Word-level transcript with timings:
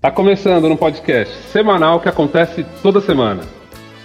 Tá 0.00 0.10
começando 0.10 0.66
no 0.66 0.78
podcast 0.78 1.30
semanal 1.52 2.00
que 2.00 2.08
acontece 2.08 2.64
toda 2.82 3.02
semana. 3.02 3.42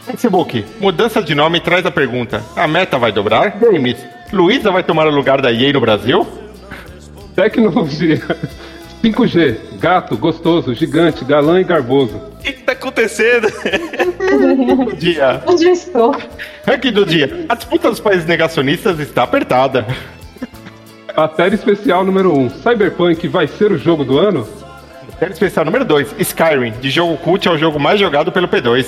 Facebook, 0.04 0.66
mudança 0.78 1.24
de 1.24 1.34
nome 1.34 1.62
traz 1.62 1.86
a 1.86 1.92
pergunta: 1.92 2.44
a 2.54 2.68
meta 2.68 3.00
vai 3.00 3.14
dobrar? 3.14 3.52
Games, 3.52 3.96
Luísa 4.34 4.72
vai 4.72 4.84
tomar 4.84 5.08
o 5.08 5.10
lugar 5.10 5.42
da 5.42 5.54
EA 5.54 5.72
no 5.72 5.80
Brasil? 5.80 6.28
Tecnologia. 7.34 8.22
5G, 9.02 9.80
gato, 9.80 10.18
gostoso, 10.18 10.74
gigante, 10.76 11.24
galã 11.24 11.62
e 11.62 11.64
garboso. 11.64 12.18
O 12.18 12.44
que, 12.44 12.52
que 12.52 12.64
tá 12.64 12.74
acontecendo? 12.74 13.48
Dia. 15.00 15.44
Onde 15.48 15.64
eu 15.64 15.72
estou? 15.72 16.14
Ranking 16.68 16.92
do 16.92 17.06
dia. 17.06 17.46
A 17.48 17.56
disputa 17.56 17.90
dos 17.90 18.02
países 18.02 18.26
negacionistas 18.26 19.00
está 19.00 19.24
apertada. 19.24 19.86
Matéria 21.16 21.56
especial 21.56 22.04
número 22.04 22.38
1. 22.38 22.50
Cyberpunk 22.50 23.30
vai 23.30 23.48
ser 23.48 23.72
o 23.72 23.78
jogo 23.78 24.04
do 24.04 24.20
ano? 24.20 24.46
Série 25.20 25.32
especial 25.32 25.66
número 25.66 25.86
2. 25.86 26.16
Skyrim, 26.20 26.72
de 26.82 26.90
jogo 26.90 27.18
cult 27.18 27.48
é 27.48 27.52
o 27.52 27.58
jogo 27.58 27.80
mais 27.80 28.00
jogado 28.00 28.32
pelo 28.32 28.48
P2. 28.48 28.86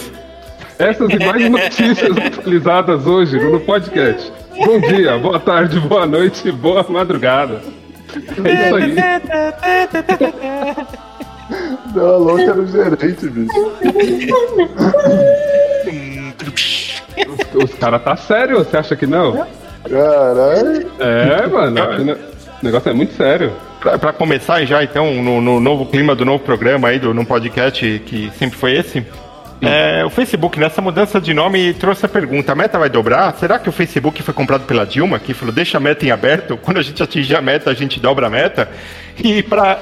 Essas 0.78 1.10
e 1.10 1.20
mais 1.20 1.50
notícias 1.50 2.18
atualizadas 2.18 3.08
hoje 3.08 3.40
no 3.40 3.60
podcast. 3.62 4.32
Bom 4.58 4.80
dia, 4.82 5.18
boa 5.18 5.40
tarde, 5.40 5.80
boa 5.80 6.06
noite, 6.06 6.52
boa 6.52 6.86
madrugada. 6.90 7.62
É 8.44 8.66
isso 8.66 8.76
aí. 8.76 8.96
Deu 11.94 12.14
a 12.14 12.18
louca 12.18 12.54
no 12.54 12.68
gerente, 12.68 13.30
bicho. 13.30 13.54
Os, 17.56 17.64
os 17.64 17.74
caras 17.76 18.04
tá 18.04 18.16
sério, 18.18 18.58
você 18.58 18.78
acha 18.78 18.96
que 18.96 19.08
não? 19.08 19.48
Caralho. 19.90 20.92
É, 21.00 21.48
mano, 21.48 21.82
o 22.62 22.66
negócio 22.66 22.90
é 22.90 22.94
muito 22.94 23.14
sério. 23.14 23.54
Pra 23.80 24.12
começar 24.12 24.64
já, 24.66 24.84
então, 24.84 25.22
no, 25.22 25.40
no 25.40 25.60
novo 25.60 25.86
clima 25.86 26.16
do 26.16 26.26
novo 26.26 26.44
programa 26.44 26.88
aí, 26.88 27.00
do 27.00 27.14
no 27.14 27.26
podcast 27.26 28.02
que 28.06 28.32
sempre 28.38 28.58
foi 28.58 28.76
esse. 28.76 29.06
é, 29.62 30.04
o 30.04 30.10
Facebook, 30.10 30.60
nessa 30.60 30.82
mudança 30.82 31.22
de 31.22 31.34
nome, 31.34 31.74
trouxe 31.74 32.06
a 32.06 32.10
pergunta: 32.10 32.52
a 32.52 32.56
meta 32.56 32.80
vai 32.80 32.90
dobrar? 32.90 33.34
Será 33.36 33.60
que 33.60 33.70
o 33.70 33.72
Facebook 33.72 34.22
foi 34.24 34.34
comprado 34.34 34.66
pela 34.66 34.86
Dilma, 34.86 35.20
que 35.20 35.34
falou 35.34 35.54
deixa 35.54 35.78
a 35.78 35.82
meta 35.82 36.06
em 36.06 36.12
aberto? 36.12 36.58
Quando 36.62 36.78
a 36.78 36.82
gente 36.82 37.02
atingir 37.02 37.36
a 37.36 37.42
meta, 37.42 37.70
a 37.70 37.74
gente 37.74 38.00
dobra 38.00 38.28
a 38.28 38.30
meta? 38.30 38.70
E 39.24 39.42
para 39.44 39.80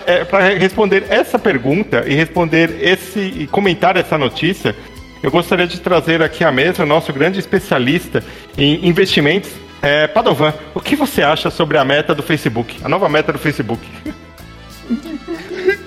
responder 0.57 1.05
essa 1.09 1.37
pergunta 1.39 2.03
e 2.07 2.15
responder 2.15 2.77
esse 2.81 3.19
e 3.19 3.47
comentar 3.47 3.97
essa 3.97 4.17
notícia, 4.17 4.75
eu 5.23 5.31
gostaria 5.31 5.65
de 5.65 5.79
trazer 5.79 6.21
aqui 6.21 6.43
à 6.43 6.51
mesa 6.51 6.83
o 6.83 6.85
nosso 6.85 7.11
grande 7.11 7.39
especialista 7.39 8.23
em 8.57 8.87
investimentos, 8.87 9.51
é, 9.85 10.07
Padovan. 10.07 10.53
O 10.73 10.79
que 10.79 10.95
você 10.95 11.21
acha 11.21 11.49
sobre 11.49 11.77
a 11.77 11.85
meta 11.85 12.13
do 12.15 12.23
Facebook? 12.23 12.77
A 12.83 12.89
nova 12.89 13.07
meta 13.09 13.31
do 13.31 13.39
Facebook? 13.39 13.81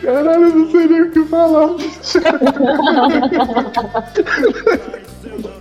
Caralho, 0.03 0.45
eu 0.49 0.55
não 0.55 0.71
sei 0.71 0.87
nem 0.87 1.03
o 1.03 1.11
que 1.11 1.25
falar, 1.27 1.69
bicho. 1.75 2.19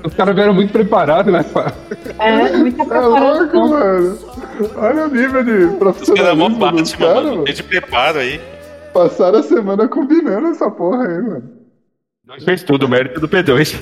Os 0.04 0.14
caras 0.14 0.36
vieram 0.36 0.54
muito 0.54 0.72
preparados, 0.72 1.32
né? 1.32 1.44
pá? 1.44 1.72
É, 2.20 2.56
muita 2.58 2.86
Tá 2.86 3.00
louco, 3.02 3.48
preparação. 3.50 3.68
mano. 3.70 4.20
Olha 4.78 5.06
o 5.06 5.08
nível 5.10 5.44
de 5.44 5.52
Os 5.52 5.60
caras 5.60 5.78
profissionalismo 5.78 6.50
Batman, 6.58 6.84
caras, 6.98 7.16
mano. 7.16 7.30
mano. 7.32 7.44
Tem 7.44 7.54
de 7.54 7.64
preparo 7.64 8.20
aí. 8.20 8.42
Passaram 8.94 9.40
a 9.40 9.44
semana 9.44 9.88
combinando 9.88 10.48
essa 10.48 10.72
porra 10.72 11.04
aí, 11.08 11.22
mano. 11.22 11.44
Fez 12.44 12.64
tudo, 12.64 12.90
mérito 12.90 13.20
do 13.20 13.28
P2. 13.30 13.76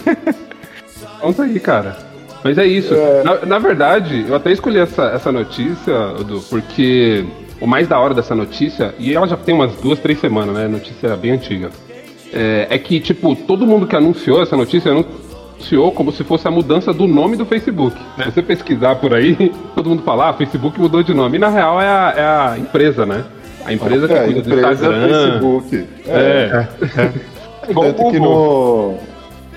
Vamos 1.22 1.39
aí, 1.39 1.59
cara. 1.59 1.98
Mas 2.46 2.60
é 2.60 2.66
isso. 2.68 2.94
É. 2.94 3.24
Na, 3.24 3.44
na 3.44 3.58
verdade, 3.60 4.24
eu 4.28 4.36
até 4.36 4.52
escolhi 4.52 4.78
essa, 4.78 5.06
essa 5.06 5.32
notícia, 5.32 6.14
Edu, 6.20 6.42
porque 6.48 7.26
o 7.60 7.66
mais 7.66 7.88
da 7.88 8.00
hora 8.00 8.14
dessa 8.14 8.36
notícia, 8.36 8.94
e 9.00 9.16
ela 9.16 9.28
já 9.28 9.36
tem 9.36 9.56
umas 9.56 9.74
duas, 9.78 9.98
três 9.98 10.20
semanas, 10.20 10.56
né? 10.56 10.68
Notícia 10.68 11.16
bem 11.16 11.32
antiga. 11.32 11.72
É, 12.32 12.67
é 12.70 12.78
que, 12.78 13.00
tipo, 13.00 13.36
todo 13.36 13.66
mundo 13.66 13.88
que 13.88 13.95
anunciou 13.95 14.44
essa 14.44 14.55
notícia 14.55 14.92
anunciou 14.92 15.92
como 15.92 16.11
se 16.11 16.23
fosse 16.23 16.48
a 16.48 16.52
mudança 16.52 16.94
do 16.94 17.08
nome 17.08 17.36
do 17.36 17.48
Facebook. 17.48 17.98
Se 18.16 18.26
você 18.32 18.44
pesquisar 18.44 18.94
por 18.98 19.16
aí, 19.16 19.52
todo 19.73 19.89
mundo 19.89 20.04
fala, 20.04 20.30
ah, 20.30 20.34
Facebook 20.34 20.80
mudou 20.80 21.02
de 21.02 21.16
nome. 21.16 21.38
E 21.38 21.39
na 21.39 21.50
real 21.50 21.82
é 21.82 21.88
a, 21.88 22.14
é 22.16 22.22
a 22.26 22.58
empresa, 22.60 23.08
né? 23.08 23.26
A 23.66 23.73
empresa 23.73 24.08
que 24.08 24.14
É, 24.14 24.23
cuida 24.26 24.42
do 24.44 24.50
empresa 24.54 24.72
Instagram. 24.72 25.10
Facebook. 25.10 25.88
É, 26.05 26.67
Igual 27.67 27.88
Tanto 27.88 28.04
o 28.04 28.11
que 28.11 28.20
Google. 28.20 29.00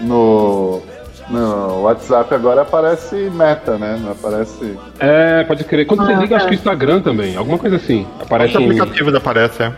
no, 0.00 0.06
no, 0.08 0.82
no 1.30 1.82
WhatsApp 1.82 2.34
agora 2.34 2.62
aparece 2.62 3.14
meta, 3.30 3.76
né? 3.76 3.98
Não 4.02 4.12
aparece. 4.12 4.76
é, 4.98 5.44
pode 5.44 5.64
crer. 5.64 5.86
Quando 5.86 6.04
você 6.06 6.12
Ah, 6.12 6.20
liga, 6.20 6.36
acho 6.36 6.44
tá. 6.46 6.50
que 6.50 6.54
o 6.54 6.58
Instagram 6.58 7.00
também. 7.02 7.36
Alguma 7.36 7.58
coisa 7.58 7.76
assim. 7.76 8.06
Aparece 8.20 8.56
Os 8.56 8.62
aplicativos 8.64 9.14
aparecem, 9.14 9.66
é. 9.66 9.72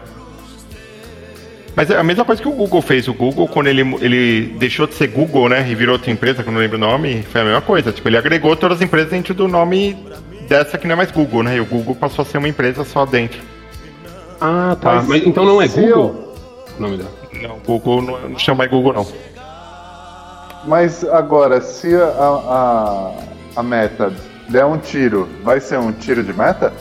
Mas 1.74 1.88
é 1.90 1.96
a 1.96 2.02
mesma 2.02 2.24
coisa 2.24 2.42
que 2.42 2.48
o 2.48 2.52
Google 2.52 2.82
fez. 2.82 3.06
O 3.08 3.14
Google, 3.14 3.46
quando 3.48 3.68
ele, 3.68 3.82
ele 4.00 4.54
deixou 4.58 4.86
de 4.86 4.94
ser 4.94 5.06
Google, 5.06 5.48
né? 5.48 5.66
E 5.70 5.74
virou 5.74 5.94
outra 5.94 6.10
empresa, 6.10 6.42
que 6.42 6.48
eu 6.48 6.52
não 6.52 6.60
lembro 6.60 6.76
o 6.76 6.80
nome, 6.80 7.22
foi 7.22 7.40
a 7.40 7.44
mesma 7.44 7.60
coisa. 7.60 7.92
Tipo, 7.92 8.08
ele 8.08 8.16
agregou 8.18 8.54
todas 8.56 8.78
as 8.78 8.82
empresas 8.82 9.10
dentro 9.10 9.32
do 9.34 9.46
nome 9.48 9.96
dessa 10.48 10.76
que 10.76 10.86
não 10.86 10.94
é 10.94 10.96
mais 10.96 11.10
Google, 11.12 11.42
né? 11.44 11.56
E 11.56 11.60
o 11.60 11.64
Google 11.64 11.94
passou 11.94 12.22
a 12.22 12.26
ser 12.26 12.38
uma 12.38 12.48
empresa 12.48 12.84
só 12.84 13.06
dentro. 13.06 13.40
Ah, 14.40 14.76
tá. 14.80 14.94
Mas 14.94 15.06
Mas, 15.08 15.26
então 15.26 15.44
não 15.44 15.62
é 15.62 15.68
Google? 15.68 16.34
O 16.76 16.82
nome 16.82 16.96
dela. 16.96 17.10
Não, 17.40 17.58
Google 17.64 18.02
não, 18.02 18.28
não 18.30 18.38
chama 18.38 18.58
mais 18.58 18.70
Google, 18.70 18.92
não. 18.92 19.06
Mas 20.64 21.04
agora, 21.04 21.60
se 21.60 21.94
a, 21.94 22.06
a, 22.06 23.12
a 23.56 23.62
meta 23.62 24.12
der 24.48 24.64
um 24.64 24.78
tiro, 24.78 25.28
vai 25.42 25.60
ser 25.60 25.78
um 25.78 25.92
tiro 25.92 26.22
de 26.22 26.32
meta? 26.32 26.72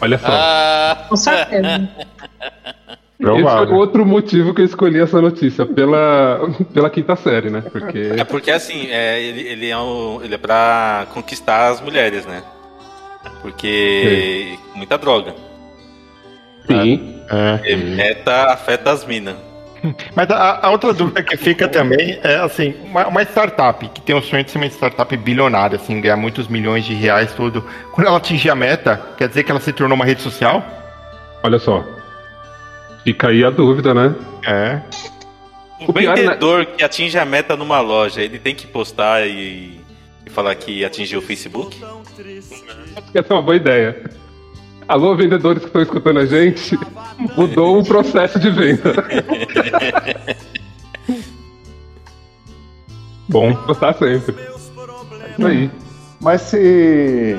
Olha 0.00 0.18
só. 0.18 0.26
Ah, 0.30 1.06
Com 1.08 1.16
certeza. 1.16 1.88
Esse 3.20 3.26
foi 3.26 3.42
Provável. 3.42 3.74
outro 3.74 4.06
motivo 4.06 4.54
que 4.54 4.60
eu 4.60 4.64
escolhi 4.64 5.00
essa 5.00 5.20
notícia, 5.20 5.66
pela, 5.66 6.38
pela 6.72 6.88
quinta 6.88 7.16
série, 7.16 7.50
né? 7.50 7.62
Porque. 7.62 8.12
é 8.16 8.22
porque 8.22 8.48
assim, 8.48 8.86
é, 8.90 9.20
ele, 9.20 9.40
ele, 9.40 9.68
é 9.68 9.76
um, 9.76 10.22
ele 10.22 10.36
é 10.36 10.38
pra 10.38 11.04
conquistar 11.12 11.66
as 11.68 11.80
mulheres, 11.80 12.24
né? 12.26 12.44
Porque 13.42 14.56
muita 14.76 14.96
droga. 14.96 15.34
Sim. 16.68 17.20
É. 17.28 17.76
Meta 17.76 18.52
afeta 18.52 18.92
as 18.92 19.04
minas. 19.04 19.34
Mas 20.14 20.30
a, 20.30 20.66
a 20.66 20.70
outra 20.70 20.92
dúvida 20.92 21.22
que 21.22 21.36
fica 21.36 21.68
também 21.68 22.18
é 22.22 22.36
assim, 22.36 22.74
uma, 22.84 23.06
uma 23.06 23.22
startup 23.22 23.86
que 23.88 24.00
tem 24.00 24.14
o 24.14 24.22
sonho 24.22 24.44
de 24.44 24.50
ser 24.50 24.58
uma 24.58 24.66
startup 24.66 25.16
bilionária, 25.16 25.76
assim, 25.76 26.00
ganhar 26.00 26.16
muitos 26.16 26.48
milhões 26.48 26.84
de 26.84 26.94
reais, 26.94 27.32
tudo. 27.32 27.64
Quando 27.92 28.06
ela 28.06 28.16
atingir 28.16 28.50
a 28.50 28.54
meta, 28.54 29.00
quer 29.16 29.28
dizer 29.28 29.44
que 29.44 29.50
ela 29.50 29.60
se 29.60 29.72
tornou 29.72 29.96
uma 29.96 30.04
rede 30.04 30.22
social? 30.22 30.64
Olha 31.42 31.58
só. 31.58 31.84
Fica 33.04 33.28
aí 33.28 33.44
a 33.44 33.50
dúvida, 33.50 33.94
né? 33.94 34.14
É. 34.46 34.80
O 35.86 35.92
O 35.92 35.94
né? 35.94 36.14
vendedor 36.14 36.66
que 36.66 36.82
atinge 36.84 37.18
a 37.18 37.24
meta 37.24 37.56
numa 37.56 37.80
loja, 37.80 38.20
ele 38.20 38.38
tem 38.38 38.54
que 38.54 38.66
postar 38.66 39.26
e, 39.26 39.80
e 40.26 40.30
falar 40.30 40.54
que 40.56 40.84
atingiu 40.84 41.20
o 41.20 41.22
Facebook? 41.22 41.78
Essa 43.14 43.32
é 43.32 43.36
uma 43.36 43.42
boa 43.42 43.56
ideia. 43.56 44.02
Alô, 44.88 45.14
vendedores 45.14 45.60
que 45.60 45.66
estão 45.66 45.82
escutando 45.82 46.18
a 46.18 46.24
gente, 46.24 46.78
mudou 47.36 47.78
o 47.78 47.84
processo 47.84 48.38
de 48.38 48.48
venda. 48.50 48.94
Bom. 53.28 53.54
Postar 53.54 53.92
sempre. 53.94 54.34
É 54.40 55.30
isso 55.30 55.46
aí. 55.46 55.70
Mas 56.18 56.40
se. 56.40 57.36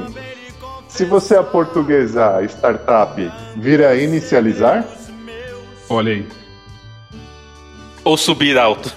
Se 0.87 1.05
você 1.05 1.35
aportuguesar 1.37 2.43
startup, 2.43 3.31
vira 3.57 3.95
inicializar? 3.95 4.85
Olha 5.89 6.13
aí. 6.13 6.27
Ou 8.03 8.15
subir 8.15 8.59
alto? 8.59 8.93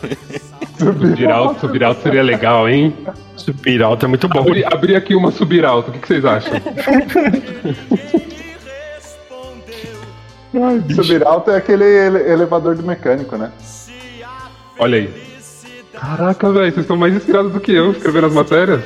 Subir 0.79 1.31
alto, 1.31 1.61
subir 1.61 1.85
alto 1.85 2.03
seria 2.03 2.23
legal, 2.23 2.69
hein? 2.69 2.95
Subir 3.37 3.83
alto 3.83 4.05
é 4.05 4.09
muito 4.09 4.29
bom. 4.29 4.41
Abri, 4.41 4.65
abri 4.65 4.97
aqui 4.97 5.15
uma 5.15 5.31
subir 5.31 5.65
alto, 5.65 5.91
o 5.91 5.93
que, 5.93 6.01
que 6.01 6.09
vocês 6.09 6.25
acham? 6.25 6.53
Subir 10.95 11.27
alto 11.27 11.51
é 11.51 11.57
aquele 11.57 11.85
ele- 11.85 12.31
elevador 12.31 12.75
do 12.75 12.83
mecânico, 12.83 13.37
né? 13.37 13.51
Olha 14.79 14.99
aí. 14.99 15.23
Caraca, 15.99 16.51
velho, 16.51 16.65
vocês 16.73 16.79
estão 16.85 16.97
mais 16.97 17.15
inspirados 17.15 17.53
do 17.53 17.61
que 17.61 17.73
eu 17.73 17.93
escrevendo 17.93 18.27
as 18.27 18.33
matérias. 18.33 18.81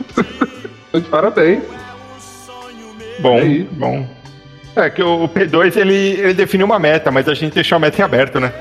De 0.94 1.00
parabéns. 1.02 1.62
Bom, 3.20 3.38
É 3.38 3.44
isso. 3.44 3.68
bom. 3.72 4.06
É 4.74 4.88
que 4.88 5.02
o 5.02 5.28
P2 5.28 5.76
ele, 5.76 5.94
ele 5.94 6.34
definiu 6.34 6.64
uma 6.66 6.78
meta, 6.78 7.10
mas 7.10 7.28
a 7.28 7.34
gente 7.34 7.54
deixou 7.54 7.76
a 7.76 7.78
meta 7.78 8.00
em 8.00 8.04
aberto, 8.04 8.40
né? 8.40 8.52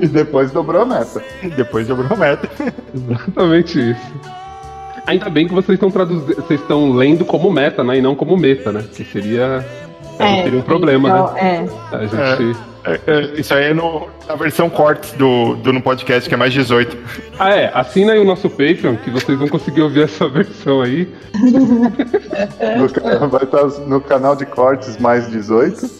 E 0.00 0.06
depois 0.06 0.50
dobrou 0.50 0.82
a 0.82 0.86
meta. 0.86 1.22
Depois 1.56 1.86
dobrou 1.86 2.08
a 2.12 2.16
meta. 2.16 2.48
Exatamente 2.94 3.90
isso. 3.90 4.12
Ainda 5.06 5.28
bem 5.28 5.46
que 5.48 5.54
vocês 5.54 5.74
estão 5.76 5.90
traduzindo, 5.90 6.34
vocês 6.36 6.60
estão 6.60 6.92
lendo 6.92 7.24
como 7.24 7.50
meta, 7.50 7.82
né? 7.82 7.98
E 7.98 8.02
não 8.02 8.14
como 8.14 8.36
meta, 8.36 8.70
né? 8.72 8.84
Que 8.94 9.04
seria, 9.04 9.64
é, 10.24 10.42
seria 10.44 10.58
um 10.58 10.62
problema, 10.62 11.08
então, 11.08 11.32
né? 11.34 11.68
É. 11.92 11.96
A 11.96 12.06
gente. 12.06 12.70
É, 12.82 12.98
é, 13.06 13.20
isso 13.38 13.52
aí 13.52 13.66
é 13.66 13.74
no, 13.74 14.08
na 14.26 14.34
versão 14.34 14.70
cortes 14.70 15.12
do, 15.12 15.54
do 15.56 15.72
no 15.72 15.82
podcast, 15.82 16.26
que 16.28 16.34
é 16.34 16.38
mais 16.38 16.52
18. 16.52 16.96
Ah, 17.38 17.54
é. 17.54 17.70
Assina 17.74 18.12
aí 18.12 18.18
o 18.18 18.24
nosso 18.24 18.48
Patreon, 18.48 18.96
que 18.96 19.10
vocês 19.10 19.38
vão 19.38 19.48
conseguir 19.48 19.82
ouvir 19.82 20.04
essa 20.04 20.26
versão 20.30 20.80
aí. 20.80 21.06
No 22.78 23.28
vai 23.28 23.42
estar 23.42 23.64
no 23.86 24.00
canal 24.00 24.34
de 24.34 24.46
cortes 24.46 24.96
mais 24.96 25.30
18. 25.30 25.90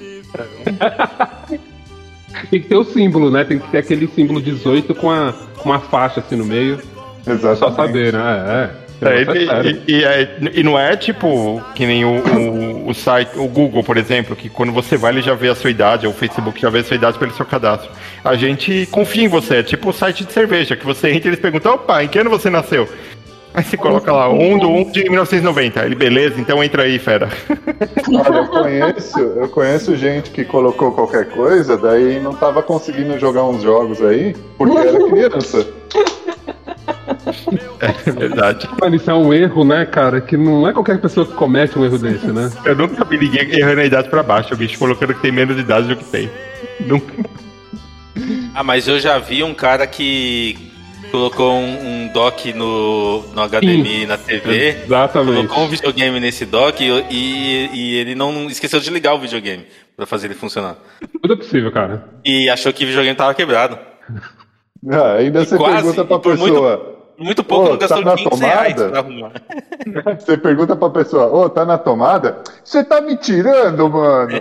tem 2.50 2.61
que 2.62 2.69
ter 2.69 2.76
o 2.76 2.84
símbolo, 2.84 3.31
né? 3.31 3.44
Tem 3.44 3.58
que 3.58 3.69
ter 3.69 3.78
aquele 3.78 4.06
símbolo 4.08 4.40
18 4.40 4.94
com 4.94 5.11
a, 5.11 5.34
com 5.58 5.69
uma 5.69 5.81
faixa 5.81 6.20
assim 6.20 6.37
no 6.37 6.46
meio. 6.46 6.81
Exatamente. 7.26 7.58
Só 7.58 7.72
saber, 7.72 8.14
né? 8.14 8.70
É. 8.76 8.80
É, 9.02 9.23
e, 9.23 9.70
e- 9.70 9.99
e 10.00 10.05
é- 10.05 10.37
e 10.55 10.62
não 10.62 10.79
é 10.79 10.94
tipo 10.97 11.62
que 11.75 11.87
nem 11.87 12.05
o, 12.05 12.19
o, 12.19 12.88
o 12.88 12.94
site, 12.94 13.31
o 13.38 13.47
Google, 13.49 13.82
por 13.82 13.97
exemplo, 13.97 14.37
que 14.37 14.49
quando 14.49 14.73
você 14.73 14.97
vai 14.97 15.12
ele 15.12 15.23
já 15.23 15.35
vê 15.35 15.49
a 15.49 15.55
sua 15.55 15.70
idade, 15.70 16.06
ou 16.06 16.12
o 16.12 16.17
Facebook 16.17 16.61
já 16.61 16.69
vê 16.70 16.81
a 16.81 16.85
sua 16.85 16.97
idade 16.97 17.19
pelo 17.19 17.32
seu 17.32 17.47
cadastro. 17.47 17.91
A 18.25 18.35
gente 18.37 18.87
confia 18.91 19.25
em 19.25 19.29
você, 19.29 19.56
é 19.56 19.62
tipo 19.62 19.88
o 19.91 19.93
site 19.93 20.25
de 20.25 20.32
cerveja, 20.32 20.76
que 20.76 20.85
você 20.85 21.11
entra 21.11 21.29
e 21.29 21.31
eles 21.31 21.41
perguntam, 21.41 21.75
opa, 21.75 22.02
em 22.05 22.08
que 22.08 22.19
ano 22.19 22.29
você 22.31 22.50
nasceu? 22.50 22.88
Aí 23.52 23.64
você 23.64 23.76
coloca 23.76 24.12
lá, 24.12 24.29
1 24.29 24.58
do 24.58 24.69
1 24.70 24.93
de 24.93 25.03
1990. 25.11 25.85
Ele, 25.85 25.96
beleza, 25.96 26.41
então 26.41 26.62
entra 26.62 26.85
aí, 26.85 27.00
fera. 27.00 27.29
Olha, 28.08 28.37
eu 28.37 28.46
conheço, 28.46 29.19
eu 29.19 29.49
conheço 29.49 29.96
gente 29.96 30.31
que 30.31 30.44
colocou 30.44 30.93
qualquer 30.93 31.25
coisa, 31.31 31.76
daí 31.76 32.20
não 32.20 32.32
tava 32.32 32.62
conseguindo 32.62 33.19
jogar 33.19 33.43
uns 33.44 33.62
jogos 33.62 34.00
aí, 34.03 34.37
porque 34.56 34.79
era 34.79 35.05
criança. 35.08 35.67
É 37.81 38.11
verdade. 38.11 38.69
Mano, 38.81 38.97
isso 38.97 39.11
é 39.11 39.15
um 39.15 39.32
erro, 39.32 39.65
né, 39.65 39.85
cara? 39.87 40.21
Que 40.21 40.37
não 40.37 40.69
é 40.69 40.73
qualquer 40.73 41.00
pessoa 41.00 41.27
que 41.27 41.32
comete 41.32 41.79
um 41.79 41.85
erro 41.85 41.99
desse, 41.99 42.27
né? 42.27 42.50
Eu 42.65 42.77
nunca 42.77 43.05
vi 43.05 43.19
ninguém 43.19 43.50
errando 43.59 43.81
a 43.81 43.85
idade 43.85 44.09
pra 44.09 44.23
baixo, 44.23 44.55
o 44.55 44.56
bicho 44.56 44.79
colocando 44.79 45.15
que 45.15 45.21
tem 45.21 45.32
menos 45.32 45.56
de 45.56 45.62
idade 45.62 45.88
do 45.88 45.97
que 45.97 46.05
tem. 46.05 46.31
Nunca. 46.81 47.12
Ah, 48.55 48.62
mas 48.62 48.87
eu 48.87 48.99
já 48.99 49.19
vi 49.19 49.43
um 49.43 49.55
cara 49.55 49.87
que 49.87 50.71
colocou 51.11 51.53
um, 51.53 52.05
um 52.05 52.09
dock 52.12 52.53
no, 52.53 53.23
no 53.29 53.49
HDMI 53.49 54.06
na 54.06 54.17
TV. 54.17 54.82
Exatamente. 54.85 55.49
Colocou 55.49 55.65
um 55.65 55.69
videogame 55.69 56.21
nesse 56.21 56.44
dock 56.47 56.82
e, 56.82 57.05
e, 57.11 57.71
e 57.73 57.94
ele 57.97 58.15
não 58.15 58.49
esqueceu 58.49 58.81
de 58.81 58.91
ligar 58.91 59.15
o 59.15 59.21
videogame 59.21 59.67
pra 59.97 60.06
fazer 60.06 60.29
ele 60.29 60.35
funcionar. 60.35 60.77
Tudo 61.21 61.35
é 61.35 61.37
possível, 61.37 61.71
cara. 61.73 62.09
E 62.25 62.49
achou 62.49 62.73
que 62.73 62.85
o 62.85 62.87
videogame 62.87 63.17
tava 63.17 63.35
quebrado. 63.35 63.79
Ah, 64.88 65.15
ainda 65.15 65.43
E 65.43 65.47
você 65.47 65.56
quase, 65.56 65.75
pergunta 65.77 66.05
pra 66.05 66.19
pessoa. 66.19 66.37
Muito 66.38 67.00
pouco, 67.46 67.67
Ô, 67.67 67.69
não 67.70 67.78
gastou 67.78 68.02
tá 68.02 68.11
na 68.11 68.17
15 68.17 68.43
reais 68.44 68.75
tomada? 68.75 68.90
pra 68.90 69.00
arrumar. 69.00 69.32
Você 70.20 70.37
pergunta 70.37 70.76
pra 70.76 70.90
pessoa, 70.90 71.26
ô, 71.26 71.49
tá 71.49 71.64
na 71.64 71.76
tomada? 71.78 72.43
Você 72.64 72.82
tá 72.84 73.00
me 73.00 73.17
tirando, 73.17 73.88
mano? 73.90 74.40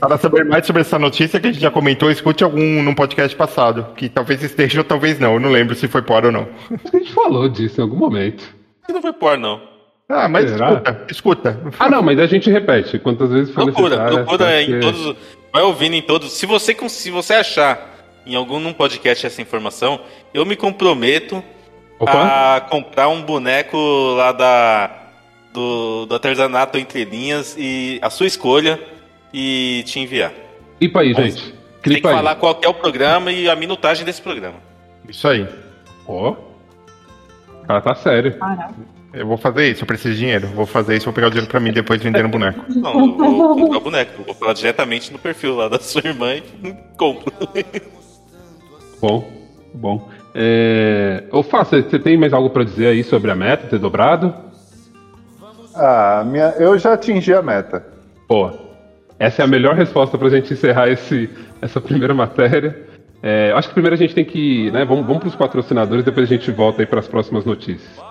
Para 0.00 0.18
saber 0.18 0.44
mais 0.44 0.66
sobre 0.66 0.82
essa 0.82 0.98
notícia 0.98 1.40
que 1.40 1.48
a 1.48 1.52
gente 1.52 1.60
já 1.62 1.70
comentou, 1.70 2.10
escute 2.10 2.44
algum 2.44 2.82
num 2.82 2.94
podcast 2.94 3.34
passado, 3.36 3.86
que 3.96 4.08
talvez 4.08 4.42
esteja 4.42 4.80
ou 4.80 4.84
talvez 4.84 5.18
não, 5.18 5.34
eu 5.34 5.40
não 5.40 5.50
lembro 5.50 5.74
se 5.74 5.88
foi 5.88 6.02
por 6.02 6.24
ou 6.24 6.32
não. 6.32 6.46
A 6.70 6.96
gente 6.96 7.12
falou 7.12 7.48
disso 7.48 7.80
em 7.80 7.84
algum 7.84 7.96
momento. 7.96 8.44
Não 8.88 9.02
foi 9.02 9.12
por, 9.12 9.36
não. 9.36 9.60
Ah, 10.08 10.28
mas 10.28 10.48
Será? 10.50 10.68
escuta, 10.72 11.06
escuta. 11.10 11.60
Ah, 11.78 11.90
não, 11.90 12.02
mas 12.02 12.18
a 12.18 12.26
gente 12.26 12.48
repete 12.50 12.98
quantas 12.98 13.30
vezes 13.30 13.52
for 13.52 13.64
Procura, 13.64 13.96
necessário. 13.96 14.24
procura 14.26 14.62
em 14.62 14.66
porque- 14.66 14.80
todos. 14.80 15.16
Vai 15.52 15.62
ouvindo 15.62 15.94
em 15.94 16.02
todos. 16.02 16.32
Se 16.32 16.46
você, 16.46 16.74
se 16.88 17.10
você 17.10 17.34
achar 17.34 17.97
em 18.28 18.36
algum 18.36 18.60
num 18.60 18.72
podcast 18.72 19.26
essa 19.26 19.40
informação, 19.42 20.00
eu 20.32 20.44
me 20.44 20.54
comprometo 20.54 21.42
Opa, 21.98 22.56
a 22.56 22.60
comprar 22.60 23.08
um 23.08 23.22
boneco 23.22 23.76
lá 24.16 24.32
da 24.32 24.90
do, 25.52 26.06
do 26.06 26.14
artesanato 26.14 26.78
entre 26.78 27.04
linhas 27.04 27.56
e 27.58 27.98
a 28.02 28.10
sua 28.10 28.26
escolha 28.26 28.78
e 29.32 29.82
te 29.86 29.98
enviar. 29.98 30.32
clipa 30.78 31.00
aí, 31.00 31.14
gente. 31.14 31.42
Tem 31.42 31.52
que 31.82 31.90
Clipa 31.90 32.08
aí. 32.10 32.14
falar 32.16 32.34
qual 32.36 32.54
que 32.54 32.66
é 32.66 32.68
o 32.68 32.74
programa 32.74 33.32
e 33.32 33.48
a 33.48 33.56
minutagem 33.56 34.04
desse 34.04 34.20
programa. 34.20 34.56
Isso 35.08 35.26
aí. 35.26 35.46
Ó. 36.06 36.32
O 36.32 37.66
cara 37.66 37.80
tá 37.80 37.94
sério. 37.94 38.36
Caraca. 38.38 38.74
Eu 39.12 39.26
vou 39.26 39.38
fazer 39.38 39.70
isso, 39.70 39.82
eu 39.82 39.86
preciso 39.86 40.14
de 40.14 40.20
dinheiro. 40.20 40.48
Vou 40.48 40.66
fazer 40.66 40.96
isso, 40.96 41.06
vou 41.06 41.14
pegar 41.14 41.28
o 41.28 41.30
dinheiro 41.30 41.50
pra 41.50 41.58
mim 41.60 41.72
depois 41.72 42.02
vender 42.02 42.22
no 42.22 42.28
boneco. 42.28 42.62
Não, 42.68 42.92
eu 42.92 43.16
vou 43.16 43.56
comprar 43.56 43.78
o 43.78 43.80
boneco. 43.80 44.22
Vou 44.22 44.34
falar 44.34 44.52
diretamente 44.52 45.12
no 45.12 45.18
perfil 45.18 45.56
lá 45.56 45.68
da 45.68 45.78
sua 45.78 46.02
irmã 46.04 46.34
e 46.34 46.42
compro. 46.98 47.32
Bom, 49.00 49.30
bom. 49.74 50.08
É... 50.34 51.24
Ô, 51.32 51.42
Fá, 51.42 51.64
você 51.64 51.82
tem 51.82 52.16
mais 52.16 52.32
algo 52.32 52.50
pra 52.50 52.64
dizer 52.64 52.88
aí 52.88 53.02
sobre 53.04 53.30
a 53.30 53.34
meta 53.34 53.66
ter 53.66 53.78
dobrado? 53.78 54.34
Ah, 55.74 56.24
minha, 56.26 56.54
eu 56.58 56.76
já 56.78 56.94
atingi 56.94 57.32
a 57.32 57.40
meta. 57.40 57.86
Pô, 58.26 58.50
essa 59.18 59.42
é 59.42 59.44
a 59.44 59.48
melhor 59.48 59.74
resposta 59.74 60.18
pra 60.18 60.28
gente 60.28 60.52
encerrar 60.52 60.88
esse, 60.88 61.30
essa 61.62 61.80
primeira 61.80 62.12
matéria. 62.14 62.86
É, 63.22 63.50
eu 63.50 63.56
acho 63.56 63.68
que 63.68 63.74
primeiro 63.74 63.94
a 63.94 63.98
gente 63.98 64.14
tem 64.14 64.24
que. 64.24 64.70
Né, 64.70 64.84
vamos, 64.84 65.06
vamos 65.06 65.20
pros 65.20 65.34
patrocinadores, 65.34 66.04
depois 66.04 66.30
a 66.30 66.34
gente 66.34 66.50
volta 66.50 66.82
aí 66.82 66.86
pras 66.86 67.08
próximas 67.08 67.44
notícias. 67.44 68.07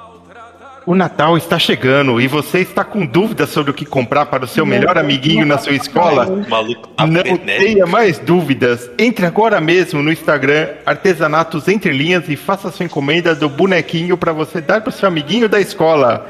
O 0.88 0.96
Natal 0.96 1.36
está 1.36 1.60
chegando 1.60 2.22
e 2.22 2.30
você 2.30 2.60
está 2.60 2.82
com 2.82 3.06
dúvidas 3.06 3.50
sobre 3.50 3.72
o 3.72 3.74
que 3.74 3.86
comprar 3.86 4.28
para 4.28 4.46
o 4.46 4.48
seu 4.48 4.66
melhor 4.66 4.98
amiguinho 4.98 5.46
na 5.46 5.58
sua 5.58 5.74
escola? 5.74 6.46
Maluco 6.48 6.88
tá 6.88 7.06
Não 7.06 7.38
tenha 7.38 7.86
mais 7.86 8.20
dúvidas. 8.20 8.90
Entre 8.98 9.26
agora 9.26 9.60
mesmo 9.60 10.02
no 10.02 10.10
Instagram 10.10 10.70
Artesanatos 10.86 11.68
Entre 11.68 11.92
Linhas 11.92 12.30
e 12.30 12.38
faça 12.38 12.72
sua 12.72 12.86
encomenda 12.86 13.36
do 13.36 13.50
bonequinho 13.50 14.18
para 14.18 14.32
você 14.32 14.62
dar 14.62 14.80
para 14.80 14.88
o 14.88 14.94
seu 14.94 15.10
amiguinho 15.10 15.50
da 15.50 15.60
escola. 15.60 16.26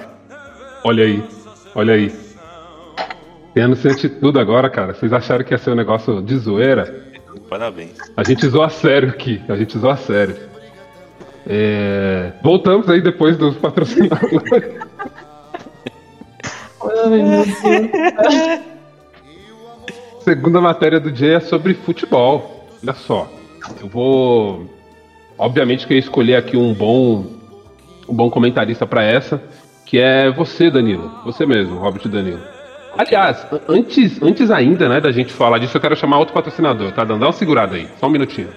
Olha 0.84 1.04
aí, 1.04 1.24
olha 1.76 1.94
aí. 1.94 2.12
Anunciante 3.56 4.10
de 4.10 4.16
tudo 4.16 4.40
agora, 4.40 4.72
cara. 4.72 4.96
Vocês 4.96 5.14
acharam 5.14 5.46
que 5.46 5.54
ia 5.54 5.60
ser 5.60 5.70
um 5.70 5.76
negócio 5.76 6.20
de 6.20 6.36
zoeira? 6.36 7.06
Parabéns. 7.48 7.92
A 8.16 8.24
gente 8.24 8.48
zoa 8.48 8.66
a 8.66 8.70
sério 8.70 9.10
aqui, 9.10 9.40
a 9.48 9.56
gente 9.56 9.78
zoa 9.78 9.94
a 9.94 9.98
sério. 9.98 10.36
É, 11.50 12.34
Voltamos 12.44 12.90
aí 12.90 13.00
depois 13.02 13.38
dos 13.38 13.56
patrocinadores. 13.58 14.42
Ai. 16.82 18.64
Segunda 20.22 20.60
matéria 20.60 21.00
do 21.00 21.12
dia 21.12 21.38
é 21.38 21.40
sobre 21.40 21.74
futebol. 21.74 22.68
Olha 22.84 22.94
só. 22.94 23.30
Eu 23.82 23.88
vou. 23.88 24.66
Obviamente 25.38 25.88
que 25.88 25.94
eu 25.94 25.98
escolhi 25.98 26.36
aqui 26.36 26.58
um 26.58 26.74
bom. 26.74 27.26
Um 28.10 28.14
bom 28.16 28.30
comentarista 28.30 28.86
para 28.88 29.04
essa, 29.04 29.42
que 29.86 30.00
é 30.00 30.32
você, 30.32 30.70
Danilo. 30.72 31.12
Você 31.26 31.46
mesmo, 31.46 31.78
Robert 31.78 32.08
Danilo. 32.08 32.40
Aliás, 32.98 33.46
an- 33.52 33.60
antes, 33.68 34.22
antes 34.24 34.50
ainda, 34.50 34.88
né, 34.88 35.02
da 35.02 35.12
gente 35.12 35.34
falar 35.34 35.58
disso, 35.60 35.76
eu 35.76 35.82
quero 35.82 35.94
chamar 35.96 36.18
outro 36.20 36.34
patrocinador, 36.34 36.94
tá? 36.94 37.04
Dando? 37.04 37.20
Dá 37.20 37.26
uma 37.28 37.34
segurada 37.34 37.76
aí, 37.76 37.86
só 38.00 38.08
um 38.08 38.10
minutinho. 38.10 38.48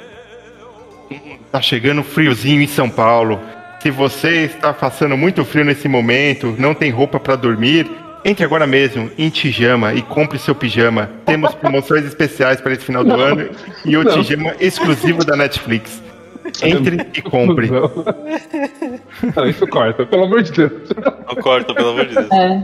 Tá 1.51 1.61
chegando 1.61 2.03
friozinho 2.03 2.63
em 2.63 2.67
São 2.67 2.89
Paulo. 2.89 3.41
Se 3.81 3.91
você 3.91 4.45
está 4.45 4.73
passando 4.73 5.17
muito 5.17 5.45
frio 5.45 5.65
nesse 5.65 5.89
momento, 5.89 6.55
não 6.59 6.75
tem 6.75 6.91
roupa 6.91 7.19
para 7.19 7.35
dormir, 7.35 7.91
entre 8.25 8.45
agora 8.45 8.67
mesmo 8.67 9.11
em 9.19 9.31
Tijama 9.31 9.95
e 9.95 10.03
compre 10.03 10.39
seu 10.39 10.55
pijama. 10.55 11.11
Temos 11.25 11.55
promoções 11.55 12.05
especiais 12.05 12.61
para 12.61 12.73
esse 12.73 12.85
final 12.85 13.03
do 13.03 13.15
ano 13.15 13.49
e 13.85 13.97
o 13.97 14.05
Não. 14.05 14.13
Tijama 14.13 14.55
exclusivo 14.61 15.25
da 15.25 15.35
Netflix. 15.37 16.03
Entre 16.63 17.07
e 17.15 17.23
compre. 17.23 17.71
Não, 17.71 19.47
isso 19.49 19.67
corta, 19.67 20.07
pelo 20.07 20.25
amor 20.25 20.43
de 20.43 20.53
Deus. 20.53 20.73
Não 21.27 21.35
corta, 21.43 21.75
pelo 21.75 21.91
amor 21.91 22.07
de 22.07 22.15
Deus. 22.15 22.31
É. 22.31 22.63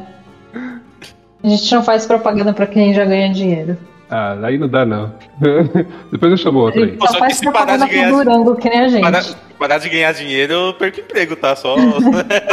A 1.45 1.49
gente 1.49 1.75
não 1.75 1.83
faz 1.83 2.07
propaganda 2.07 2.53
pra 2.53 2.67
quem 2.67 2.95
já 2.95 3.05
ganha 3.05 3.33
dinheiro. 3.33 3.77
Ah, 4.09 4.37
aí 4.45 4.57
não 4.57 4.69
dá 4.69 4.87
não. 4.87 5.13
Depois 6.13 6.31
eu 6.31 6.37
chamo 6.39 6.61
outro 6.61 6.83
aí. 6.83 6.93
Pô, 6.93 7.07
Só 7.09 7.15
só 7.19 7.27
que 7.27 7.35
se 7.35 7.51
parar 7.51 7.77
de 7.77 7.89
ganhar- 7.89 8.11
Durango 8.13 8.55
que 8.55 8.69
nem 8.71 8.81
a 8.81 8.89
gente. 8.89 9.01
Parar, 9.03 9.25
parar 9.59 9.79
de 9.79 9.89
ganhar 9.89 10.13
dinheiro, 10.13 10.53
eu 10.53 10.75
perco 10.75 11.01
emprego, 11.01 11.35
tá? 11.35 11.57
Só. 11.57 11.75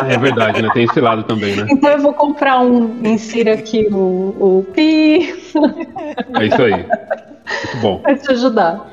Ah, 0.01 0.11
é 0.11 0.17
verdade, 0.17 0.61
né? 0.63 0.69
Tem 0.73 0.85
esse 0.85 0.99
lado 0.99 1.21
também, 1.23 1.55
né? 1.55 1.67
Então 1.69 1.91
eu 1.91 1.99
vou 1.99 2.13
comprar 2.13 2.59
um. 2.59 2.99
Insira 3.03 3.53
aqui 3.53 3.87
o, 3.91 3.95
o 4.39 4.65
Pi. 4.73 5.35
É 6.39 6.45
isso 6.47 6.61
aí. 6.61 6.71
Muito 6.73 7.77
bom. 7.81 8.01
Vai 8.01 8.15
te 8.15 8.31
ajudar. 8.31 8.89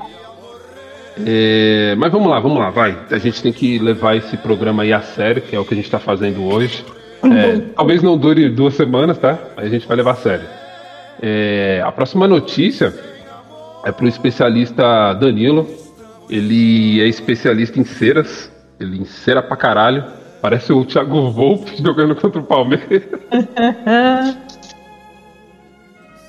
É, 1.25 1.95
mas 1.97 2.11
vamos 2.11 2.29
lá, 2.29 2.39
vamos 2.39 2.57
lá, 2.59 2.69
vai. 2.69 2.97
A 3.11 3.17
gente 3.17 3.41
tem 3.41 3.51
que 3.51 3.77
levar 3.79 4.15
esse 4.15 4.37
programa 4.37 4.83
aí 4.83 4.93
a 4.93 5.01
sério, 5.01 5.41
que 5.41 5.55
é 5.55 5.59
o 5.59 5.65
que 5.65 5.73
a 5.73 5.77
gente 5.77 5.89
tá 5.89 5.99
fazendo 5.99 6.43
hoje. 6.45 6.85
É, 7.23 7.59
talvez 7.75 8.01
não 8.01 8.17
dure 8.17 8.49
duas 8.49 8.73
semanas, 8.75 9.17
tá? 9.17 9.37
Mas 9.55 9.65
a 9.65 9.69
gente 9.69 9.87
vai 9.87 9.97
levar 9.97 10.11
a 10.11 10.15
sério. 10.15 10.45
É, 11.21 11.81
a 11.85 11.91
próxima 11.91 12.27
notícia 12.27 12.93
é 13.85 13.91
pro 13.91 14.07
especialista 14.07 15.13
Danilo. 15.13 15.67
Ele 16.29 17.01
é 17.01 17.07
especialista 17.07 17.79
em 17.79 17.83
ceras. 17.83 18.51
Ele 18.79 18.97
encera 18.97 19.41
pra 19.41 19.55
caralho. 19.55 20.03
Parece 20.41 20.73
o 20.73 20.83
Thiago 20.83 21.29
Volpe 21.31 21.77
jogando 21.83 22.15
contra 22.15 22.39
o 22.39 22.43
Palmeiras. 22.43 23.03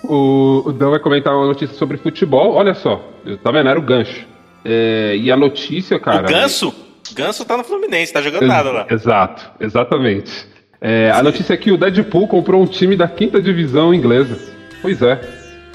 O, 0.04 0.64
o 0.66 0.72
Dan 0.72 0.90
vai 0.90 0.99
comentar 0.99 1.32
uma 1.32 1.46
notícia 1.46 1.76
sobre 1.76 1.96
futebol. 1.96 2.54
Olha 2.54 2.75
só, 2.75 2.96
tá 3.42 3.52
vendo? 3.52 3.68
Era 3.68 3.78
o 3.78 3.82
gancho. 3.82 4.26
É, 4.64 5.16
e 5.16 5.30
a 5.30 5.37
notícia, 5.37 5.99
cara. 5.99 6.26
o 6.26 6.30
Ganso? 6.30 6.75
Ganso 7.14 7.44
tá 7.44 7.56
no 7.56 7.64
Fluminense, 7.64 8.12
tá 8.12 8.20
jogando 8.20 8.46
nada 8.46 8.70
lá. 8.70 8.87
Exato, 8.90 9.50
exatamente. 9.61 10.46
É, 10.80 11.11
a 11.12 11.22
notícia 11.22 11.54
é 11.54 11.56
que 11.56 11.70
o 11.70 11.76
Deadpool 11.76 12.26
comprou 12.26 12.61
um 12.61 12.66
time 12.66 12.96
da 12.96 13.06
quinta 13.06 13.40
divisão 13.40 13.94
inglesa. 13.94 14.51
Pois 14.83 15.01
é. 15.01 15.21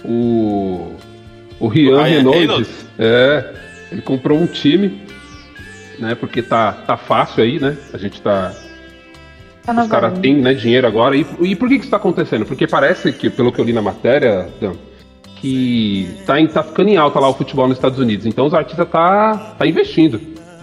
O. 0.04 0.94
O 1.60 1.68
Rian 1.68 2.04
Reynolds. 2.04 2.38
Reynolds? 2.40 2.86
É. 3.00 3.54
Ele 3.92 4.02
comprou 4.02 4.38
um 4.38 4.46
time, 4.46 5.02
né? 5.98 6.14
Porque 6.14 6.42
tá, 6.44 6.72
tá 6.74 6.98
fácil 6.98 7.44
aí, 7.44 7.60
né? 7.60 7.76
A 7.94 7.98
gente 7.98 8.22
tá. 8.22 8.54
Tá 9.66 9.74
Os 9.82 9.90
caras 9.90 10.20
têm 10.20 10.36
né, 10.36 10.54
dinheiro 10.54 10.86
agora. 10.86 11.16
E, 11.16 11.26
e 11.42 11.56
por 11.56 11.68
que, 11.68 11.76
que 11.78 11.82
isso 11.82 11.92
tá 11.92 11.98
acontecendo? 11.98 12.46
Porque 12.46 12.68
parece 12.68 13.12
que, 13.12 13.30
pelo 13.30 13.52
que 13.52 13.60
eu 13.60 13.66
li 13.66 13.74
na 13.74 13.82
matéria, 13.82 14.48
Dan, 14.62 14.74
que 15.42 16.10
tá, 16.26 16.40
em- 16.40 16.48
tá 16.48 16.64
ficando 16.64 16.90
em 16.90 16.98
alta 16.98 17.20
lá 17.20 17.28
o 17.30 17.34
futebol 17.34 17.68
nos 17.68 17.78
Estados 17.78 18.00
Unidos. 18.00 18.26
Então 18.26 18.46
os 18.46 18.54
artistas 18.54 18.88
tá, 18.90 19.56
tá 19.58 19.66
investindo. 19.68 20.22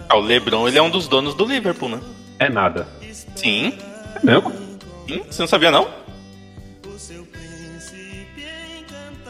Ah, 0.09 0.17
o 0.17 0.21
LeBron, 0.21 0.67
ele 0.67 0.77
é 0.77 0.81
um 0.81 0.89
dos 0.89 1.07
donos 1.07 1.33
do 1.35 1.45
Liverpool, 1.45 1.89
né? 1.89 1.99
É 2.39 2.49
nada. 2.49 2.87
Sim. 3.35 3.73
É 4.15 4.25
mesmo? 4.25 4.51
Sim, 5.07 5.21
Você 5.29 5.41
não 5.41 5.47
sabia, 5.47 5.69
não? 5.71 5.87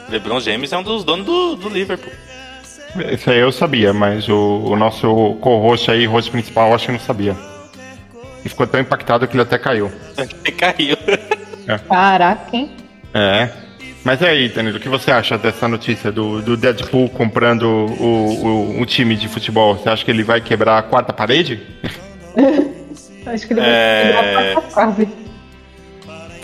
LeBron 0.09 0.39
James 0.39 0.71
é 0.71 0.77
um 0.77 0.83
dos 0.83 1.03
donos 1.03 1.25
do, 1.25 1.55
do 1.55 1.69
Liverpool. 1.69 2.11
Isso 3.11 3.29
aí 3.29 3.39
eu 3.39 3.51
sabia, 3.51 3.91
mas 3.93 4.27
o, 4.29 4.61
o 4.65 4.75
nosso 4.75 5.35
co-host 5.41 5.91
aí, 5.91 6.05
host 6.05 6.31
principal, 6.31 6.73
acho 6.73 6.85
que 6.85 6.91
não 6.93 6.99
sabia. 6.99 7.35
E 8.43 8.49
ficou 8.49 8.65
tão 8.67 8.79
impactado 8.79 9.27
que 9.27 9.33
ele 9.35 9.41
até 9.43 9.57
caiu. 9.57 9.91
Ele 10.17 10.51
caiu. 10.53 10.97
Caraca, 11.89 12.55
hein? 12.55 12.71
É. 13.13 13.49
Mas 14.03 14.21
e 14.21 14.25
aí, 14.25 14.49
Danilo, 14.49 14.77
o 14.77 14.79
que 14.79 14.87
você 14.87 15.09
acha 15.11 15.35
dessa 15.37 15.67
notícia 15.67 16.11
do, 16.11 16.39
do 16.41 16.55
Deadpool 16.55 17.09
comprando 17.09 17.63
o, 17.63 18.45
o, 18.45 18.79
um 18.79 18.85
time 18.85 19.15
de 19.15 19.27
futebol? 19.27 19.75
Você 19.75 19.89
acha 19.89 20.05
que 20.05 20.11
ele 20.11 20.23
vai 20.23 20.39
quebrar 20.39 20.77
a 20.77 20.83
quarta 20.83 21.11
parede? 21.11 21.61
Acho 23.25 23.47
que 23.47 23.53
ele 23.53 23.61
vai 23.61 23.69
É. 23.71 24.53
quebrar 24.53 24.57
a 24.57 24.69
chave. 24.69 25.09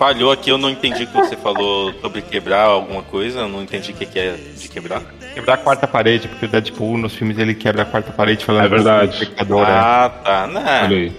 Falhou 0.01 0.31
aqui, 0.31 0.49
eu 0.49 0.57
não 0.57 0.67
entendi 0.67 1.03
o 1.03 1.07
que 1.07 1.13
você 1.15 1.37
falou 1.37 1.93
sobre 2.01 2.23
quebrar 2.23 2.63
alguma 2.63 3.03
coisa. 3.03 3.41
Eu 3.41 3.47
não 3.47 3.61
entendi 3.61 3.91
o 3.91 3.93
que 3.93 4.07
que 4.07 4.17
é 4.17 4.35
de 4.57 4.67
quebrar. 4.67 4.99
Quebrar 5.35 5.53
a 5.53 5.57
quarta 5.57 5.87
parede, 5.87 6.27
porque 6.27 6.47
o 6.47 6.49
Deadpool 6.49 6.97
nos 6.97 7.13
filmes 7.13 7.37
ele 7.37 7.53
quebra 7.53 7.83
a 7.83 7.85
quarta 7.85 8.11
parede 8.11 8.43
falando 8.43 8.65
É 8.65 8.67
verdade. 8.67 9.09
do 9.09 9.13
espectador, 9.13 9.61
é. 9.61 9.71
Ah, 9.71 10.11
tá. 10.23 10.47
Né? 10.47 10.81
Olha 10.85 10.97
aí. 10.97 11.11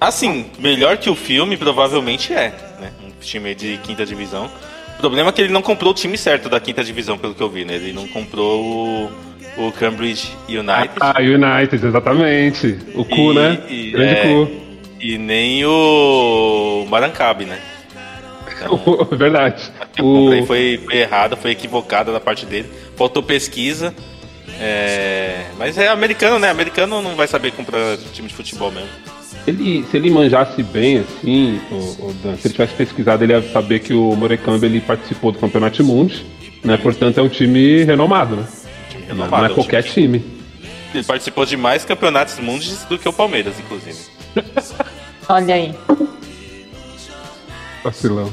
Assim, 0.00 0.46
melhor 0.60 0.96
que 0.96 1.10
o 1.10 1.16
filme 1.16 1.56
provavelmente 1.56 2.32
é, 2.32 2.54
né? 2.80 2.92
Um 3.04 3.10
time 3.20 3.52
de 3.52 3.78
quinta 3.78 4.06
divisão. 4.06 4.48
O 4.94 4.98
problema 5.00 5.30
é 5.30 5.32
que 5.32 5.42
ele 5.42 5.52
não 5.52 5.60
comprou 5.60 5.90
o 5.90 5.94
time 5.94 6.16
certo 6.16 6.48
da 6.48 6.60
quinta 6.60 6.84
divisão, 6.84 7.18
pelo 7.18 7.34
que 7.34 7.42
eu 7.42 7.50
vi, 7.50 7.64
né? 7.64 7.74
Ele 7.74 7.92
não 7.92 8.06
comprou 8.06 9.10
o, 9.58 9.66
o 9.66 9.72
Cambridge 9.72 10.30
United 10.48 10.92
Ah, 11.00 11.16
United, 11.20 11.84
exatamente. 11.84 12.78
O 12.94 13.04
cu, 13.04 13.32
E- 13.32 13.34
né? 13.34 13.58
e- 13.68 13.90
Grande 13.90 14.14
é. 14.14 14.22
cu. 14.22 14.65
E 15.14 15.18
nem 15.18 15.64
o 15.64 16.86
Marancabe, 16.88 17.44
né? 17.44 17.58
Então, 18.56 18.80
Verdade. 19.16 19.70
O, 20.00 20.28
foi, 20.46 20.78
foi 20.86 20.96
errada, 20.96 21.36
foi 21.36 21.50
equivocada 21.52 22.12
da 22.12 22.20
parte 22.20 22.46
dele. 22.46 22.68
Faltou 22.96 23.22
pesquisa. 23.22 23.94
É, 24.58 25.44
mas 25.58 25.76
é 25.76 25.88
americano, 25.88 26.38
né? 26.38 26.48
Americano 26.50 27.02
não 27.02 27.14
vai 27.14 27.26
saber 27.28 27.52
comprar 27.52 27.98
time 28.14 28.28
de 28.28 28.34
futebol 28.34 28.70
mesmo. 28.72 28.88
ele, 29.46 29.84
se 29.90 29.96
ele 29.98 30.10
manjasse 30.10 30.62
bem, 30.62 30.98
assim, 30.98 31.60
o, 31.70 31.74
o 32.08 32.12
Dan, 32.22 32.36
se 32.36 32.46
ele 32.46 32.54
tivesse 32.54 32.72
pesquisado, 32.74 33.22
ele 33.22 33.34
ia 33.34 33.42
saber 33.52 33.80
que 33.80 33.92
o 33.92 34.16
Morecambe 34.16 34.64
ele 34.66 34.80
participou 34.80 35.30
do 35.32 35.38
Campeonato 35.38 35.84
Mundi, 35.84 36.24
né? 36.64 36.78
Portanto, 36.78 37.18
é 37.18 37.22
um 37.22 37.28
time 37.28 37.84
renomado, 37.84 38.36
né? 38.36 38.46
Time 38.88 39.04
renomado, 39.08 39.42
não 39.42 39.48
é 39.50 39.52
um 39.52 39.54
qualquer 39.54 39.82
time- 39.82 40.18
time. 40.20 40.36
Ele 40.94 41.04
participou 41.04 41.44
de 41.44 41.56
mais 41.58 41.84
campeonatos 41.84 42.38
mundiais 42.38 42.84
do 42.84 42.96
que 42.98 43.06
o 43.06 43.12
Palmeiras, 43.12 43.54
inclusive. 43.60 43.98
Olha 45.28 45.54
aí. 45.54 45.74
Vacilão. 47.82 48.32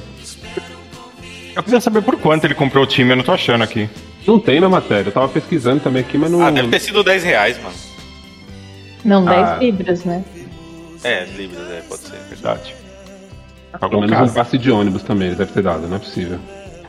Eu 1.56 1.62
queria 1.64 1.80
saber 1.82 2.02
por 2.02 2.18
quanto 2.20 2.46
ele 2.46 2.56
comprou 2.56 2.84
o 2.84 2.88
time, 2.88 3.12
eu 3.12 3.16
não 3.16 3.24
tô 3.24 3.32
achando 3.32 3.64
aqui. 3.64 3.88
Não 4.26 4.40
tem 4.40 4.60
na 4.60 4.70
matéria. 4.70 5.10
Eu 5.10 5.12
tava 5.12 5.28
pesquisando 5.28 5.80
também 5.82 6.02
aqui, 6.02 6.18
mas 6.18 6.32
não. 6.32 6.42
Ah, 6.42 6.50
deve 6.50 6.70
ter 6.70 6.80
sido 6.80 7.04
10 7.04 7.24
reais, 7.24 7.62
mano. 7.62 7.76
Não, 9.06 9.24
10 9.26 9.38
Ah. 9.50 9.56
libras, 9.58 10.04
né? 10.06 10.24
É, 11.04 11.26
libras, 11.26 11.70
é, 11.70 11.82
pode 11.88 12.02
ser. 12.04 12.18
Verdade. 12.30 12.74
Pelo 13.80 14.02
menos 14.02 14.32
um 14.32 14.34
passe 14.34 14.58
de 14.58 14.72
ônibus 14.72 15.04
também 15.04 15.28
ele 15.30 15.36
deve 15.36 15.52
ter 15.52 15.62
dado, 15.64 15.88
não 15.88 15.98
é 15.98 16.00
possível. 16.00 16.40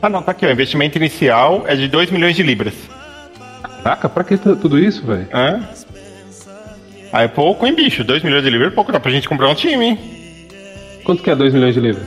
Ah, 0.01 0.07
não, 0.09 0.21
tá 0.23 0.31
aqui, 0.31 0.45
ó. 0.45 0.51
Investimento 0.51 0.97
inicial 0.97 1.63
é 1.67 1.75
de 1.75 1.87
2 1.87 2.09
milhões 2.11 2.35
de 2.35 2.43
libras. 2.43 2.73
Caraca, 3.83 4.07
pra 4.07 4.23
que 4.23 4.37
tu- 4.37 4.55
tudo 4.55 4.79
isso, 4.79 5.05
velho? 5.05 5.27
É? 5.31 5.59
Ah, 7.15 7.21
é 7.21 7.29
pouco, 7.29 7.65
hein, 7.65 7.73
bicho? 7.73 8.03
2 8.03 8.23
milhões 8.23 8.43
de 8.43 8.49
libras 8.49 8.73
é 8.73 8.75
pouco, 8.75 8.91
dá 8.91 8.99
pra 8.99 9.09
gente 9.09 9.29
comprar 9.29 9.47
um 9.47 9.55
time, 9.55 9.85
hein? 9.85 9.99
Quanto 11.05 11.23
que 11.23 11.29
é 11.29 11.35
2 11.35 11.53
milhões 11.53 11.73
de 11.73 11.79
livros? 11.79 12.05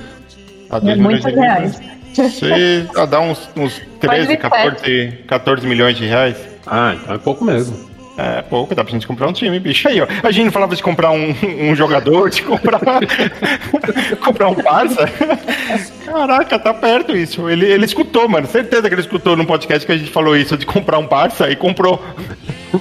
Ah, 0.68 0.76
É 0.76 0.80
2 0.80 0.98
milhões 0.98 1.00
muitos 1.00 1.24
de 1.24 1.30
libras. 1.30 1.78
reais. 1.78 2.32
Você 2.34 2.86
ah, 2.94 3.06
dá 3.06 3.18
uns, 3.18 3.48
uns 3.56 3.80
13, 4.00 4.26
vir 4.26 4.36
14, 4.36 5.18
14 5.26 5.66
milhões 5.66 5.96
de 5.96 6.04
reais. 6.04 6.36
Ah, 6.66 6.94
então 6.94 7.14
é 7.14 7.18
pouco 7.18 7.42
mesmo. 7.42 7.88
É 8.20 8.42
pouco, 8.42 8.74
dá 8.74 8.82
pra 8.82 8.92
gente 8.92 9.06
comprar 9.06 9.28
um 9.28 9.32
time, 9.32 9.60
bicho. 9.60 9.86
Aí, 9.86 10.00
ó. 10.00 10.06
A 10.24 10.32
gente 10.32 10.46
não 10.46 10.52
falava 10.52 10.74
de 10.74 10.82
comprar 10.82 11.12
um, 11.12 11.32
um 11.60 11.76
jogador, 11.76 12.28
de 12.30 12.42
comprar. 12.42 12.80
comprar 14.24 14.48
um 14.48 14.54
parça. 14.56 15.06
Caraca, 16.04 16.58
tá 16.58 16.74
perto 16.74 17.16
isso. 17.16 17.48
Ele, 17.48 17.64
ele 17.66 17.84
escutou, 17.84 18.28
mano. 18.28 18.46
Certeza 18.48 18.88
que 18.88 18.94
ele 18.94 19.02
escutou 19.02 19.36
no 19.36 19.46
podcast 19.46 19.86
que 19.86 19.92
a 19.92 19.96
gente 19.96 20.10
falou 20.10 20.36
isso 20.36 20.56
de 20.56 20.66
comprar 20.66 20.98
um 20.98 21.06
parça 21.06 21.48
e 21.48 21.54
comprou. 21.56 22.02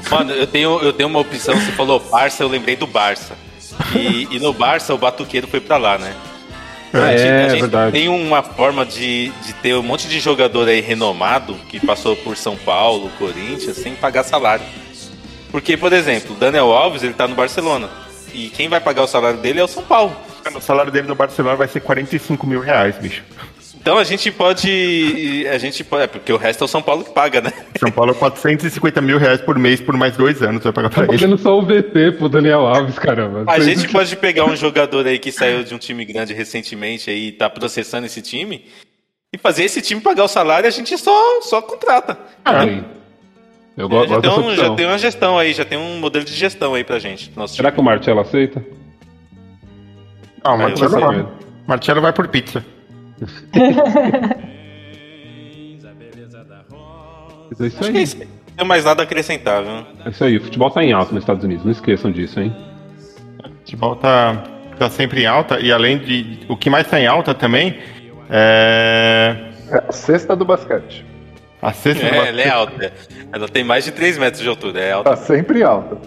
Mano, 0.09 0.31
eu 0.31 0.47
tenho, 0.47 0.79
eu 0.81 0.91
tenho 0.91 1.07
uma 1.07 1.19
opção, 1.19 1.55
você 1.55 1.71
falou 1.71 1.99
Barça, 1.99 2.43
eu 2.43 2.47
lembrei 2.49 2.75
do 2.75 2.87
Barça. 2.87 3.33
E, 3.95 4.27
e 4.31 4.39
no 4.39 4.51
Barça 4.53 4.93
o 4.93 4.97
Batuqueiro 4.97 5.47
foi 5.47 5.59
pra 5.59 5.77
lá, 5.77 5.97
né? 5.97 6.13
Ah, 6.93 6.97
A 7.03 7.11
gente- 7.17 7.21
é, 7.21 7.45
a 7.45 7.49
gente 7.49 7.59
verdade. 7.61 7.91
tem 7.91 8.07
uma 8.09 8.41
forma 8.41 8.85
de, 8.85 9.31
de 9.45 9.53
ter 9.61 9.75
um 9.75 9.83
monte 9.83 10.07
de 10.07 10.19
jogador 10.19 10.67
aí 10.67 10.81
renomado 10.81 11.53
que 11.69 11.79
passou 11.85 12.15
por 12.15 12.35
São 12.35 12.55
Paulo, 12.57 13.11
Corinthians, 13.19 13.77
sem 13.77 13.93
pagar 13.93 14.23
salário. 14.23 14.65
Porque, 15.51 15.77
por 15.77 15.93
exemplo, 15.93 16.35
o 16.35 16.39
Daniel 16.39 16.71
Alves, 16.71 17.03
ele 17.03 17.13
tá 17.13 17.27
no 17.27 17.35
Barcelona. 17.35 17.89
E 18.33 18.49
quem 18.49 18.67
vai 18.67 18.79
pagar 18.79 19.03
o 19.03 19.07
salário 19.07 19.39
dele 19.39 19.59
é 19.59 19.63
o 19.63 19.67
São 19.67 19.83
Paulo. 19.83 20.15
O 20.53 20.61
salário 20.61 20.91
dele 20.91 21.07
no 21.07 21.15
Barcelona 21.15 21.55
vai 21.55 21.67
ser 21.67 21.79
45 21.81 22.45
mil 22.45 22.59
reais, 22.59 22.95
bicho. 22.97 23.23
Então 23.79 23.97
a 23.97 24.03
gente 24.03 24.29
pode. 24.31 25.47
A 25.49 25.57
gente 25.57 25.81
pode. 25.83 26.03
É 26.03 26.07
porque 26.07 26.31
o 26.33 26.37
resto 26.37 26.63
é 26.63 26.65
o 26.65 26.67
São 26.67 26.81
Paulo 26.81 27.05
que 27.05 27.11
paga, 27.11 27.39
né? 27.41 27.53
São 27.79 27.89
Paulo, 27.89 28.13
450 28.13 29.01
mil 29.01 29.17
reais 29.17 29.39
por 29.41 29.57
mês 29.57 29.79
por 29.79 29.95
mais 29.95 30.15
dois 30.17 30.41
anos 30.41 30.61
vai 30.63 30.73
pagar 30.73 30.89
Tá 30.89 30.95
pra 30.95 31.03
ele. 31.05 31.13
pagando 31.13 31.37
só 31.37 31.57
o 31.57 31.61
VT 31.65 32.13
pro 32.17 32.27
Daniel 32.27 32.67
Alves, 32.67 32.99
caramba. 32.99 33.45
A 33.47 33.59
gente 33.61 33.87
pode 33.87 34.15
pegar 34.17 34.45
um 34.45 34.55
jogador 34.57 35.07
aí 35.07 35.17
que 35.17 35.31
saiu 35.31 35.63
de 35.63 35.73
um 35.73 35.77
time 35.77 36.03
grande 36.03 36.33
recentemente 36.33 37.09
aí 37.09 37.27
e 37.29 37.31
tá 37.31 37.49
processando 37.49 38.05
esse 38.05 38.21
time 38.21 38.65
e 39.33 39.37
fazer 39.37 39.63
esse 39.63 39.81
time 39.81 40.01
pagar 40.01 40.25
o 40.25 40.27
salário 40.27 40.67
e 40.67 40.69
a 40.69 40.71
gente 40.71 40.97
só, 40.97 41.41
só 41.41 41.61
contrata. 41.61 42.17
Aí. 42.43 42.83
Eu 43.77 43.87
go- 43.87 44.07
já, 44.07 44.15
gosto 44.19 44.21
tem 44.21 44.31
um, 44.51 44.55
já 44.55 44.69
tem 44.75 44.85
uma 44.87 44.97
gestão 44.97 45.37
aí, 45.37 45.53
já 45.53 45.63
tem 45.63 45.77
um 45.77 45.99
modelo 45.99 46.25
de 46.25 46.33
gestão 46.33 46.73
aí 46.73 46.83
pra 46.83 46.97
gente. 46.99 47.31
Nosso 47.35 47.55
Será 47.55 47.69
time. 47.69 47.75
que 47.75 47.81
o 47.81 47.83
Marcelo 47.85 48.19
aceita? 48.19 48.65
Ah, 50.43 50.51
o 50.51 50.53
Aí 50.55 50.59
Marcelo 50.61 50.91
vai. 50.99 51.15
mesmo. 51.15 51.31
Marcelo 51.67 52.01
vai 52.01 52.11
por 52.13 52.27
pizza. 52.27 52.65
É 57.59 57.65
isso 57.67 57.79
Acho 57.79 57.91
que 57.91 57.97
é 57.97 57.99
aí. 57.99 58.03
isso. 58.03 58.17
Não 58.19 58.25
tem 58.57 58.67
mais 58.67 58.85
nada 58.85 59.03
a 59.03 59.05
acrescentar, 59.05 59.63
viu? 59.63 59.85
É 60.05 60.09
isso 60.09 60.23
aí. 60.23 60.37
O 60.37 60.41
futebol 60.43 60.69
tá 60.71 60.83
em 60.83 60.91
alta 60.91 61.13
nos 61.13 61.23
Estados 61.23 61.43
Unidos. 61.43 61.63
Não 61.63 61.71
esqueçam 61.71 62.11
disso, 62.11 62.39
hein? 62.39 62.55
futebol 63.59 63.95
tá, 63.97 64.43
tá 64.79 64.89
sempre 64.89 65.23
em 65.23 65.25
alta 65.27 65.59
e 65.59 65.71
além 65.71 65.97
de. 65.99 66.39
O 66.47 66.55
que 66.55 66.69
mais 66.69 66.87
tá 66.87 66.99
em 66.99 67.05
alta 67.05 67.33
também 67.33 67.77
é. 68.29 69.35
É 69.69 69.83
a 69.87 69.91
cesta 69.91 70.35
do 70.35 70.45
basquete. 70.45 71.05
A 71.67 71.73
cesta 71.73 72.07
do 72.07 72.15
É, 72.15 72.29
ela 72.29 72.41
é 72.41 72.49
alta. 72.49 72.93
Ela 73.33 73.47
tem 73.49 73.63
mais 73.63 73.83
de 73.83 73.91
3 73.91 74.17
metros 74.17 74.41
de 74.41 74.47
altura, 74.47 74.79
é 74.79 74.91
alta. 74.93 75.09
Tá 75.09 75.17
sempre 75.17 75.59
em 75.59 75.63
alta. 75.63 75.97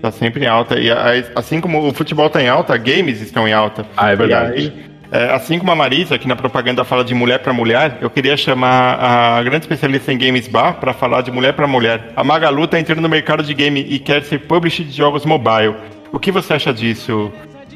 tá 0.00 0.10
sempre 0.10 0.44
em 0.44 0.46
alta. 0.46 0.78
E 0.78 0.90
a- 0.90 1.24
assim 1.34 1.60
como 1.60 1.86
o 1.88 1.92
futebol 1.92 2.30
tá 2.30 2.40
em 2.42 2.48
alta, 2.48 2.76
games 2.76 3.20
estão 3.20 3.46
em 3.48 3.52
alta. 3.52 3.84
Ah, 3.96 4.12
é 4.12 4.16
verdade. 4.16 4.52
E 4.52 4.56
aí, 4.60 4.72
é, 5.12 5.32
assim 5.32 5.58
como 5.58 5.70
a 5.72 5.74
Marisa, 5.74 6.14
aqui 6.14 6.28
na 6.28 6.36
propaganda 6.36 6.84
fala 6.84 7.02
de 7.04 7.12
mulher 7.12 7.40
para 7.40 7.52
mulher, 7.52 7.98
eu 8.00 8.08
queria 8.08 8.36
chamar 8.36 8.94
a 9.00 9.42
grande 9.42 9.64
especialista 9.64 10.12
em 10.12 10.16
games 10.16 10.46
bar 10.48 10.74
para 10.80 10.92
falar 10.94 11.22
de 11.22 11.30
mulher 11.32 11.52
para 11.54 11.66
mulher. 11.66 12.12
A 12.16 12.22
Magalu 12.24 12.66
tá 12.68 12.78
entrando 12.78 13.00
no 13.02 13.08
mercado 13.08 13.42
de 13.42 13.52
game 13.52 13.80
e 13.80 13.98
quer 13.98 14.22
ser 14.22 14.38
publisher 14.38 14.84
de 14.84 14.92
jogos 14.92 15.26
mobile. 15.26 15.74
O 16.12 16.18
que 16.20 16.30
você 16.30 16.54
acha 16.54 16.72
disso, 16.72 17.30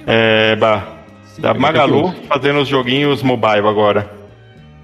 é, 0.07 0.55
Bar? 0.57 0.87
Da 1.39 1.53
Magalu 1.53 2.15
fazendo 2.29 2.61
os 2.61 2.69
joguinhos 2.69 3.23
mobile 3.25 3.67
agora. 3.69 4.09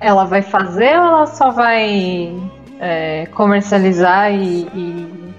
Ela 0.01 0.25
vai 0.25 0.43
fazer 0.43 0.99
ou 0.99 1.05
ela 1.07 1.27
só 1.27 1.51
vai 1.51 2.33
é, 2.81 3.27
comercializar 3.33 4.33
e, 4.33 4.63
e- 4.75 5.31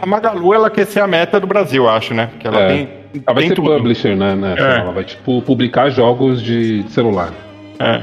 A 0.00 0.06
Magalu, 0.06 0.54
ela 0.54 0.70
quer 0.70 0.86
ser 0.86 1.00
a 1.00 1.06
meta 1.06 1.38
do 1.40 1.46
Brasil, 1.46 1.88
acho, 1.88 2.14
né? 2.14 2.28
Porque 2.28 2.46
ela 2.46 2.60
É. 2.60 2.68
tem, 2.68 2.88
Ela 3.14 3.34
vai 3.34 3.34
tem 3.42 3.48
ser 3.48 3.54
tudo. 3.56 3.70
publisher, 3.76 4.16
né? 4.16 4.34
né? 4.34 4.54
É. 4.56 4.78
Ela 4.80 4.92
vai, 4.92 5.04
tipo, 5.04 5.42
publicar 5.42 5.90
jogos 5.90 6.40
de 6.40 6.84
celular. 6.90 7.30
É. 7.78 8.02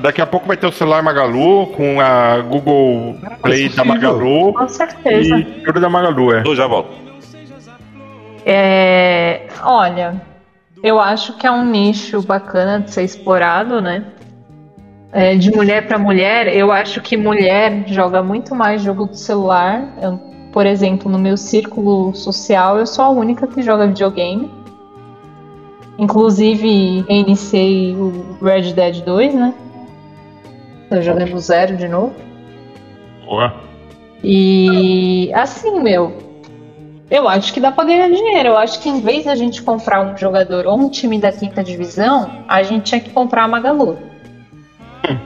Daqui 0.00 0.20
a 0.20 0.26
pouco 0.26 0.46
vai 0.46 0.56
ter 0.56 0.66
o 0.66 0.72
celular 0.72 1.02
Magalu 1.02 1.66
com 1.68 2.00
a 2.00 2.38
Google 2.40 3.16
Play 3.42 3.68
da 3.68 3.82
possível. 3.82 3.84
Magalu 3.86 4.52
com 4.54 4.68
certeza. 4.68 5.36
e 5.38 5.44
tudo 5.64 5.80
da 5.80 5.88
Magalu, 5.88 6.34
é. 6.34 6.42
Eu 6.46 6.54
já 6.54 6.66
volto. 6.66 6.90
É, 8.44 9.46
olha, 9.62 10.20
eu 10.82 10.98
acho 11.00 11.36
que 11.36 11.46
é 11.46 11.50
um 11.50 11.64
nicho 11.64 12.20
bacana 12.22 12.80
de 12.80 12.90
ser 12.92 13.02
explorado, 13.04 13.80
né? 13.80 14.04
É, 15.12 15.36
de 15.36 15.50
mulher 15.50 15.86
para 15.86 15.98
mulher, 15.98 16.48
eu 16.56 16.72
acho 16.72 17.02
que 17.02 17.18
mulher 17.18 17.84
joga 17.86 18.22
muito 18.22 18.54
mais 18.54 18.80
jogo 18.80 19.06
de 19.06 19.18
celular. 19.18 19.86
Eu, 20.00 20.18
por 20.50 20.64
exemplo, 20.64 21.10
no 21.10 21.18
meu 21.18 21.36
círculo 21.36 22.14
social, 22.14 22.78
eu 22.78 22.86
sou 22.86 23.04
a 23.04 23.10
única 23.10 23.46
que 23.46 23.60
joga 23.60 23.86
videogame. 23.86 24.50
Inclusive, 25.98 27.04
reiniciei 27.06 27.94
o 27.94 28.38
Red 28.42 28.72
Dead 28.72 29.02
2, 29.02 29.34
né? 29.34 29.54
Tô 30.88 31.02
jogando 31.02 31.38
zero 31.38 31.76
de 31.76 31.88
novo. 31.88 32.14
Boa. 33.26 33.54
E 34.24 35.30
assim, 35.34 35.78
meu, 35.80 36.16
eu 37.10 37.28
acho 37.28 37.52
que 37.52 37.60
dá 37.60 37.70
pra 37.70 37.84
ganhar 37.84 38.08
dinheiro. 38.08 38.48
Eu 38.48 38.56
acho 38.56 38.80
que 38.80 38.88
em 38.88 39.02
vez 39.02 39.26
da 39.26 39.34
gente 39.34 39.62
comprar 39.62 40.00
um 40.00 40.16
jogador 40.16 40.66
ou 40.66 40.78
um 40.78 40.88
time 40.88 41.18
da 41.18 41.30
quinta 41.30 41.62
divisão, 41.62 42.44
a 42.48 42.62
gente 42.62 42.84
tinha 42.84 43.00
que 43.00 43.10
comprar 43.10 43.44
a 43.44 43.48
Magalu. 43.48 44.11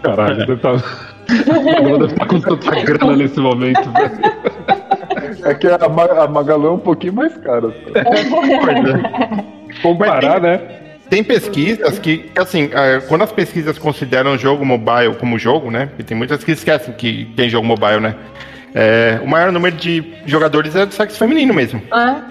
Caralho, 0.02 0.46
deve 0.46 0.56
tá... 0.56 0.72
Magalu 0.72 1.98
deve 2.06 2.12
estar 2.12 2.26
com 2.26 2.40
tanta 2.40 2.70
grana 2.82 3.16
nesse 3.16 3.40
momento, 3.40 3.90
velho. 3.92 4.36
É 5.44 5.54
que 5.54 5.66
a, 5.66 5.88
Ma- 5.88 6.22
a 6.24 6.28
Magalu 6.28 6.66
é 6.68 6.70
um 6.72 6.78
pouquinho 6.78 7.14
mais 7.14 7.36
cara. 7.38 7.72
Comparar, 9.82 10.40
né? 10.40 10.60
Tem 11.08 11.22
pesquisas 11.22 11.98
que, 12.00 12.30
assim, 12.36 12.68
eh, 12.72 13.00
quando 13.06 13.22
as 13.22 13.30
pesquisas 13.30 13.78
consideram 13.78 14.32
o 14.34 14.38
jogo 14.38 14.64
mobile 14.64 15.14
como 15.18 15.38
jogo, 15.38 15.70
né? 15.70 15.88
E 15.98 16.02
tem 16.02 16.16
muitas 16.16 16.42
que 16.42 16.50
esquecem 16.50 16.92
que 16.94 17.32
tem 17.36 17.48
jogo 17.48 17.64
mobile, 17.66 18.00
né? 18.00 18.16
Eh, 18.74 19.20
o 19.22 19.26
maior 19.28 19.52
número 19.52 19.76
de 19.76 20.02
jogadores 20.26 20.74
é 20.74 20.84
do 20.84 20.92
sexo 20.92 21.16
feminino 21.18 21.54
mesmo. 21.54 21.80
Ah, 21.92 22.22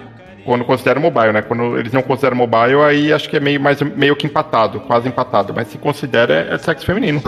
Quando 0.46 0.64
consideram 0.64 1.00
mobile, 1.02 1.32
né? 1.32 1.42
Quando 1.42 1.76
eles 1.78 1.92
não 1.92 2.02
consideram 2.02 2.36
mobile, 2.36 2.76
aí 2.82 3.12
acho 3.12 3.28
que 3.28 3.36
é 3.36 3.40
meio, 3.40 3.60
mais, 3.60 3.80
meio 3.82 4.16
que 4.16 4.26
empatado, 4.26 4.80
quase 4.80 5.08
empatado. 5.08 5.52
Mas 5.54 5.68
se 5.68 5.76
considera, 5.78 6.32
é, 6.50 6.54
é 6.54 6.58
sexo 6.58 6.86
feminino. 6.86 7.20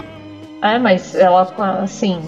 é, 0.63 0.79
mas 0.79 1.15
ela, 1.15 1.43
assim, 1.83 2.21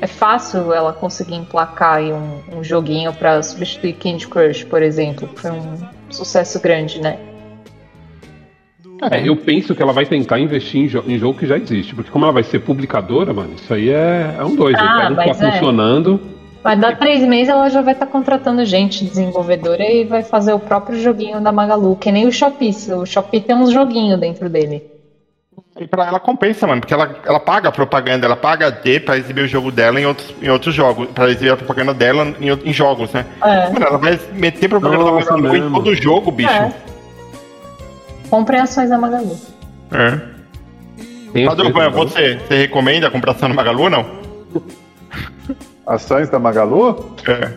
é 0.00 0.06
fácil 0.06 0.72
ela 0.72 0.92
conseguir 0.92 1.34
emplacar 1.36 1.94
aí 1.96 2.12
um, 2.12 2.40
um 2.58 2.62
joguinho 2.62 3.12
pra 3.14 3.42
substituir 3.42 3.94
Candy 3.94 4.28
Crush, 4.28 4.64
por 4.64 4.82
exemplo, 4.82 5.26
que 5.28 5.40
foi 5.40 5.50
um 5.50 5.78
sucesso 6.10 6.60
grande, 6.60 7.00
né? 7.00 7.18
É, 9.10 9.28
eu 9.28 9.36
penso 9.36 9.74
que 9.74 9.82
ela 9.82 9.92
vai 9.92 10.06
tentar 10.06 10.38
investir 10.38 10.82
em, 10.82 10.86
jo- 10.86 11.02
em 11.08 11.18
jogo 11.18 11.38
que 11.38 11.46
já 11.46 11.56
existe. 11.56 11.94
Porque 11.94 12.10
como 12.10 12.24
ela 12.24 12.32
vai 12.32 12.44
ser 12.44 12.60
publicadora, 12.60 13.32
mano, 13.32 13.54
isso 13.56 13.72
aí 13.74 13.88
é, 13.90 14.36
é 14.38 14.44
um 14.44 14.54
dois. 14.54 14.76
Ah, 14.78 15.06
Ele 15.06 15.16
pega 15.16 15.30
um 15.30 15.34
que 15.34 15.40
tá 15.40 15.48
é. 15.48 15.52
funcionando. 15.52 16.20
Vai 16.62 16.76
dar 16.76 16.96
três 16.96 17.22
meses, 17.22 17.48
ela 17.48 17.68
já 17.68 17.82
vai 17.82 17.92
estar 17.92 18.06
contratando 18.06 18.64
gente 18.64 19.04
desenvolvedora 19.04 19.82
e 19.82 20.04
vai 20.04 20.22
fazer 20.22 20.52
o 20.52 20.60
próprio 20.60 20.98
joguinho 20.98 21.40
da 21.40 21.50
Magalu, 21.50 21.96
que 21.96 22.12
nem 22.12 22.26
o 22.26 22.32
Shopee. 22.32 22.74
O 22.92 23.04
Shopee 23.04 23.40
tem 23.40 23.56
uns 23.56 23.72
joguinhos 23.72 24.18
dentro 24.20 24.48
dele. 24.48 24.92
E 25.80 25.88
pra 25.88 26.06
ela 26.06 26.20
compensa, 26.20 26.66
mano, 26.66 26.80
porque 26.80 26.94
ela, 26.94 27.16
ela 27.24 27.40
paga 27.40 27.70
a 27.70 27.72
propaganda, 27.72 28.26
ela 28.26 28.36
paga 28.36 28.66
a 28.66 28.70
D 28.70 29.00
pra 29.00 29.16
exibir 29.16 29.42
o 29.42 29.48
jogo 29.48 29.72
dela 29.72 30.00
em 30.00 30.06
outros, 30.06 30.34
em 30.40 30.48
outros 30.50 30.74
jogos, 30.74 31.08
pra 31.08 31.30
exibir 31.30 31.50
a 31.50 31.56
propaganda 31.56 31.94
dela 31.94 32.32
em, 32.38 32.50
em 32.50 32.72
jogos, 32.72 33.10
né? 33.12 33.26
É. 33.42 33.70
Mano, 33.70 33.86
ela 33.86 33.98
vai 33.98 34.20
meter 34.32 34.68
propaganda 34.68 35.02
Nossa, 35.02 35.30
da 35.30 35.36
Magalu 35.36 35.56
em 35.56 35.60
mesmo. 35.60 35.76
todo 35.76 35.94
jogo, 35.94 36.30
bicho. 36.30 36.50
É. 36.50 36.72
Comprem 38.30 38.60
ações 38.60 38.90
da 38.90 38.98
Magalu. 38.98 39.36
É. 39.90 40.32
Padrão, 41.46 41.72
coisas, 41.72 41.92
né? 41.92 41.98
você, 41.98 42.36
você 42.36 42.56
recomenda 42.58 43.08
a 43.08 43.10
compração 43.10 43.48
no 43.48 43.54
Magalu 43.54 43.84
ou 43.84 43.90
não? 43.90 44.22
Ações 45.92 46.30
da 46.30 46.38
Magalu? 46.38 47.14
É. 47.28 47.52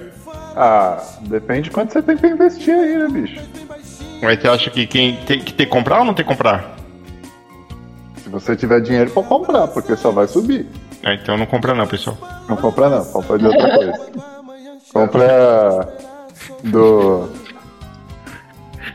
Ah, 0.58 1.02
depende 1.22 1.64
de 1.64 1.72
quanto 1.72 1.94
você 1.94 2.02
tem 2.02 2.18
pra 2.18 2.30
investir 2.30 2.74
aí, 2.74 2.98
né, 2.98 3.08
bicho? 3.08 3.42
Mas 4.22 4.42
você 4.42 4.48
acha 4.50 4.70
que 4.70 4.86
quem 4.86 5.16
tem 5.26 5.40
que 5.40 5.54
ter 5.54 5.66
que 5.66 5.72
comprar 5.72 6.00
ou 6.00 6.06
não 6.06 6.14
tem 6.14 6.26
que 6.26 6.32
comprar? 6.32 6.76
Se 8.18 8.28
você 8.28 8.54
tiver 8.54 8.82
dinheiro 8.82 9.10
pra 9.12 9.24
comprar, 9.24 9.70
porque 9.70 9.96
só 9.96 10.12
vai 10.12 10.28
subir. 10.28 10.68
É, 11.02 11.14
então 11.14 11.38
não 11.38 11.46
compra 11.46 11.74
não, 11.74 11.88
pessoal. 11.88 12.18
Não 12.50 12.58
compra 12.58 12.90
não, 12.90 13.06
compra 13.06 13.38
de 13.38 13.46
outra 13.46 13.76
coisa. 13.78 14.00
Compra 14.92 15.88
do. 16.64 17.30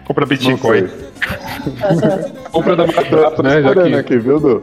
Compra 0.04 0.26
Não 0.26 0.28
Bitcoin. 0.28 0.88
sei. 0.88 1.10
Compra 2.52 2.76
da 2.76 2.86
barato, 2.86 3.36
tô 3.36 3.42
né? 3.42 3.62
Já 3.62 3.74
que 3.74 3.94
aqui, 3.94 4.18
viu, 4.18 4.40
Du? 4.40 4.62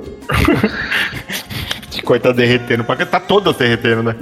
Bitcoin 1.90 2.20
tá 2.20 2.32
derretendo, 2.32 2.84
porque 2.84 3.06
tá 3.06 3.20
todas 3.20 3.56
derretendo, 3.56 4.04
né? 4.04 4.16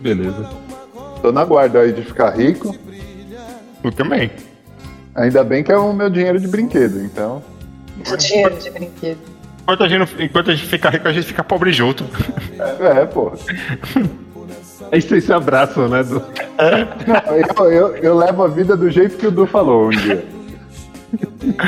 Beleza. 0.00 0.48
Tô 1.22 1.30
na 1.32 1.44
guarda 1.44 1.80
aí 1.80 1.92
de 1.92 2.02
ficar 2.02 2.30
rico. 2.30 2.74
Eu 3.84 3.92
também. 3.92 4.30
Ainda 5.14 5.42
bem 5.44 5.62
que 5.62 5.70
é 5.72 5.76
o 5.76 5.92
meu 5.92 6.08
dinheiro 6.08 6.38
de 6.40 6.48
brinquedo, 6.48 7.02
então. 7.02 7.42
Dinheiro 8.18 8.56
de 8.56 8.70
brinquedo. 8.70 9.18
Enquanto 9.62 9.84
a 9.84 9.88
gente, 9.88 9.98
não- 9.98 10.24
enquanto 10.24 10.50
a 10.50 10.54
gente 10.54 10.66
fica 10.66 10.88
rico, 10.90 11.06
a 11.08 11.12
gente 11.12 11.26
fica 11.26 11.44
pobre 11.44 11.72
junto. 11.72 12.04
É, 12.80 13.04
pô. 13.06 13.32
Aí 14.90 15.00
vocês 15.00 15.24
se 15.24 15.32
abraçam, 15.32 15.88
né? 15.88 16.02
Du? 16.02 16.22
Eu, 17.58 17.70
eu, 17.70 17.96
eu 17.96 18.16
levo 18.16 18.42
a 18.42 18.48
vida 18.48 18.76
do 18.76 18.90
jeito 18.90 19.16
que 19.16 19.26
o 19.26 19.30
Du 19.30 19.46
falou 19.46 19.86
um 19.86 19.90
dia. 19.90 20.24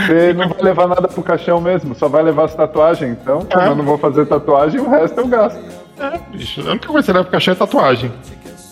Você 0.06 0.32
não 0.32 0.48
vai 0.48 0.62
levar 0.62 0.88
nada 0.88 1.06
pro 1.08 1.22
caixão 1.22 1.60
mesmo, 1.60 1.94
só 1.94 2.08
vai 2.08 2.22
levar 2.22 2.44
as 2.46 2.54
tatuagens. 2.54 3.16
Então, 3.20 3.44
como 3.44 3.62
É. 3.62 3.68
eu 3.68 3.74
não 3.76 3.84
vou 3.84 3.98
fazer 3.98 4.26
tatuagem, 4.26 4.80
o 4.80 4.88
resto 4.88 5.18
eu 5.20 5.26
gasto. 5.28 5.60
É, 6.02 6.18
bicho, 6.36 6.60
a 6.66 6.70
única 6.72 6.88
coisa 6.88 7.00
que 7.00 7.06
você 7.06 7.12
leva 7.12 7.24
pro 7.24 7.32
caixão 7.32 7.52
é 7.52 7.54
tatuagem. 7.56 8.12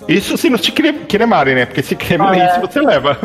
Isso 0.09 0.37
se 0.37 0.51
não 0.51 0.59
te 0.59 0.73
cre- 0.73 0.93
cremarem, 1.09 1.55
né? 1.55 1.67
Porque 1.67 1.83
se 1.83 1.95
cremarem 1.95 2.41
Ah, 2.41 2.45
é. 2.45 2.51
isso, 2.51 2.61
você 2.61 2.81
leva. 2.81 3.17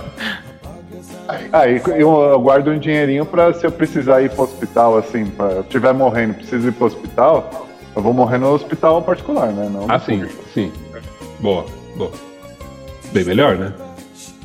Aí 1.51 1.81
eu, 1.97 2.21
eu 2.21 2.39
guardo 2.39 2.67
um 2.69 2.77
dinheirinho 2.77 3.25
pra 3.25 3.51
se 3.53 3.65
eu 3.65 3.71
precisar 3.71 4.21
ir 4.21 4.29
pro 4.29 4.43
hospital, 4.43 4.97
assim, 4.97 5.25
pra 5.25 5.47
eu 5.47 5.61
estiver 5.61 5.93
morrendo, 5.93 6.35
preciso 6.35 6.67
ir 6.67 6.71
pro 6.73 6.85
hospital, 6.85 7.67
eu 7.95 8.01
vou 8.01 8.13
morrer 8.13 8.37
no 8.37 8.53
hospital 8.53 9.01
particular, 9.01 9.47
né? 9.51 9.67
Não 9.71 9.85
Ah, 9.89 9.97
sim, 9.99 10.19
público. 10.19 10.43
sim. 10.53 10.71
Boa, 11.39 11.65
boa. 11.95 12.11
Bem 13.11 13.23
melhor, 13.23 13.55
né? 13.57 13.73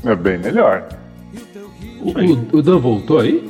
É 0.07 0.15
bem 0.15 0.39
melhor. 0.39 0.85
O, 2.01 2.11
o, 2.13 2.59
o 2.59 2.63
Dan 2.63 2.79
voltou 2.79 3.19
aí? 3.19 3.47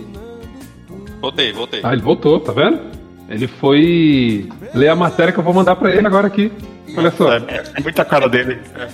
Voltei, 1.20 1.52
voltei. 1.52 1.80
Ah, 1.84 1.92
ele 1.92 2.02
voltou, 2.02 2.40
tá 2.40 2.50
vendo? 2.50 2.80
Ele 3.30 3.46
foi 3.46 4.48
ler 4.74 4.88
a 4.88 4.96
matéria 4.96 5.32
que 5.32 5.38
eu 5.38 5.44
vou 5.44 5.54
mandar 5.54 5.76
pra 5.76 5.94
ele 5.94 6.06
agora 6.06 6.26
aqui. 6.26 6.50
Olha 6.96 7.10
só. 7.12 7.32
É, 7.34 7.62
é 7.76 7.80
muita 7.80 8.04
cara 8.04 8.28
dele. 8.28 8.58
É. 8.76 8.88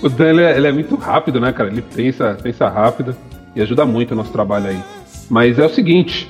O 0.00 0.08
Dan 0.08 0.28
ele 0.30 0.42
é, 0.42 0.56
ele 0.56 0.66
é 0.68 0.72
muito 0.72 0.94
rápido, 0.94 1.40
né, 1.40 1.50
cara? 1.52 1.68
Ele 1.68 1.82
pensa, 1.82 2.38
pensa 2.40 2.68
rápido 2.68 3.16
e 3.56 3.60
ajuda 3.60 3.84
muito 3.84 4.12
o 4.12 4.14
nosso 4.14 4.30
trabalho 4.30 4.68
aí. 4.68 4.80
Mas 5.28 5.58
é 5.58 5.66
o 5.66 5.68
seguinte: 5.68 6.28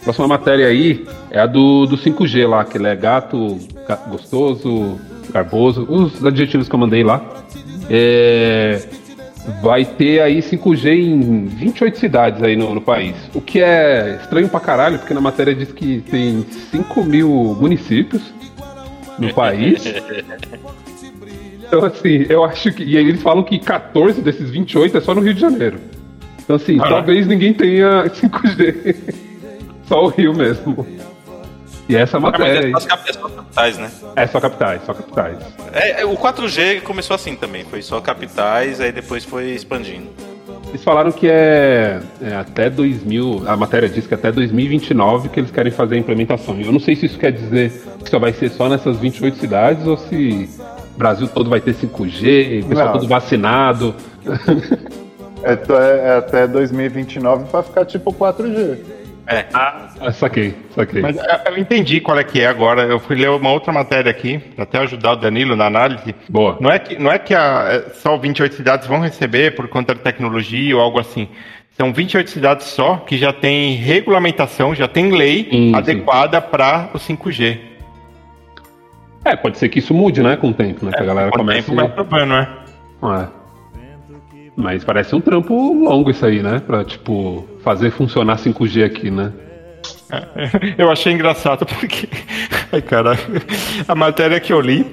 a 0.00 0.04
próxima 0.04 0.28
matéria 0.28 0.66
aí 0.66 1.06
é 1.30 1.40
a 1.40 1.46
do, 1.46 1.86
do 1.86 1.96
5G 1.96 2.46
lá, 2.46 2.62
que 2.64 2.76
ele 2.76 2.86
é 2.88 2.94
gato, 2.94 3.58
ga- 3.88 3.96
gostoso, 4.10 5.00
garboso, 5.32 5.86
os 5.88 6.22
adjetivos 6.24 6.68
que 6.68 6.74
eu 6.74 6.78
mandei 6.78 7.02
lá. 7.02 7.22
É, 7.88 8.86
vai 9.62 9.84
ter 9.84 10.20
aí 10.20 10.40
5G 10.40 10.86
em 10.92 11.46
28 11.46 11.98
cidades 11.98 12.42
aí 12.42 12.56
no, 12.56 12.74
no 12.74 12.80
país. 12.80 13.14
O 13.34 13.40
que 13.40 13.60
é 13.60 14.18
estranho 14.20 14.48
pra 14.48 14.60
caralho, 14.60 14.98
porque 14.98 15.14
na 15.14 15.20
matéria 15.20 15.54
diz 15.54 15.72
que 15.72 16.00
tem 16.10 16.44
5 16.70 17.04
mil 17.04 17.56
municípios 17.60 18.22
no 19.18 19.32
país. 19.32 19.84
Então, 21.68 21.84
assim, 21.84 22.24
eu 22.28 22.44
acho 22.44 22.72
que. 22.72 22.84
E 22.84 22.96
aí 22.96 23.08
eles 23.08 23.20
falam 23.20 23.42
que 23.42 23.58
14 23.58 24.22
desses 24.22 24.50
28 24.50 24.98
é 24.98 25.00
só 25.00 25.12
no 25.12 25.20
Rio 25.20 25.34
de 25.34 25.40
Janeiro. 25.40 25.80
Então, 26.42 26.54
assim, 26.54 26.76
Caraca. 26.76 26.94
talvez 26.94 27.26
ninguém 27.26 27.52
tenha 27.52 28.04
5G. 28.04 28.94
só 29.82 30.04
o 30.04 30.08
Rio 30.08 30.32
mesmo. 30.32 30.86
E 31.88 31.94
essa 31.96 32.16
Ah, 32.16 32.20
matéria 32.20 32.68
é 32.68 32.72
cap- 32.72 33.08
é 33.08 33.12
só 33.12 33.28
capitais, 33.28 33.78
né? 33.78 33.90
É 34.16 34.26
só 34.26 34.40
capitais, 34.40 34.80
só 34.84 34.92
capitais. 34.94 35.38
É, 35.72 36.00
é, 36.02 36.04
o 36.04 36.16
4G 36.16 36.80
começou 36.80 37.14
assim 37.14 37.36
também, 37.36 37.64
foi 37.64 37.80
só 37.82 38.00
capitais, 38.00 38.80
aí 38.80 38.90
depois 38.90 39.24
foi 39.24 39.50
expandindo. 39.50 40.08
Eles 40.68 40.82
falaram 40.82 41.12
que 41.12 41.28
é, 41.30 42.00
é 42.20 42.34
até 42.34 42.68
2000. 42.68 43.44
A 43.46 43.56
matéria 43.56 43.88
diz 43.88 44.04
que 44.06 44.12
é 44.14 44.16
até 44.16 44.32
2029 44.32 45.28
que 45.28 45.38
eles 45.38 45.50
querem 45.52 45.70
fazer 45.70 45.94
a 45.94 45.98
implementação. 45.98 46.58
Eu 46.60 46.72
não 46.72 46.80
sei 46.80 46.96
se 46.96 47.06
isso 47.06 47.18
quer 47.18 47.30
dizer 47.30 47.70
que 48.02 48.10
só 48.10 48.18
vai 48.18 48.32
ser 48.32 48.48
só 48.50 48.68
nessas 48.68 48.96
28 48.98 49.38
cidades 49.38 49.86
ou 49.86 49.96
se 49.96 50.50
o 50.94 50.98
Brasil 50.98 51.28
todo 51.28 51.48
vai 51.48 51.60
ter 51.60 51.72
5G, 51.74 52.64
o 52.64 52.68
pessoal 52.68 52.86
Não. 52.88 52.92
todo 52.94 53.06
vacinado. 53.08 53.94
É, 55.42 55.54
t- 55.54 55.72
é 55.72 56.16
até 56.16 56.46
2029 56.48 57.44
pra 57.44 57.62
ficar 57.62 57.84
tipo 57.84 58.12
4G. 58.12 58.78
É, 59.26 59.44
Ah, 59.52 60.12
saquei, 60.12 60.54
saquei. 60.70 61.02
Mas 61.02 61.16
é, 61.16 61.42
eu 61.48 61.58
entendi 61.58 62.00
qual 62.00 62.18
é 62.18 62.22
que 62.22 62.40
é 62.40 62.46
agora. 62.46 62.82
Eu 62.82 63.00
fui 63.00 63.16
ler 63.16 63.28
uma 63.28 63.50
outra 63.50 63.72
matéria 63.72 64.10
aqui, 64.10 64.38
pra 64.38 64.62
até 64.62 64.78
ajudar 64.78 65.12
o 65.12 65.16
Danilo 65.16 65.56
na 65.56 65.66
análise. 65.66 66.14
Boa. 66.28 66.56
Não 66.60 66.70
é 66.70 66.78
que, 66.78 66.96
não 66.98 67.10
é 67.10 67.18
que 67.18 67.34
a, 67.34 67.66
é, 67.68 67.90
só 67.94 68.16
28 68.16 68.54
cidades 68.54 68.86
vão 68.86 69.00
receber 69.00 69.54
por 69.56 69.66
conta 69.68 69.94
da 69.94 70.00
tecnologia 70.00 70.76
ou 70.76 70.80
algo 70.80 71.00
assim. 71.00 71.28
São 71.72 71.92
28 71.92 72.30
cidades 72.30 72.66
só 72.68 72.96
que 72.98 73.18
já 73.18 73.32
tem 73.32 73.74
regulamentação, 73.74 74.74
já 74.74 74.88
tem 74.88 75.10
lei 75.10 75.48
Sim, 75.50 75.74
adequada 75.74 76.40
para 76.40 76.88
o 76.94 76.98
5G. 76.98 77.58
É, 79.24 79.34
pode 79.34 79.58
ser 79.58 79.68
que 79.68 79.80
isso 79.80 79.92
mude, 79.92 80.22
né, 80.22 80.36
com 80.36 80.50
o 80.50 80.54
tempo, 80.54 80.86
né? 80.86 80.92
que 80.92 81.02
a 81.02 81.04
galera 81.04 81.30
Com 81.32 81.42
o 81.42 81.46
tempo 81.46 81.74
vai 81.74 81.88
provando, 81.88 82.28
né? 82.28 82.48
É. 83.02 83.45
Mas 84.56 84.82
parece 84.82 85.14
um 85.14 85.20
trampo 85.20 85.54
longo 85.54 86.10
isso 86.10 86.24
aí, 86.24 86.42
né? 86.42 86.60
Pra, 86.66 86.82
tipo, 86.82 87.46
fazer 87.62 87.90
funcionar 87.90 88.36
5G 88.36 88.84
aqui, 88.84 89.10
né? 89.10 89.32
Eu 90.78 90.90
achei 90.90 91.12
engraçado 91.12 91.66
porque. 91.66 92.08
Ai, 92.72 92.80
caralho. 92.80 93.18
A 93.86 93.94
matéria 93.94 94.40
que 94.40 94.52
eu 94.52 94.60
li 94.60 94.84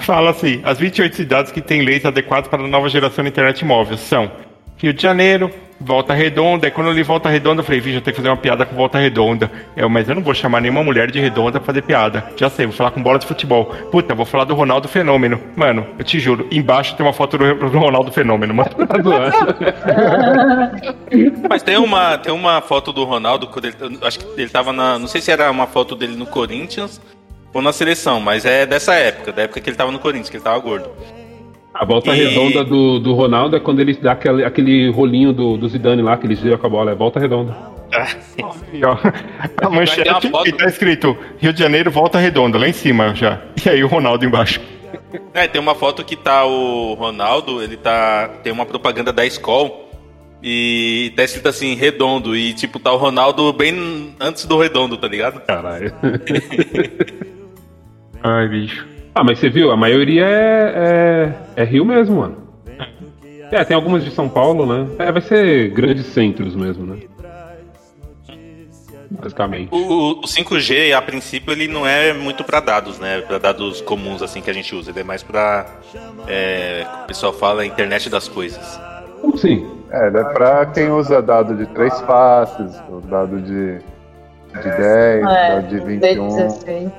fala 0.00 0.30
assim: 0.30 0.60
as 0.64 0.78
28 0.78 1.14
cidades 1.14 1.52
que 1.52 1.60
têm 1.60 1.82
leis 1.82 2.04
adequadas 2.04 2.48
para 2.48 2.62
a 2.62 2.66
nova 2.66 2.88
geração 2.88 3.22
de 3.22 3.30
internet 3.30 3.64
móvel 3.64 3.96
são 3.96 4.30
Rio 4.76 4.92
de 4.92 5.02
Janeiro, 5.02 5.50
Volta 5.80 6.12
Redonda. 6.12 6.66
Aí 6.66 6.70
quando 6.70 6.88
eu 6.88 6.92
li 6.92 7.02
Volta 7.02 7.28
Redonda, 7.28 7.60
eu 7.60 7.64
falei, 7.64 7.80
vixe, 7.80 7.96
eu 7.96 8.02
tenho 8.02 8.14
que 8.14 8.20
fazer 8.20 8.28
uma 8.28 8.36
piada 8.36 8.66
com 8.66 8.76
Volta 8.76 8.98
Redonda. 8.98 9.50
Eu, 9.76 9.88
mas 9.88 10.08
eu 10.08 10.14
não 10.14 10.22
vou 10.22 10.34
chamar 10.34 10.60
nenhuma 10.60 10.82
mulher 10.82 11.10
de 11.10 11.20
redonda 11.20 11.58
pra 11.58 11.66
fazer 11.66 11.82
piada. 11.82 12.24
Já 12.36 12.50
sei, 12.50 12.66
vou 12.66 12.74
falar 12.74 12.90
com 12.90 13.02
bola 13.02 13.18
de 13.18 13.26
futebol. 13.26 13.66
Puta, 13.90 14.14
vou 14.14 14.26
falar 14.26 14.44
do 14.44 14.54
Ronaldo 14.54 14.88
Fenômeno. 14.88 15.40
Mano, 15.56 15.86
eu 15.98 16.04
te 16.04 16.18
juro, 16.20 16.46
embaixo 16.50 16.94
tem 16.96 17.04
uma 17.04 17.12
foto 17.12 17.38
do 17.38 17.54
do 17.54 17.78
Ronaldo 17.78 18.10
Fenômeno, 18.12 18.54
mano. 18.54 18.70
Tá. 19.10 20.72
Mas 21.48 21.62
tem 21.62 21.76
uma, 21.76 22.18
tem 22.18 22.32
uma 22.32 22.60
foto 22.60 22.92
do 22.92 23.04
Ronaldo, 23.04 23.46
quando 23.46 23.64
ele, 23.64 23.76
acho 24.02 24.18
que 24.18 24.40
ele 24.40 24.48
tava 24.50 24.72
na. 24.72 24.98
Não 24.98 25.06
sei 25.06 25.20
se 25.20 25.30
era 25.30 25.50
uma 25.50 25.66
foto 25.66 25.96
dele 25.96 26.16
no 26.16 26.26
Corinthians 26.26 27.00
ou 27.52 27.60
na 27.60 27.72
seleção, 27.72 28.20
mas 28.20 28.44
é 28.44 28.64
dessa 28.64 28.94
época, 28.94 29.32
da 29.32 29.42
época 29.42 29.60
que 29.60 29.68
ele 29.68 29.76
tava 29.76 29.90
no 29.90 29.98
Corinthians, 29.98 30.30
que 30.30 30.36
ele 30.36 30.44
tava 30.44 30.58
gordo. 30.58 30.90
A 31.72 31.84
volta 31.84 32.14
E- 32.14 32.24
redonda 32.24 32.64
do, 32.64 32.98
do 32.98 33.14
Ronaldo 33.14 33.56
é 33.56 33.60
quando 33.60 33.80
ele 33.80 33.94
dá 33.94 34.12
aquele, 34.12 34.44
aquele 34.44 34.90
rolinho 34.90 35.32
do, 35.32 35.56
do 35.56 35.68
Zidane 35.68 36.02
lá, 36.02 36.16
que 36.16 36.26
ele 36.26 36.34
gira 36.34 36.58
com 36.58 36.66
a 36.66 36.70
bola. 36.70 36.90
É 36.90 36.94
volta 36.94 37.20
redonda. 37.20 37.56
E, 38.72 38.84
ó, 38.84 38.96
a 39.62 39.68
manchete 39.70 40.28
e 40.46 40.52
tá 40.52 40.66
escrito 40.66 41.16
Rio 41.38 41.52
de 41.52 41.58
Janeiro, 41.58 41.90
Volta 41.90 42.18
Redonda, 42.20 42.56
lá 42.56 42.68
em 42.68 42.72
cima 42.72 43.12
já. 43.14 43.40
E 43.64 43.68
aí 43.68 43.82
o 43.82 43.88
Ronaldo 43.88 44.24
embaixo. 44.24 44.60
É, 45.34 45.48
tem 45.48 45.60
uma 45.60 45.74
foto 45.74 46.04
que 46.04 46.14
tá 46.14 46.44
o 46.44 46.94
Ronaldo, 46.94 47.60
ele 47.62 47.76
tá. 47.76 48.28
Tem 48.44 48.52
uma 48.52 48.64
propaganda 48.64 49.12
da 49.12 49.26
Skol. 49.26 49.88
E 50.42 51.12
tá 51.16 51.24
escrito 51.24 51.48
assim, 51.48 51.74
redondo. 51.74 52.34
E 52.36 52.54
tipo, 52.54 52.78
tá 52.78 52.92
o 52.92 52.96
Ronaldo 52.96 53.52
bem 53.52 54.14
antes 54.20 54.46
do 54.46 54.56
redondo, 54.58 54.96
tá 54.96 55.08
ligado? 55.08 55.40
Caralho. 55.40 55.92
Ai, 58.22 58.48
bicho. 58.48 58.86
Ah, 59.14 59.24
mas 59.24 59.38
você 59.38 59.48
viu? 59.48 59.70
A 59.70 59.76
maioria 59.76 60.24
é, 60.26 61.34
é, 61.56 61.62
é 61.62 61.64
Rio 61.64 61.84
mesmo, 61.84 62.20
mano. 62.20 62.36
É, 63.50 63.64
tem 63.64 63.74
algumas 63.74 64.04
de 64.04 64.12
São 64.12 64.28
Paulo, 64.28 64.64
né? 64.64 64.88
É, 64.98 65.10
vai 65.10 65.20
ser 65.20 65.70
grandes 65.70 66.06
centros 66.06 66.54
mesmo, 66.54 66.86
né? 66.86 67.00
Basicamente. 69.10 69.74
O, 69.74 70.20
o 70.20 70.22
5G, 70.22 70.92
a 70.96 71.02
princípio, 71.02 71.52
ele 71.52 71.66
não 71.66 71.84
é 71.84 72.12
muito 72.12 72.44
pra 72.44 72.60
dados, 72.60 73.00
né? 73.00 73.20
Pra 73.22 73.38
dados 73.38 73.80
comuns 73.80 74.22
assim 74.22 74.40
que 74.40 74.48
a 74.48 74.52
gente 74.52 74.72
usa. 74.74 74.92
Ele 74.92 75.00
é 75.00 75.04
mais 75.04 75.22
pra. 75.24 75.66
É, 76.28 76.86
o 77.02 77.06
pessoal 77.06 77.32
fala 77.32 77.66
internet 77.66 78.08
das 78.08 78.28
coisas. 78.28 78.80
Como 79.20 79.34
assim? 79.34 79.68
É, 79.90 80.06
ele 80.06 80.18
é 80.18 80.24
pra 80.24 80.64
quem 80.66 80.90
usa 80.90 81.20
dado 81.20 81.56
de 81.56 81.66
três 81.66 82.00
faces, 82.02 82.80
dado 83.04 83.40
de, 83.40 83.78
de 83.78 84.62
10, 84.62 84.78
É, 84.78 85.20
dado 85.20 85.68
de 85.68 85.80
21. 85.80 86.28
D16. 86.28 86.90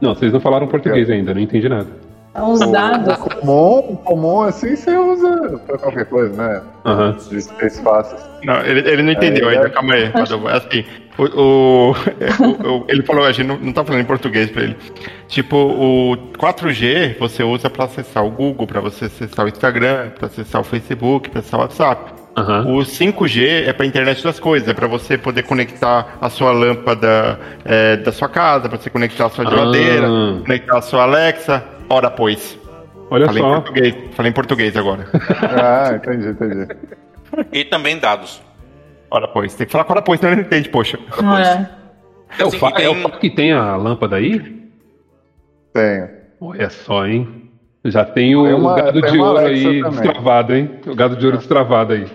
Não, 0.00 0.14
vocês 0.14 0.32
não 0.32 0.40
falaram 0.40 0.66
português 0.66 1.08
ainda, 1.10 1.32
não 1.34 1.40
entendi 1.40 1.68
nada. 1.68 1.86
São 2.34 2.52
os 2.52 2.70
dados. 2.70 3.16
Comum, 3.16 3.96
comum 4.04 4.42
assim 4.42 4.76
você 4.76 4.94
usa 4.94 5.58
pra 5.66 5.78
qualquer 5.78 6.04
coisa, 6.04 6.34
né? 6.36 6.60
Aham. 6.84 7.16
Três 7.56 7.80
faces. 7.80 8.22
Não, 8.44 8.60
ele, 8.60 8.80
ele 8.90 9.02
não 9.02 9.12
entendeu 9.12 9.48
É, 9.48 9.54
ainda, 9.54 9.68
é- 9.68 9.70
calma 9.70 9.94
aí. 9.94 10.10
Assim, 10.52 10.84
o, 11.16 11.22
o- 11.24 11.90
o- 11.92 12.76
o- 12.80 12.84
ele 12.88 13.02
falou, 13.04 13.24
a 13.24 13.32
gente 13.32 13.46
não, 13.46 13.56
não 13.56 13.72
tá 13.72 13.82
falando 13.82 14.02
em 14.02 14.04
português 14.04 14.50
pra 14.50 14.64
ele. 14.64 14.76
Tipo, 15.28 15.56
o 15.56 16.16
4G 16.38 17.16
você 17.18 17.42
usa 17.42 17.70
pra 17.70 17.86
acessar 17.86 18.22
o 18.22 18.30
Google, 18.30 18.66
pra 18.66 18.80
você 18.82 19.06
acessar 19.06 19.46
o 19.46 19.48
Instagram, 19.48 20.10
pra 20.10 20.26
acessar 20.26 20.60
o 20.60 20.64
Facebook, 20.64 21.30
pra 21.30 21.40
acessar 21.40 21.58
o 21.60 21.62
WhatsApp. 21.62 22.12
Aham. 22.36 22.66
O 22.66 22.78
5G 22.84 23.66
é 23.66 23.72
pra 23.72 23.86
internet 23.86 24.22
das 24.22 24.38
coisas, 24.38 24.68
é 24.68 24.74
pra 24.74 24.86
você 24.86 25.16
poder 25.16 25.42
conectar 25.44 26.18
a 26.20 26.28
sua 26.28 26.52
lâmpada 26.52 27.38
é, 27.64 27.96
da 27.96 28.12
sua 28.12 28.28
casa, 28.28 28.68
pra 28.68 28.76
você 28.78 28.90
conectar 28.90 29.26
a 29.26 29.30
sua 29.30 29.46
Ah. 29.46 29.50
geladeira, 29.50 30.06
conectar 30.44 30.78
a 30.78 30.82
sua 30.82 31.02
Alexa. 31.04 31.64
Ora, 31.88 32.10
pois. 32.10 32.58
Olha 33.10 33.26
Falei 33.26 33.42
em 33.42 33.46
só. 33.46 33.54
português, 33.60 33.94
falei 34.12 34.30
em 34.30 34.34
português 34.34 34.76
agora. 34.76 35.06
Ah, 35.40 35.92
entendi, 35.94 36.28
entendi. 36.28 36.68
E 37.52 37.64
também 37.64 37.98
dados. 37.98 38.42
Ora, 39.10 39.28
pois. 39.28 39.54
Tem 39.54 39.66
que 39.66 39.72
falar 39.72 39.84
com 39.84 39.92
ora, 39.92 40.02
pois, 40.02 40.18
senão 40.20 40.32
ele 40.32 40.42
não 40.42 40.46
entende, 40.46 40.68
poxa. 40.68 40.98
É. 41.38 41.86
É 42.40 42.44
o, 42.44 42.48
Assim, 42.48 42.58
fa 42.58 42.72
e 42.78 42.82
é 42.84 42.88
o 42.90 42.92
tem- 42.94 43.02
Fá 43.02 43.10
que 43.12 43.30
tem 43.30 43.52
a 43.52 43.76
lâmpada 43.76 44.16
aí? 44.16 44.40
Tenho. 45.72 46.08
Olha 46.40 46.68
só, 46.68 47.06
hein? 47.06 47.50
Já 47.84 48.04
tem 48.04 48.34
o, 48.34 48.44
Tem 48.44 48.54
uma- 48.54 48.72
o 48.72 48.76
gado 48.76 49.00
tem 49.00 49.12
de 49.12 49.18
ouro 49.18 49.38
aí 49.38 49.62
também. 49.80 49.90
destravado, 50.02 50.54
hein? 50.54 50.70
O 50.86 50.94
gado 50.94 51.16
de 51.16 51.24
ouro 51.24 51.38
destravado 51.38 51.92
aí. 51.92 52.06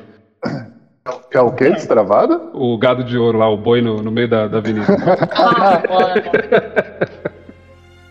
É 1.33 1.39
o 1.39 1.51
quê? 1.51 1.69
Destravada? 1.69 2.41
O 2.53 2.77
gado 2.77 3.03
de 3.03 3.17
ouro 3.17 3.37
lá, 3.37 3.49
o 3.49 3.55
boi 3.57 3.81
no, 3.81 4.01
no 4.01 4.11
meio 4.11 4.27
da, 4.29 4.47
da 4.47 4.57
avenida. 4.57 4.85
Ah. 5.33 5.81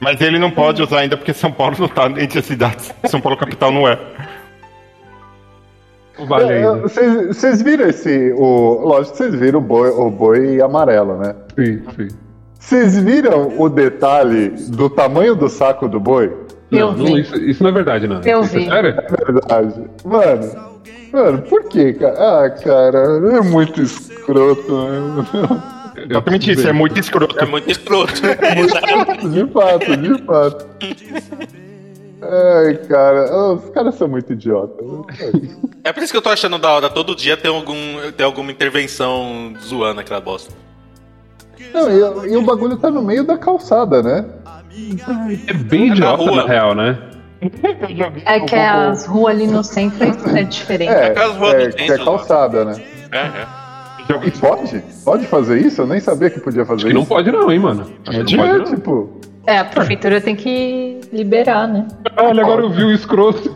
Mas 0.00 0.18
ele 0.22 0.38
não 0.38 0.50
pode 0.50 0.82
usar 0.82 1.00
ainda 1.00 1.14
porque 1.16 1.34
São 1.34 1.52
Paulo 1.52 1.76
não 1.78 1.86
tá 1.86 2.06
entre 2.06 2.38
as 2.38 2.46
cidades. 2.46 2.90
São 3.04 3.20
Paulo 3.20 3.36
capital 3.38 3.70
não 3.70 3.86
é. 3.86 3.98
Vale 6.26 6.52
É, 6.52 6.56
ainda. 6.66 6.88
Vocês 7.28 7.60
viram 7.60 7.86
esse. 7.86 8.32
O, 8.36 8.80
lógico 8.82 9.12
que 9.12 9.18
vocês 9.18 9.34
viram 9.34 9.58
o 9.58 9.62
boi, 9.62 9.90
o 9.90 10.10
boi 10.10 10.60
amarelo, 10.62 11.18
né? 11.18 11.34
Sim, 11.54 11.82
sim. 11.96 12.08
Vocês 12.58 12.98
viram 12.98 13.52
o 13.58 13.68
detalhe 13.68 14.48
do 14.68 14.88
tamanho 14.88 15.34
do 15.34 15.48
saco 15.50 15.86
do 15.88 16.00
boi? 16.00 16.34
Eu 16.70 16.92
Não, 16.92 16.96
não, 16.96 17.04
vi. 17.06 17.20
isso, 17.20 17.36
isso 17.36 17.62
não 17.62 17.70
é 17.70 17.72
verdade, 17.74 18.06
não. 18.06 18.20
Eu 18.22 18.40
Isso 18.42 18.56
é 18.56 18.60
vi. 18.60 18.68
sério? 18.70 18.94
É 18.98 19.32
verdade. 19.32 19.84
Mano, 20.04 20.69
mano, 21.12 21.42
por 21.42 21.64
que, 21.64 21.92
cara? 21.94 22.44
Ah, 22.44 22.50
cara, 22.50 22.98
é 23.36 23.40
muito 23.40 23.80
escroto, 23.82 24.88
né? 24.88 25.26
Exatamente 26.08 26.52
isso, 26.52 26.68
é 26.68 26.72
muito 26.72 26.98
escroto. 26.98 27.38
É 27.38 27.44
muito 27.44 27.70
escroto. 27.70 28.12
De 29.30 29.46
fato, 29.52 29.96
de 29.96 30.22
fato. 30.24 30.66
Ai, 32.22 32.74
cara, 32.86 33.54
os 33.54 33.70
caras 33.70 33.94
são 33.94 34.08
muito 34.08 34.32
idiotas. 34.32 34.86
é 35.84 35.92
por 35.92 36.02
isso 36.02 36.12
que 36.12 36.16
eu 36.16 36.22
tô 36.22 36.28
achando 36.28 36.58
da 36.58 36.70
hora. 36.70 36.88
Todo 36.88 37.14
dia 37.14 37.36
tem, 37.36 37.50
algum, 37.50 38.12
tem 38.16 38.24
alguma 38.24 38.50
intervenção 38.50 39.54
zoando 39.62 40.00
aquela 40.00 40.20
bosta. 40.20 40.54
Não, 41.72 42.24
e, 42.24 42.32
e 42.32 42.36
o 42.36 42.42
bagulho 42.42 42.76
tá 42.76 42.90
no 42.90 43.02
meio 43.02 43.24
da 43.24 43.36
calçada, 43.36 44.02
né? 44.02 44.24
É 45.46 45.52
bem 45.52 45.88
na 45.88 45.94
idiota, 45.96 46.22
rua. 46.22 46.36
na 46.36 46.46
real, 46.46 46.74
né? 46.74 46.98
É 48.26 48.40
que 48.40 48.54
as 48.54 49.06
ruas 49.06 49.34
ali 49.34 49.46
no 49.46 49.62
centro 49.64 50.04
é 50.36 50.42
diferente. 50.42 50.92
É, 50.92 51.06
Aquelas 51.06 51.36
ruas 51.36 51.54
é, 51.54 51.68
do 51.68 51.76
que 51.76 51.82
é 51.82 51.86
centro, 51.88 52.04
calçada, 52.04 52.64
né? 52.64 52.82
É, 53.12 53.18
é. 53.18 53.60
E 54.26 54.30
pode? 54.32 54.82
Pode 55.04 55.26
fazer 55.26 55.60
isso? 55.60 55.82
Eu 55.82 55.86
nem 55.86 56.00
sabia 56.00 56.28
que 56.30 56.40
podia 56.40 56.64
fazer 56.66 56.90
E 56.90 56.92
não 56.92 57.02
isso. 57.02 57.08
pode 57.08 57.30
não, 57.30 57.50
hein, 57.50 57.58
mano. 57.60 57.86
Acho 58.06 58.24
que 58.24 58.36
não 58.36 58.44
É, 58.44 58.48
pode 58.48 58.58
não. 58.64 58.74
tipo, 58.76 59.20
É, 59.46 59.58
a 59.58 59.64
prefeitura 59.64 60.20
tem 60.20 60.34
que 60.34 61.00
liberar, 61.12 61.68
né? 61.68 61.86
Olha, 62.16 62.42
agora 62.42 62.62
eu 62.62 62.70
vi 62.70 62.82
o 62.84 62.92
escroto. 62.92 63.54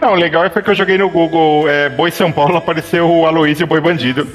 Não, 0.00 0.12
o 0.12 0.16
legal 0.16 0.44
é 0.44 0.50
que 0.50 0.70
eu 0.70 0.74
joguei 0.74 0.96
no 0.98 1.08
Google 1.10 1.68
é, 1.68 1.88
Boi 1.88 2.10
São 2.10 2.30
Paulo, 2.30 2.56
apareceu 2.56 3.08
o 3.08 3.26
Aloysio 3.26 3.66
Boi 3.66 3.80
Bandido. 3.80 4.26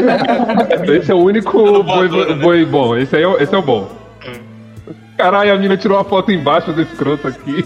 Esse 0.88 1.10
é 1.10 1.14
o 1.14 1.18
único 1.18 1.82
boi, 1.82 2.08
né? 2.08 2.34
boi 2.34 2.64
bom. 2.64 2.96
Esse, 2.96 3.16
aí 3.16 3.22
é, 3.22 3.28
o- 3.28 3.36
esse 3.38 3.54
é 3.54 3.58
o 3.58 3.62
bom. 3.62 3.88
Caralho, 5.22 5.54
a 5.54 5.56
mina 5.56 5.76
tirou 5.76 5.96
uma 5.96 6.04
foto 6.04 6.32
embaixo 6.32 6.72
do 6.72 6.82
escroto 6.82 7.28
aqui. 7.28 7.64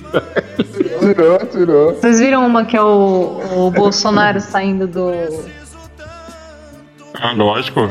tirou, 1.01 1.39
tirou. 1.51 1.95
Vocês 1.95 2.21
viram 2.21 2.47
uma 2.47 2.67
que 2.67 2.77
é 2.77 2.83
o, 2.83 3.41
o 3.57 3.71
Bolsonaro 3.71 4.43
saindo 4.43 4.87
do. 4.87 5.11
Ah, 7.15 7.33
lógico. 7.33 7.89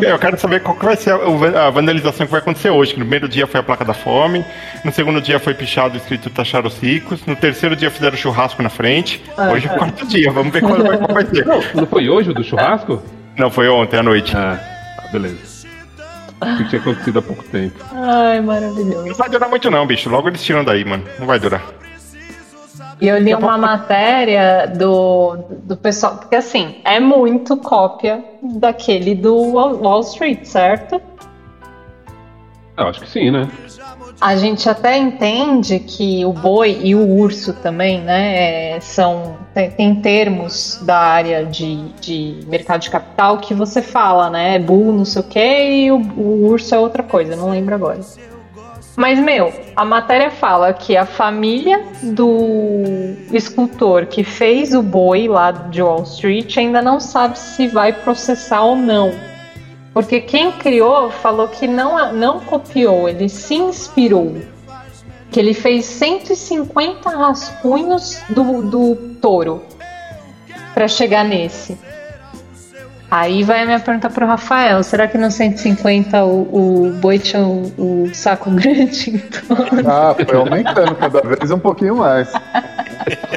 Eu, 0.00 0.18
quero 0.20 0.38
saber 0.38 0.62
qual 0.62 0.76
que 0.76 0.84
vai 0.84 0.94
ser 0.94 1.14
a, 1.14 1.68
vandalização 1.68 2.26
que 2.26 2.30
vai 2.30 2.40
acontecer 2.40 2.70
hoje. 2.70 2.92
que 2.92 3.00
No 3.00 3.04
primeiro 3.04 3.28
dia 3.28 3.44
foi 3.44 3.58
a 3.58 3.62
placa 3.64 3.84
da 3.84 3.92
fome, 3.92 4.44
no 4.84 4.92
segundo 4.92 5.20
dia 5.20 5.40
foi 5.40 5.52
pichado 5.52 5.96
escrito 5.96 6.30
taxar 6.30 6.64
os 6.64 6.78
ricos, 6.78 7.26
no 7.26 7.34
terceiro 7.34 7.74
dia 7.74 7.90
fizeram 7.90 8.16
churrasco 8.16 8.62
na 8.62 8.70
frente. 8.70 9.20
Hoje 9.52 9.66
é 9.66 9.74
o 9.74 9.78
quarto 9.78 10.06
dia, 10.06 10.30
vamos 10.30 10.52
ver 10.52 10.60
qual 10.60 10.80
vai, 10.80 10.96
qual 10.96 11.12
vai 11.12 11.26
ser. 11.26 11.44
Não 11.74 11.86
foi 11.88 12.08
hoje 12.08 12.30
o 12.30 12.34
do 12.34 12.44
churrasco? 12.44 13.02
Não, 13.36 13.50
foi 13.50 13.68
ontem 13.68 13.98
à 13.98 14.02
noite. 14.04 14.36
Ah, 14.36 14.60
beleza. 15.10 15.51
Que 16.56 16.68
tinha 16.68 16.80
acontecido 16.80 17.18
há 17.18 17.22
pouco 17.22 17.42
tempo. 17.44 17.78
Ai, 17.92 18.40
maravilhoso. 18.40 19.06
Não 19.06 19.14
vai 19.14 19.28
durar 19.28 19.48
muito 19.48 19.70
não, 19.70 19.86
bicho. 19.86 20.10
Logo 20.10 20.28
eles 20.28 20.42
tiram 20.42 20.64
daí, 20.64 20.84
mano. 20.84 21.04
Não 21.18 21.26
vai 21.26 21.38
durar. 21.38 21.62
E 23.00 23.08
eu 23.08 23.18
li 23.18 23.34
uma 23.34 23.58
matéria 23.58 24.66
do, 24.66 25.36
do 25.64 25.76
pessoal, 25.76 26.18
porque 26.18 26.36
assim, 26.36 26.76
é 26.84 27.00
muito 27.00 27.56
cópia 27.56 28.24
daquele 28.40 29.14
do 29.14 29.34
Wall 29.34 30.00
Street, 30.02 30.44
certo? 30.44 31.02
Eu 32.76 32.86
acho 32.86 33.00
que 33.00 33.10
sim, 33.10 33.30
né? 33.30 33.48
A 34.22 34.36
gente 34.36 34.68
até 34.68 34.96
entende 34.96 35.80
que 35.80 36.24
o 36.24 36.32
boi 36.32 36.78
e 36.80 36.94
o 36.94 37.04
urso 37.16 37.52
também, 37.54 38.00
né, 38.00 38.76
é, 38.76 38.80
são 38.80 39.36
tem, 39.52 39.70
tem 39.72 39.94
termos 39.96 40.78
da 40.82 40.96
área 40.96 41.44
de, 41.44 41.88
de 42.00 42.38
mercado 42.46 42.82
de 42.82 42.90
capital 42.90 43.38
que 43.38 43.52
você 43.52 43.82
fala, 43.82 44.30
né, 44.30 44.60
bull 44.60 44.92
não 44.92 45.04
sei 45.04 45.22
o 45.22 45.24
que 45.24 45.40
e 45.40 45.90
o, 45.90 45.96
o 45.96 46.46
urso 46.46 46.72
é 46.72 46.78
outra 46.78 47.02
coisa, 47.02 47.34
não 47.34 47.50
lembro 47.50 47.74
agora. 47.74 47.98
Mas, 48.94 49.18
meu, 49.18 49.52
a 49.74 49.84
matéria 49.84 50.30
fala 50.30 50.72
que 50.72 50.96
a 50.96 51.04
família 51.04 51.82
do 52.00 52.84
escultor 53.32 54.06
que 54.06 54.22
fez 54.22 54.72
o 54.72 54.82
boi 54.82 55.26
lá 55.26 55.50
de 55.50 55.82
Wall 55.82 56.04
Street 56.04 56.56
ainda 56.58 56.80
não 56.80 57.00
sabe 57.00 57.36
se 57.36 57.66
vai 57.66 57.92
processar 57.92 58.62
ou 58.62 58.76
não. 58.76 59.31
Porque 59.92 60.20
quem 60.20 60.52
criou 60.52 61.10
falou 61.10 61.48
que 61.48 61.66
não, 61.68 62.12
não 62.12 62.40
copiou, 62.40 63.08
ele 63.08 63.28
se 63.28 63.54
inspirou. 63.54 64.36
Que 65.30 65.40
ele 65.40 65.54
fez 65.54 65.84
150 65.86 67.10
rascunhos 67.10 68.20
do, 68.28 68.62
do 68.62 68.96
touro. 69.20 69.62
para 70.74 70.88
chegar 70.88 71.24
nesse? 71.24 71.78
Aí 73.10 73.42
vai 73.42 73.60
a 73.60 73.66
minha 73.66 73.78
pergunta 73.78 74.08
pro 74.08 74.26
Rafael: 74.26 74.82
será 74.82 75.06
que 75.06 75.18
no 75.18 75.30
150 75.30 76.24
o, 76.24 76.86
o 76.86 76.92
boi 76.92 77.18
tinha 77.18 77.42
o, 77.42 77.70
o 77.76 78.14
saco 78.14 78.50
grande? 78.56 79.10
Então... 79.10 79.56
Ah, 79.86 80.14
foi 80.14 80.34
aumentando 80.34 80.94
cada 80.94 81.20
vez 81.20 81.50
um 81.50 81.58
pouquinho 81.58 81.96
mais. 81.96 82.32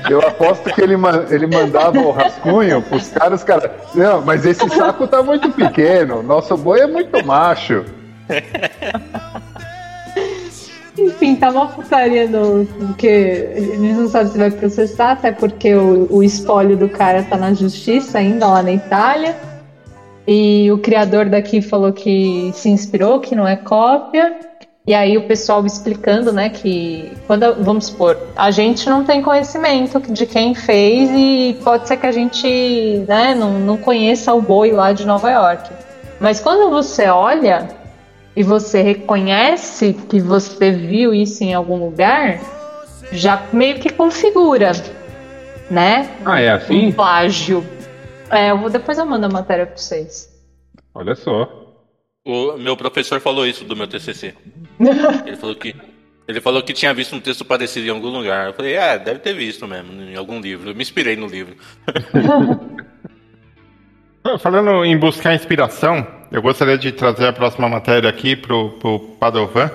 Eu 0.10 0.20
aposto 0.22 0.74
que 0.74 0.82
ele, 0.82 0.96
ele 1.30 1.48
mandava 1.48 2.00
o 2.00 2.12
rascunho 2.12 2.82
pros 2.82 3.10
caras, 3.10 3.42
os 3.42 3.46
caras. 3.46 3.72
Não, 3.94 4.22
mas 4.22 4.46
esse 4.46 4.68
saco 4.70 5.08
tá 5.08 5.24
muito 5.24 5.50
pequeno. 5.52 6.22
Nosso 6.22 6.56
boi 6.58 6.82
é 6.82 6.88
muito 6.88 7.26
macho. 7.26 7.86
Enfim, 10.98 11.36
tá 11.36 11.50
uma 11.50 11.68
putaria 11.68 12.28
no. 12.28 12.66
Porque 12.66 13.08
eles 13.08 13.98
não 13.98 14.08
sabem 14.08 14.32
se 14.32 14.38
vai 14.38 14.52
processar, 14.52 15.12
até 15.12 15.32
porque 15.32 15.74
o, 15.76 16.08
o 16.10 16.24
espólio 16.24 16.78
do 16.78 16.88
cara 16.88 17.24
tá 17.24 17.38
na 17.38 17.54
justiça 17.54 18.20
ainda 18.20 18.48
lá 18.48 18.64
na 18.64 18.72
Itália. 18.72 19.36
E 20.28 20.72
o 20.72 20.78
criador 20.80 21.26
daqui 21.26 21.62
falou 21.62 21.92
que 21.94 22.50
se 22.54 22.70
inspirou, 22.70 23.20
que 23.20 23.36
não 23.36 23.48
é 23.48 23.56
cópia. 23.56 24.40
E 24.88 24.94
aí 24.94 25.18
o 25.18 25.28
pessoal 25.28 25.66
explicando, 25.66 26.32
né, 26.32 26.50
que 26.50 27.12
quando, 27.26 27.56
vamos 27.64 27.88
supor, 27.88 28.18
a 28.36 28.52
gente 28.52 28.88
não 28.88 29.04
tem 29.04 29.22
conhecimento 29.22 30.00
de 30.00 30.28
quem 30.28 30.54
fez 30.54 31.10
e 31.12 31.58
pode 31.64 31.88
ser 31.88 31.98
que 31.98 32.06
a 32.06 32.12
gente, 32.12 33.04
né, 33.08 33.34
não, 33.34 33.54
não 33.60 33.78
conheça 33.78 34.32
o 34.34 34.42
boi 34.42 34.72
lá 34.72 34.94
de 34.94 35.04
Nova 35.06 35.32
York. 35.32 35.72
Mas 36.20 36.40
quando 36.40 36.70
você 36.70 37.08
olha 37.08 37.68
e 38.36 38.44
você 38.44 38.84
reconhece 38.84 39.94
que 40.08 40.20
você 40.20 40.72
viu 40.72 41.16
isso 41.16 41.44
em 41.44 41.56
algum 41.56 41.78
lugar, 41.84 42.40
já 43.12 43.42
meio 43.52 43.80
que 43.80 43.90
configura, 43.92 44.72
né? 45.70 46.08
Ah, 46.24 46.40
é 46.40 46.52
Um 46.54 46.56
assim? 46.58 46.92
plágio. 46.92 47.66
É, 48.30 48.52
eu 48.52 48.60
vou, 48.60 48.70
depois 48.70 49.00
eu 49.00 49.06
mando 49.06 49.26
a 49.26 49.30
matéria 49.30 49.66
pra 49.66 49.78
vocês. 49.78 50.30
Olha 50.94 51.16
só. 51.16 51.65
O 52.26 52.58
meu 52.58 52.76
professor 52.76 53.22
falou 53.22 53.46
isso 53.46 53.64
do 53.64 53.76
meu 53.76 53.88
TCC. 53.88 54.34
Ele 55.26 55.38
falou 55.38 55.56
que 55.56 55.76
ele 56.28 56.42
falou 56.42 56.64
que 56.64 56.74
tinha 56.74 56.92
visto 56.92 57.16
um 57.16 57.20
texto 57.20 57.46
parecido 57.46 57.86
em 57.86 57.92
algum 57.92 58.10
lugar. 58.10 58.48
Eu 58.48 58.54
falei, 58.54 58.74
é, 58.74 58.98
deve 58.98 59.20
ter 59.20 59.36
visto 59.36 59.68
mesmo, 59.68 59.94
em 60.02 60.16
algum 60.16 60.40
livro. 60.40 60.72
Eu 60.72 60.76
me 60.76 60.82
inspirei 60.82 61.16
no 61.16 61.28
livro. 61.28 61.56
Falando 64.40 64.84
em 64.84 64.98
buscar 64.98 65.36
inspiração, 65.36 66.06
eu 66.32 66.42
gostaria 66.42 66.80
de 66.80 66.92
trazer 66.92 67.28
a 67.28 67.34
próxima 67.34 67.70
matéria 67.70 68.10
aqui 68.10 68.36
pro, 68.36 68.72
pro 68.80 69.00
Padovan. 69.20 69.70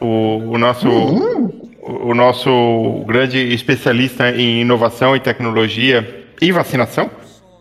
O, 0.00 0.54
o 0.54 0.58
nosso 0.58 0.88
o, 0.88 2.10
o 2.10 2.14
nosso 2.14 3.04
grande 3.06 3.38
especialista 3.54 4.30
em 4.30 4.62
inovação 4.62 5.14
e 5.14 5.20
tecnologia 5.20 6.26
e 6.40 6.50
vacinação. 6.50 7.08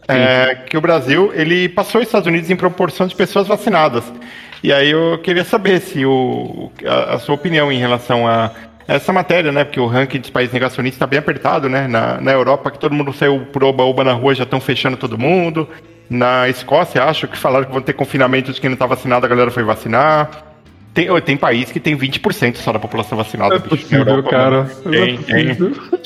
É, 0.08 0.56
que 0.56 0.78
o 0.78 0.82
Brasil 0.82 1.32
ele 1.34 1.68
passou 1.68 2.00
os 2.00 2.08
Estados 2.08 2.28
Unidos 2.28 2.50
em 2.50 2.56
proporção 2.56 3.08
de 3.08 3.16
pessoas 3.16 3.48
vacinadas. 3.48 4.04
E 4.64 4.72
aí 4.72 4.92
eu 4.92 5.20
queria 5.20 5.44
saber 5.44 5.82
se 5.82 6.06
o, 6.06 6.72
a, 6.86 7.16
a 7.16 7.20
sua 7.20 7.36
opinião 7.36 7.72
em 7.72 7.78
relação 7.78 8.28
a 8.28 8.52
essa 8.88 9.12
matéria, 9.12 9.52
né? 9.52 9.64
Porque 9.64 9.80
o 9.80 9.86
ranking 9.86 10.20
dos 10.20 10.30
países 10.30 10.54
negacionistas 10.54 10.96
está 10.96 11.06
bem 11.06 11.20
apertado, 11.20 11.68
né? 11.68 11.88
Na, 11.88 12.22
na 12.22 12.32
Europa, 12.32 12.72
que 12.72 12.80
todo 12.80 12.96
mundo 12.96 13.12
saiu 13.12 13.46
por 13.52 13.64
oba-oba 13.64 14.04
na 14.04 14.14
rua, 14.14 14.34
já 14.34 14.44
estão 14.44 14.62
fechando 14.62 14.96
todo 14.96 15.18
mundo. 15.18 15.68
Na 16.10 16.48
Escócia, 16.48 17.04
acho 17.04 17.28
que 17.28 17.38
falaram 17.38 17.66
que 17.66 17.72
vão 17.72 17.82
ter 17.82 17.92
confinamento 17.92 18.54
de 18.54 18.62
quem 18.62 18.70
não 18.70 18.76
está 18.76 18.86
vacinado, 18.86 19.26
a 19.26 19.30
galera 19.30 19.52
foi 19.52 19.64
vacinar. 19.64 20.30
Tem, 20.98 21.22
tem 21.22 21.38
país 21.38 21.72
que 21.72 21.80
tem 21.80 21.96
20% 21.96 22.56
só 22.56 22.74
da 22.74 22.80
população 22.80 23.16
vacinada. 23.16 23.54
É 23.58 23.60
possível, 23.60 24.00
Europa, 24.00 24.30
cara. 24.32 24.58
mano. 24.64 24.70
Não 24.84 24.94
é 24.96 25.06
Tem, 25.06 25.18
tem. 25.20 25.56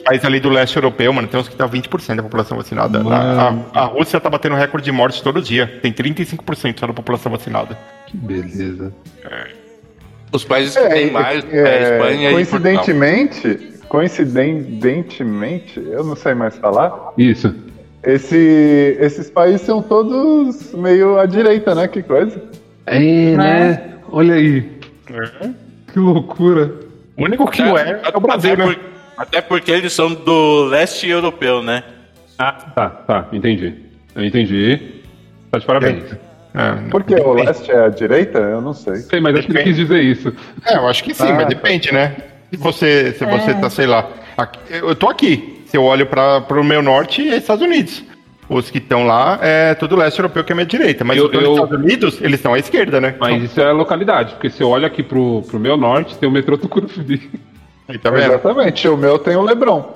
País 0.03 0.25
ali 0.25 0.41
do 0.41 0.49
leste 0.49 0.75
europeu, 0.75 1.13
mano, 1.13 1.29
tem 1.29 1.39
uns 1.39 1.47
que 1.47 1.55
tá 1.55 1.65
20% 1.65 2.17
da 2.17 2.23
população 2.23 2.57
vacinada. 2.57 3.01
A, 3.09 3.49
a- 3.73 3.83
a 3.83 3.85
Rússia 3.85 4.19
tá 4.19 4.29
batendo 4.29 4.55
recorde 4.55 4.83
de 4.83 4.91
mortes 4.91 5.21
todo 5.21 5.41
dia. 5.41 5.79
Tem 5.81 5.93
35% 5.93 6.77
só 6.77 6.87
da 6.87 6.93
população 6.93 7.31
vacinada. 7.31 7.77
Que 8.07 8.17
beleza. 8.17 8.91
Os 10.29 10.43
países 10.43 10.75
que 10.75 10.89
tem 10.89 11.09
mais 11.09 11.41
é, 11.53 11.57
é, 11.57 11.83
Espanha 11.93 12.31
e 12.31 12.33
Portugal. 12.45 12.73
coincidentemente, 12.83 13.59
coincidentemente, 13.87 15.79
eu 15.79 16.03
não 16.03 16.17
sei 16.17 16.33
mais 16.33 16.57
falar. 16.57 17.13
Isso. 17.17 17.55
Esse, 18.03 18.97
esses 18.99 19.29
países 19.29 19.61
são 19.61 19.81
todos 19.81 20.73
meio 20.73 21.17
à 21.17 21.25
direita, 21.25 21.73
né? 21.73 21.87
Que 21.87 22.03
coisa. 22.03 22.41
É, 22.85 22.99
né? 23.37 23.87
Olha 24.11 24.35
aí. 24.35 24.80
Que 25.05 25.99
loucura. 25.99 26.71
O 27.17 27.23
único 27.23 27.49
que 27.49 27.61
não 27.61 27.77
é 27.77 28.01
é 28.03 28.17
o 28.17 28.19
Brasil, 28.19 28.53
até, 28.53 28.65
né? 28.65 28.73
por- 28.73 28.79
até 29.17 29.41
porque 29.41 29.71
eles 29.71 29.93
são 29.93 30.13
do 30.13 30.63
leste 30.65 31.07
europeu, 31.07 31.61
né? 31.61 31.83
Ah, 32.39 32.51
tá, 32.53 32.89
tá. 32.89 33.27
Entendi. 33.31 33.75
Eu 34.15 34.23
entendi. 34.25 34.79
Tá 35.51 35.59
de 35.59 35.65
parabéns. 35.65 36.03
É, 36.53 36.89
Porque 36.89 37.15
o 37.15 37.33
leste 37.33 37.71
é 37.71 37.85
à 37.85 37.87
direita? 37.89 38.37
Eu 38.39 38.61
não 38.61 38.73
sei. 38.73 38.95
Sei, 38.97 39.19
mas 39.21 39.35
acho 39.37 39.47
que 39.47 39.53
ele 39.53 39.63
quis 39.63 39.75
dizer 39.75 40.01
isso. 40.03 40.33
É, 40.65 40.75
eu 40.75 40.87
acho 40.87 41.03
que 41.03 41.13
sim, 41.13 41.23
Ah, 41.23 41.33
mas 41.33 41.43
tá. 41.43 41.49
depende, 41.49 41.93
né? 41.93 42.15
Se 42.49 42.57
você, 42.57 43.13
se 43.13 43.23
você 43.25 43.53
tá, 43.53 43.69
sei 43.69 43.85
lá. 43.85 44.09
aqui- 44.37 44.59
eu 44.69 44.95
tô 44.95 45.07
aqui. 45.09 45.63
Se 45.67 45.77
eu 45.77 45.83
olho 45.83 46.05
para 46.07 46.41
pro 46.41 46.63
meu 46.63 46.81
norte, 46.81 47.21
é 47.29 47.37
Estados 47.37 47.63
Unidos. 47.65 48.03
Os 48.53 48.69
que 48.69 48.79
estão 48.79 49.05
lá 49.07 49.39
é 49.41 49.73
tudo 49.75 49.95
leste 49.95 50.19
europeu 50.19 50.43
que 50.43 50.51
é 50.51 50.55
minha 50.55 50.65
direita. 50.65 51.05
Mas 51.05 51.17
Eu- 51.17 51.27
os 51.27 51.33
eu- 51.33 51.53
Estados 51.53 51.79
Unidos, 51.79 52.17
eles 52.21 52.35
estão 52.37 52.53
à 52.53 52.59
esquerda, 52.59 52.99
né? 52.99 53.15
Mas 53.17 53.41
isso 53.43 53.61
é 53.61 53.71
localidade, 53.71 54.33
porque 54.33 54.49
se 54.49 54.61
eu 54.61 54.67
olho 54.69 54.85
aqui 54.85 55.01
pro, 55.01 55.41
pro 55.43 55.57
meu 55.57 55.77
norte, 55.77 56.17
tem 56.17 56.27
o 56.27 56.31
metrô 56.31 56.57
Tucuruvi. 56.57 57.31
Tá? 58.01 58.09
Exatamente. 58.17 58.87
O 58.89 58.97
meu 58.97 59.17
tem 59.19 59.37
o 59.37 59.41
Lebron. 59.41 59.93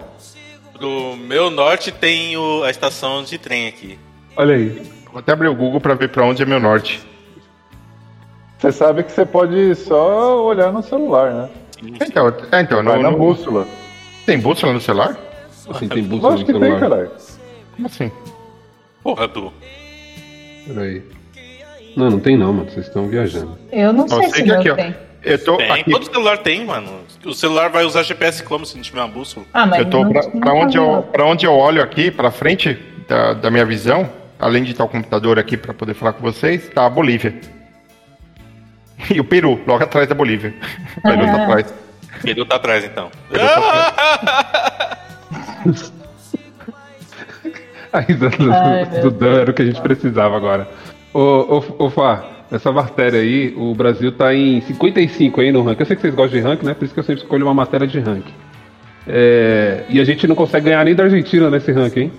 Do 0.79 1.15
meu 1.17 1.49
norte 1.49 1.91
tem 1.91 2.35
o- 2.37 2.63
a 2.63 2.69
estação 2.69 3.23
de 3.23 3.37
trem 3.37 3.67
aqui. 3.67 3.99
Olha 4.37 4.55
aí. 4.55 4.81
Vou 5.11 5.19
até 5.19 5.33
abrir 5.33 5.47
o 5.49 5.55
Google 5.55 5.79
pra 5.81 5.93
ver 5.93 6.07
pra 6.09 6.23
onde 6.25 6.41
é 6.41 6.45
meu 6.45 6.59
norte. 6.59 7.01
Você 8.57 8.71
sabe 8.71 9.03
que 9.03 9.11
você 9.11 9.25
pode 9.25 9.75
só 9.75 10.43
olhar 10.45 10.71
no 10.71 10.81
celular, 10.81 11.31
né? 11.33 11.49
Então, 12.01 12.27
é, 12.51 12.61
então 12.61 12.83
Vai 12.83 12.95
no, 12.97 13.03
na 13.03 13.11
bússola. 13.11 13.67
tem 14.25 14.39
bússola 14.39 14.71
no 14.73 14.79
celular? 14.81 15.17
Assim, 15.69 15.87
tem 15.89 16.03
bússola 16.03 16.31
Lógico 16.31 16.51
no 16.53 16.59
que 16.59 16.65
tem, 16.65 16.77
celular. 16.79 16.89
caralho. 16.89 17.11
Como 17.75 17.87
assim? 17.87 18.11
Porra, 19.05 19.27
Du. 19.27 19.53
Peraí. 20.65 21.03
Não, 21.95 22.09
não 22.09 22.19
tem 22.19 22.35
não, 22.35 22.51
mano. 22.51 22.71
Vocês 22.71 22.87
estão 22.87 23.07
viajando. 23.07 23.55
Eu 23.71 23.93
não 23.93 24.07
sei 24.07 24.29
sei 24.31 24.45
se 24.45 24.51
aqui, 24.51 24.69
ó. 24.71 24.75
tem. 24.75 24.95
Eu 25.23 25.43
tô 25.43 25.57
Tem, 25.57 25.71
aqui. 25.71 25.91
todo 25.91 26.05
celular 26.05 26.37
tem, 26.39 26.65
mano. 26.65 27.01
O 27.23 27.31
celular 27.33 27.69
vai 27.69 27.85
usar 27.85 28.01
GPS 28.01 28.41
como 28.43 28.65
se 28.65 28.75
não 28.75 28.81
tiver 28.81 28.99
uma 29.01 29.07
bússola? 29.07 29.45
Ah, 29.53 29.67
mas 29.67 29.79
Eu 29.79 29.89
tô 29.91 30.03
não- 30.03 30.11
pra, 30.11 30.23
não 30.23 30.39
pra 30.39 30.53
onde 30.55 30.77
eu, 30.77 31.03
pra 31.03 31.25
onde 31.25 31.45
eu 31.45 31.53
olho 31.53 31.83
aqui, 31.83 32.09
pra 32.09 32.31
frente 32.31 32.73
da, 33.07 33.33
da 33.33 33.51
minha 33.51 33.65
visão, 33.65 34.09
além 34.39 34.63
de 34.63 34.71
estar 34.71 34.83
o 34.83 34.89
computador 34.89 35.37
aqui 35.37 35.55
pra 35.55 35.71
poder 35.73 35.93
falar 35.93 36.13
com 36.13 36.21
vocês, 36.21 36.67
tá 36.69 36.87
a 36.87 36.89
Bolívia. 36.89 37.35
E 39.13 39.19
o 39.19 39.23
Peru, 39.23 39.59
logo 39.67 39.83
atrás 39.83 40.07
da 40.07 40.15
Bolívia. 40.15 40.51
O 40.97 41.01
Peru 41.01 41.25
tá 41.25 41.43
atrás. 41.43 41.73
Pedro 42.23 42.45
tá 42.45 42.55
atrás, 42.55 42.83
então. 42.85 43.11
Peru 43.29 43.45
tá 43.45 43.87
atrás. 43.87 45.93
A 47.95 47.99
risada 48.01 48.37
do- 48.37 48.51
Ai, 48.51 48.89
meu 48.91 49.01
do 49.03 49.11
Dan 49.11 49.39
era 49.41 49.51
o 49.51 49.53
que 49.53 49.61
a 49.61 49.65
gente 49.65 49.81
precisava 49.81 50.35
agora. 50.35 50.67
Ô, 51.13 51.19
ô, 51.79 51.85
ô 51.85 51.89
Fá, 51.89 52.23
essa 52.51 52.71
matéria 52.71 53.19
aí, 53.21 53.53
o 53.57 53.73
Brasil 53.73 54.11
tá 54.11 54.33
em 54.33 54.59
55 54.61 55.41
aí 55.41 55.51
no 55.51 55.61
ranking. 55.63 55.81
Eu 55.81 55.85
sei 55.85 55.95
que 55.95 56.01
vocês 56.01 56.13
gostam 56.15 56.39
de 56.39 56.45
ranking, 56.45 56.65
né? 56.65 56.73
Por 56.73 56.85
isso 56.85 56.93
que 56.93 56.99
eu 56.99 57.03
sempre 57.03 57.21
escolho 57.23 57.45
uma 57.45 57.53
matéria 57.53 57.87
de 57.87 57.99
ranking. 57.99 58.33
É, 59.07 59.83
e 59.89 59.99
a 59.99 60.03
gente 60.03 60.27
não 60.27 60.35
consegue 60.35 60.65
ganhar 60.65 60.83
nem 60.83 60.95
da 60.95 61.03
Argentina 61.03 61.49
nesse 61.49 61.71
ranking, 61.71 61.99
hein? 62.01 62.11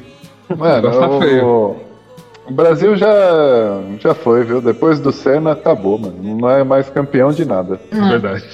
Mano, 0.56 0.90
tá 0.90 1.18
feio. 1.18 1.44
o, 1.44 2.52
Brasil 2.52 2.96
já, 2.96 3.80
já 3.98 4.14
foi, 4.14 4.44
viu? 4.44 4.60
Depois 4.60 5.00
do 5.00 5.10
Senna, 5.10 5.52
acabou, 5.52 5.98
mano. 5.98 6.16
Não 6.22 6.48
é 6.48 6.62
mais 6.62 6.88
campeão 6.88 7.32
de 7.32 7.44
nada. 7.44 7.80
É 7.90 8.00
verdade. 8.08 8.44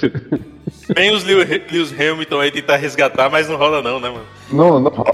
Vem 0.95 1.13
os 1.13 1.23
Lew- 1.23 1.45
Lewis 1.71 1.93
Hamilton 1.93 2.39
aí 2.39 2.51
tentar 2.51 2.77
resgatar, 2.77 3.29
mas 3.29 3.47
não 3.47 3.55
rola 3.55 3.81
não, 3.81 3.99
né, 3.99 4.09
mano? 4.09 4.25
Não, 4.51 4.79
não, 4.79 4.91
não, 4.91 5.05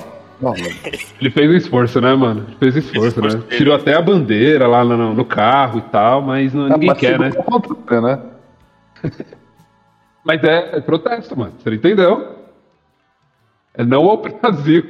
Ele 1.19 1.30
fez 1.32 1.49
um 1.49 1.54
esforço, 1.56 1.99
né, 1.99 2.15
mano? 2.15 2.45
Fez 2.60 2.75
esforço, 2.75 3.08
esforço 3.10 3.38
né? 3.38 3.43
dele. 3.43 3.58
Tirou 3.58 3.75
até 3.75 3.93
a 3.95 4.02
bandeira 4.02 4.67
lá 4.67 4.84
no, 4.86 5.13
no 5.13 5.25
carro 5.25 5.80
e 5.80 5.82
tal, 5.91 6.21
mas 6.21 6.54
não- 6.54 6.69
ninguém 6.69 6.89
Ah, 6.89 6.93
mas 6.93 6.97
quer, 6.99 7.19
né? 7.19 7.30
o 7.38 7.43
contrário, 7.43 8.02
né? 8.08 8.19
Mas 10.23 10.43
é, 10.43 10.78
é 10.78 10.82
protesto, 10.82 11.36
mano. 11.38 11.54
Você 11.58 11.73
entendeu? 11.73 12.36
É 13.73 13.84
não 13.86 14.04
ao 14.10 14.17
Brasil. 14.17 14.84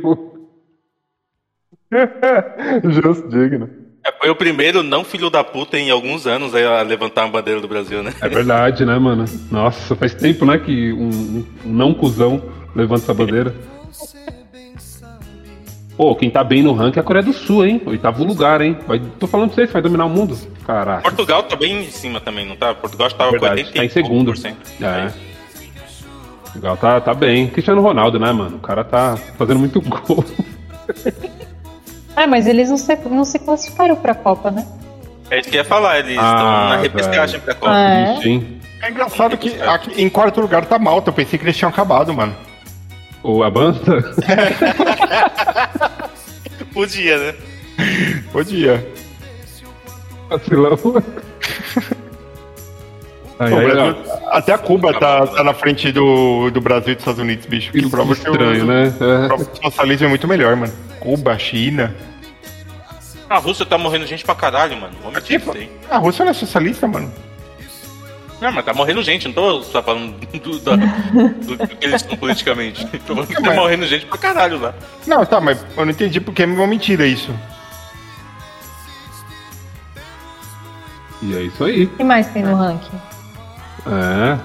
Justo, 2.84 3.30
digno. 3.30 3.70
É, 4.04 4.12
Foi 4.12 4.30
o 4.30 4.36
primeiro 4.36 4.82
não 4.84 5.04
filho 5.04 5.30
da 5.30 5.44
puta 5.44 5.78
em 5.78 5.92
alguns 5.92 6.26
anos 6.26 6.54
a 6.56 6.82
levantar 6.82 7.26
a 7.26 7.28
bandeira 7.28 7.62
do 7.62 7.68
Brasil, 7.68 8.02
né? 8.02 8.14
É 8.22 8.28
verdade, 8.28 8.86
né, 8.86 8.98
mano? 8.98 9.26
Nossa, 9.52 9.96
faz 9.96 10.14
tempo, 10.16 10.46
né, 10.46 10.58
que 10.58 10.92
um, 10.94 11.46
um 11.66 11.70
não 11.72 11.94
cuzão 11.94 12.42
levanta 12.76 13.04
essa 13.04 13.14
bandeira. 13.14 13.54
Pô, 16.00 16.16
quem 16.16 16.30
tá 16.30 16.46
bem 16.46 16.64
no 16.64 16.72
ranking 16.72 16.98
é 16.98 17.02
a 17.02 17.04
Coreia 17.04 17.26
do 17.26 17.34
Sul, 17.34 17.66
hein? 17.66 17.82
Oitavo 17.86 18.24
lugar, 18.24 18.62
hein? 18.62 18.78
Vai, 18.88 19.02
tô 19.20 19.28
falando 19.28 19.50
pra 19.50 19.56
vocês, 19.56 19.70
vai 19.70 19.82
dominar 19.82 20.06
o 20.06 20.10
mundo. 20.10 20.34
Caraca. 20.66 21.02
Portugal 21.02 21.44
tá 21.44 21.58
bem 21.58 21.82
em 21.82 21.92
cima 21.92 22.22
também, 22.22 22.46
não 22.46 22.56
tá? 22.56 22.74
Portugal 22.74 23.10
tava 23.12 23.32
com 23.32 23.40
Verdade, 23.40 23.64
80 23.64 23.78
tá 23.78 23.84
em 23.84 23.90
segundo. 23.90 24.34
É. 24.82 25.12
Legal, 26.56 26.78
tá, 26.78 27.02
tá 27.02 27.14
bem. 27.14 27.48
Cristiano 27.50 27.82
Ronaldo, 27.82 28.18
né, 28.18 28.32
mano? 28.32 28.56
O 28.56 28.60
cara 28.62 28.86
tá 28.86 29.18
fazendo 29.38 29.60
muito 29.60 29.82
gol. 29.82 30.24
Ah, 32.16 32.28
mas 32.28 32.48
eles 32.48 32.70
não 32.70 32.78
se, 32.78 32.96
não 33.10 33.24
se 33.24 33.40
classificaram 33.40 33.96
pra 33.96 34.14
Copa, 34.14 34.52
né? 34.52 34.68
É 35.30 35.40
isso 35.40 35.50
que 35.50 35.56
eu 35.56 35.60
ia 35.60 35.66
falar, 35.66 36.00
eles 36.00 36.18
Ah, 36.18 36.22
estão 36.34 36.52
na 36.52 36.70
velho. 36.70 36.82
repescagem 36.82 37.40
pra 37.40 37.54
Copa. 37.56 37.78
É. 37.78 38.14
Ixi, 38.18 38.30
hein? 38.30 38.62
É 38.82 38.90
engraçado 38.90 39.38
que 39.38 39.62
aqui, 39.62 40.02
em 40.02 40.10
quarto 40.10 40.42
lugar 40.42 40.66
tá 40.66 40.78
Malta. 40.78 41.10
Eu 41.10 41.14
pensei 41.14 41.40
que 41.40 41.46
eles 41.46 41.56
tinham 41.56 41.70
acabado, 41.70 42.14
mano. 42.14 42.36
O, 43.24 43.42
a 43.44 43.50
banda? 43.50 43.80
Podia, 46.74 47.18
né? 47.18 47.36
Podia. 48.32 48.88
Vacilão. 50.30 50.74
O 50.74 51.04
ai, 53.40 53.50
Brasil- 53.72 53.96
até 54.32 54.54
a 54.54 54.58
Cuba 54.58 54.94
tá, 55.00 55.26
tá 55.26 55.44
na 55.46 55.54
frente 55.54 55.92
do, 55.94 56.50
do 56.52 56.60
Brasil 56.60 56.92
e 56.92 56.96
dos 56.96 57.02
Estados 57.04 57.22
Unidos, 57.22 57.46
bicho. 57.46 57.72
Que 57.72 57.82
que 57.82 57.90
prova 57.90 58.10
o- 58.10 58.14
estranho, 58.14 58.66
né? 58.66 58.88
É. 59.00 59.28
prova 59.28 59.46
que 59.46 59.60
o 59.60 59.64
socialismo 59.72 60.06
é 60.08 60.10
muito 60.10 60.28
melhor, 60.28 60.56
mano. 60.58 60.74
Cuba, 61.00 61.38
China. 61.40 61.96
A 63.30 63.38
Rússia 63.38 63.66
tá 63.66 63.78
morrendo 63.78 64.06
gente 64.06 64.26
pra 64.26 64.36
caralho, 64.36 64.76
mano. 64.76 64.94
Vamos 65.02 65.18
aí. 65.56 65.72
A 65.90 65.98
Rússia 65.98 66.26
não 66.26 66.32
é 66.32 66.34
socialista, 66.34 66.86
mano. 66.88 67.12
Não, 68.42 68.52
mas 68.54 68.64
tá 68.64 68.74
morrendo 68.74 69.04
gente, 69.04 69.28
não 69.28 69.34
tô 69.34 69.62
só 69.64 69.84
falando 69.84 70.14
do, 70.40 70.60
da- 70.60 70.76
do, 70.78 71.58
do 71.58 71.68
que 71.68 71.86
eles 71.86 72.02
são 72.02 72.16
politicamente. 72.16 72.86
Tô 73.06 73.14
falando 73.14 73.28
que 73.28 73.42
tá 73.42 73.54
morrendo 73.54 73.86
gente 73.86 74.06
pra 74.06 74.18
caralho 74.18 74.60
lá. 74.60 74.74
Não, 75.06 75.26
tá, 75.26 75.42
mas 75.42 75.66
eu 75.76 75.84
não 75.86 75.92
entendi 75.92 76.22
porque 76.22 76.44
é 76.44 76.46
uma 76.46 76.66
mentira 76.66 77.06
isso. 77.06 77.34
E 81.22 81.36
é 81.36 81.42
isso 81.42 81.64
aí. 81.64 81.84
O 81.84 81.90
que 81.90 82.04
mais 82.04 82.28
tem 82.28 82.44
no 82.44 82.56
ranking? 82.56 82.98
É. 83.86 84.38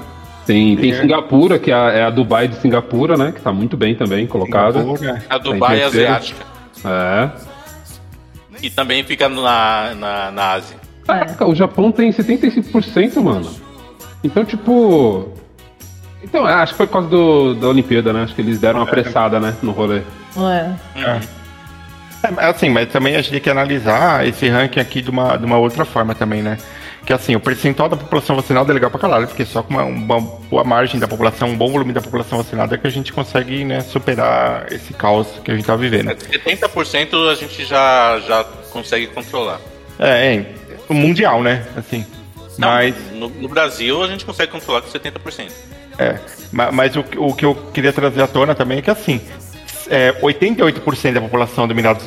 Tem, 0.44 0.76
tem 0.76 0.92
É. 0.92 1.00
Singapura, 1.00 1.58
que 1.58 1.70
é 1.70 1.74
a, 1.74 1.90
é 1.92 2.02
a 2.04 2.10
Dubai 2.10 2.48
de 2.48 2.56
Singapura, 2.56 3.16
né? 3.16 3.32
Que 3.32 3.40
tá 3.40 3.52
muito 3.52 3.76
bem 3.76 3.94
também 3.94 4.26
colocada. 4.26 4.80
Singapura. 4.82 5.24
A 5.30 5.38
Dubai 5.38 5.76
em 5.76 5.80
terceiro. 5.82 6.12
asiática. 6.12 6.44
É. 6.84 7.30
E 8.60 8.70
também 8.70 9.04
fica 9.04 9.28
na, 9.28 9.94
na, 9.94 10.30
na 10.32 10.50
Ásia. 10.52 10.76
Caraca, 11.06 11.46
o 11.46 11.54
Japão 11.54 11.92
tem 11.92 12.10
75%, 12.10 13.22
mano. 13.22 13.50
Então, 14.24 14.44
tipo. 14.44 15.28
Então, 16.22 16.48
é, 16.48 16.54
acho 16.54 16.72
que 16.72 16.78
foi 16.78 16.86
por 16.86 16.94
causa 16.94 17.08
do, 17.08 17.54
da 17.54 17.68
Olimpíada, 17.68 18.12
né? 18.12 18.22
Acho 18.22 18.34
que 18.34 18.40
eles 18.40 18.58
deram 18.58 18.80
uma 18.80 18.86
apressada, 18.86 19.38
né? 19.38 19.54
No 19.62 19.72
rolê. 19.72 20.00
É. 20.36 21.20
É, 22.40 22.46
assim, 22.46 22.70
mas 22.70 22.88
também 22.88 23.14
a 23.14 23.20
gente 23.20 23.32
tem 23.32 23.40
que 23.40 23.50
analisar 23.50 24.26
esse 24.26 24.48
ranking 24.48 24.80
aqui 24.80 25.02
de 25.02 25.10
uma, 25.10 25.36
de 25.36 25.44
uma 25.44 25.58
outra 25.58 25.84
forma 25.84 26.14
também, 26.14 26.42
né? 26.42 26.56
Que 27.04 27.12
assim, 27.12 27.36
o 27.36 27.40
percentual 27.40 27.86
da 27.86 27.98
população 27.98 28.34
vacinada 28.34 28.72
é 28.72 28.74
legal 28.74 28.90
pra 28.90 28.98
caralho, 28.98 29.28
porque 29.28 29.44
só 29.44 29.62
com 29.62 29.74
uma, 29.74 29.84
uma 29.84 30.20
boa 30.20 30.64
margem 30.64 30.98
da 30.98 31.06
população, 31.06 31.50
um 31.50 31.56
bom 31.56 31.70
volume 31.70 31.92
da 31.92 32.00
população 32.00 32.38
vacinada 32.38 32.74
é 32.74 32.78
que 32.78 32.86
a 32.86 32.90
gente 32.90 33.12
consegue, 33.12 33.62
né, 33.62 33.82
superar 33.82 34.72
esse 34.72 34.94
caos 34.94 35.28
que 35.44 35.50
a 35.50 35.54
gente 35.54 35.66
tá 35.66 35.76
vivendo. 35.76 36.08
70% 36.08 37.30
a 37.30 37.34
gente 37.34 37.62
já, 37.66 38.18
já 38.20 38.42
consegue 38.72 39.08
controlar. 39.08 39.60
É, 39.98 40.36
é, 40.36 40.46
o 40.88 40.94
mundial, 40.94 41.42
né? 41.42 41.66
Assim. 41.76 42.06
Não, 42.58 42.68
Mas, 42.68 42.94
no, 43.12 43.28
no 43.28 43.48
Brasil 43.48 44.02
a 44.02 44.06
gente 44.06 44.24
consegue 44.24 44.52
controlar 44.52 44.82
com 44.82 44.88
70%. 44.88 45.50
é, 45.98 46.18
ma- 46.52 46.70
mas 46.72 46.94
o, 46.96 47.04
o 47.18 47.34
que 47.34 47.44
eu 47.44 47.54
queria 47.72 47.92
trazer 47.92 48.22
à 48.22 48.26
tona 48.26 48.54
também 48.54 48.78
é 48.78 48.82
que 48.82 48.90
assim, 48.90 49.20
é, 49.90 50.12
88% 50.20 51.12
da 51.12 51.20
população 51.20 51.66
do 51.66 51.72
Emirados 51.74 52.06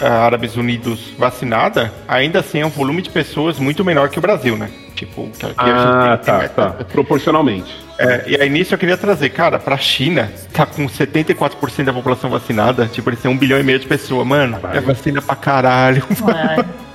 Árabes 0.00 0.56
Unidos 0.56 1.12
vacinada, 1.18 1.92
ainda 2.06 2.40
assim 2.40 2.60
é 2.60 2.66
um 2.66 2.70
volume 2.70 3.02
de 3.02 3.10
pessoas 3.10 3.58
muito 3.58 3.84
menor 3.84 4.08
que 4.10 4.18
o 4.18 4.22
Brasil, 4.22 4.56
né? 4.56 4.70
Tipo, 5.00 5.30
que 5.30 5.46
aqui 5.46 5.54
Ah, 5.56 5.64
a 5.64 6.16
gente 6.16 6.24
tem- 6.24 6.34
tá, 6.34 6.48
tá. 6.48 6.84
Proporcionalmente. 6.84 7.74
É, 8.00 8.24
e 8.26 8.34
aí 8.40 8.48
nisso 8.48 8.72
eu 8.72 8.78
queria 8.78 8.96
trazer, 8.96 9.28
cara, 9.28 9.58
pra 9.58 9.76
China, 9.76 10.32
tá 10.54 10.64
com 10.64 10.86
74% 10.88 11.84
da 11.84 11.92
população 11.92 12.30
vacinada, 12.30 12.86
tipo, 12.86 13.10
eles 13.10 13.20
têm 13.20 13.30
um 13.30 13.36
bilhão 13.36 13.60
e 13.60 13.62
meio 13.62 13.78
de 13.78 13.86
pessoas, 13.86 14.26
mano, 14.26 14.58
é 14.72 14.80
vacina 14.80 15.20
pra 15.20 15.36
caralho. 15.36 16.02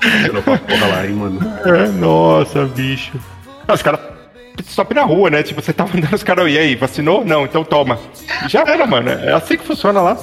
É. 0.03 0.23
Tirou 0.25 0.41
pra 0.41 0.57
porra 0.57 0.87
lá, 0.87 1.05
hein, 1.05 1.11
mano. 1.13 1.39
É, 1.63 1.87
nossa, 1.89 2.65
bicho. 2.65 3.19
Os 3.71 3.83
caras 3.83 3.99
stop 4.67 4.95
na 4.95 5.03
rua, 5.03 5.29
né? 5.29 5.43
Tipo, 5.43 5.61
você 5.61 5.71
tava 5.71 5.95
andando, 5.95 6.15
os 6.15 6.23
caras, 6.23 6.51
e 6.51 6.57
aí, 6.57 6.73
vacinou? 6.75 7.23
Não, 7.23 7.43
então 7.45 7.63
toma. 7.63 7.99
Já 8.47 8.61
era, 8.65 8.87
mano, 8.87 9.11
é 9.11 9.31
assim 9.31 9.57
que 9.57 9.63
funciona 9.63 10.01
lá. 10.01 10.17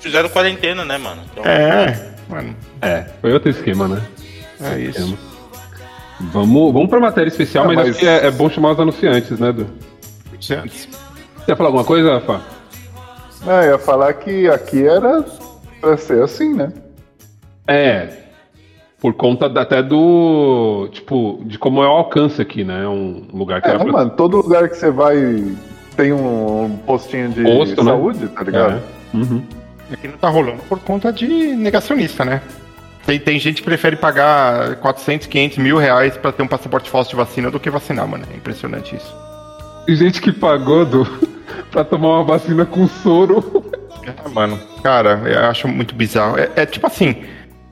Fizeram 0.00 0.30
quarentena, 0.30 0.82
né, 0.82 0.96
mano? 0.96 1.20
Então, 1.30 1.44
É, 1.44 2.08
mano, 2.26 2.56
É, 2.80 3.04
foi 3.20 3.34
outro 3.34 3.50
esquema, 3.50 3.86
né? 3.86 4.00
é 4.62 4.78
isso. 4.78 5.18
Vamos, 6.30 6.72
vamos 6.72 6.88
pra 6.88 7.00
matéria 7.00 7.28
especial, 7.28 7.64
Ah, 7.64 7.68
mas, 7.68 7.76
mas- 7.76 7.88
acho 7.90 7.98
que 7.98 8.06
é, 8.06 8.26
é 8.26 8.30
bom 8.30 8.48
chamar 8.48 8.72
os 8.72 8.80
anunciantes, 8.80 9.38
né, 9.38 9.48
Edu? 9.48 9.66
Antes. 10.32 10.88
Você 11.36 11.50
ia 11.50 11.56
falar 11.56 11.68
alguma 11.68 11.84
coisa, 11.84 12.14
Rafa? 12.14 12.40
Não, 13.44 13.52
eu 13.62 13.72
ia 13.72 13.78
falar 13.78 14.12
que 14.14 14.48
aqui 14.48 14.86
era 14.86 15.24
pra 15.80 15.96
ser 15.96 16.22
assim, 16.22 16.54
né? 16.54 16.72
É. 17.66 18.08
Por 19.00 19.14
conta 19.14 19.48
da- 19.48 19.62
até 19.62 19.82
do. 19.82 20.88
Tipo, 20.92 21.40
de 21.44 21.58
como 21.58 21.82
é 21.82 21.86
o 21.86 21.90
alcance 21.90 22.40
aqui, 22.40 22.62
né? 22.64 22.84
É 22.84 22.88
um 22.88 23.26
lugar 23.32 23.60
que 23.60 23.68
É, 23.68 23.70
era 23.72 23.80
pra- 23.82 23.92
mano, 23.92 24.10
todo 24.10 24.36
lugar 24.36 24.68
que 24.68 24.76
você 24.76 24.90
vai 24.90 25.16
tem 25.96 26.12
um, 26.12 26.78
postinho 26.86 27.30
de 27.30 27.42
Posto, 27.42 27.82
né? 27.82 27.90
saúde, 27.90 28.28
tá 28.28 28.44
ligado? 28.44 28.74
É. 28.74 29.16
Uhum. 29.16 29.42
Aqui 29.92 30.08
não 30.08 30.16
tá 30.16 30.28
rolando 30.28 30.58
por 30.68 30.78
conta 30.80 31.12
de 31.12 31.26
negacionista, 31.26 32.24
né? 32.24 32.40
Tem, 33.04 33.18
tem 33.18 33.38
gente 33.38 33.56
que 33.56 33.64
prefere 33.64 33.96
pagar 33.96 34.76
400, 34.76 35.26
500 35.26 35.58
mil 35.58 35.76
reais 35.76 36.16
pra 36.16 36.30
ter 36.30 36.42
um 36.42 36.46
passaporte 36.46 36.88
falso 36.88 37.10
de 37.10 37.16
vacina 37.16 37.50
do 37.50 37.58
que 37.58 37.68
vacinar, 37.68 38.06
mano. 38.06 38.24
É 38.32 38.36
impressionante 38.36 38.94
isso. 38.94 39.16
Tem 39.86 39.96
gente 39.96 40.20
que 40.20 40.32
pagou 40.32 40.84
do, 40.86 41.04
pra 41.70 41.84
tomar 41.84 42.20
uma 42.20 42.24
vacina 42.24 42.64
com 42.64 42.86
soro. 42.86 43.64
É, 44.04 44.28
mano, 44.28 44.58
cara, 44.82 45.20
eu 45.24 45.40
acho 45.46 45.66
muito 45.66 45.94
bizarro. 45.94 46.38
É, 46.38 46.50
é 46.56 46.66
tipo 46.66 46.86
assim, 46.86 47.24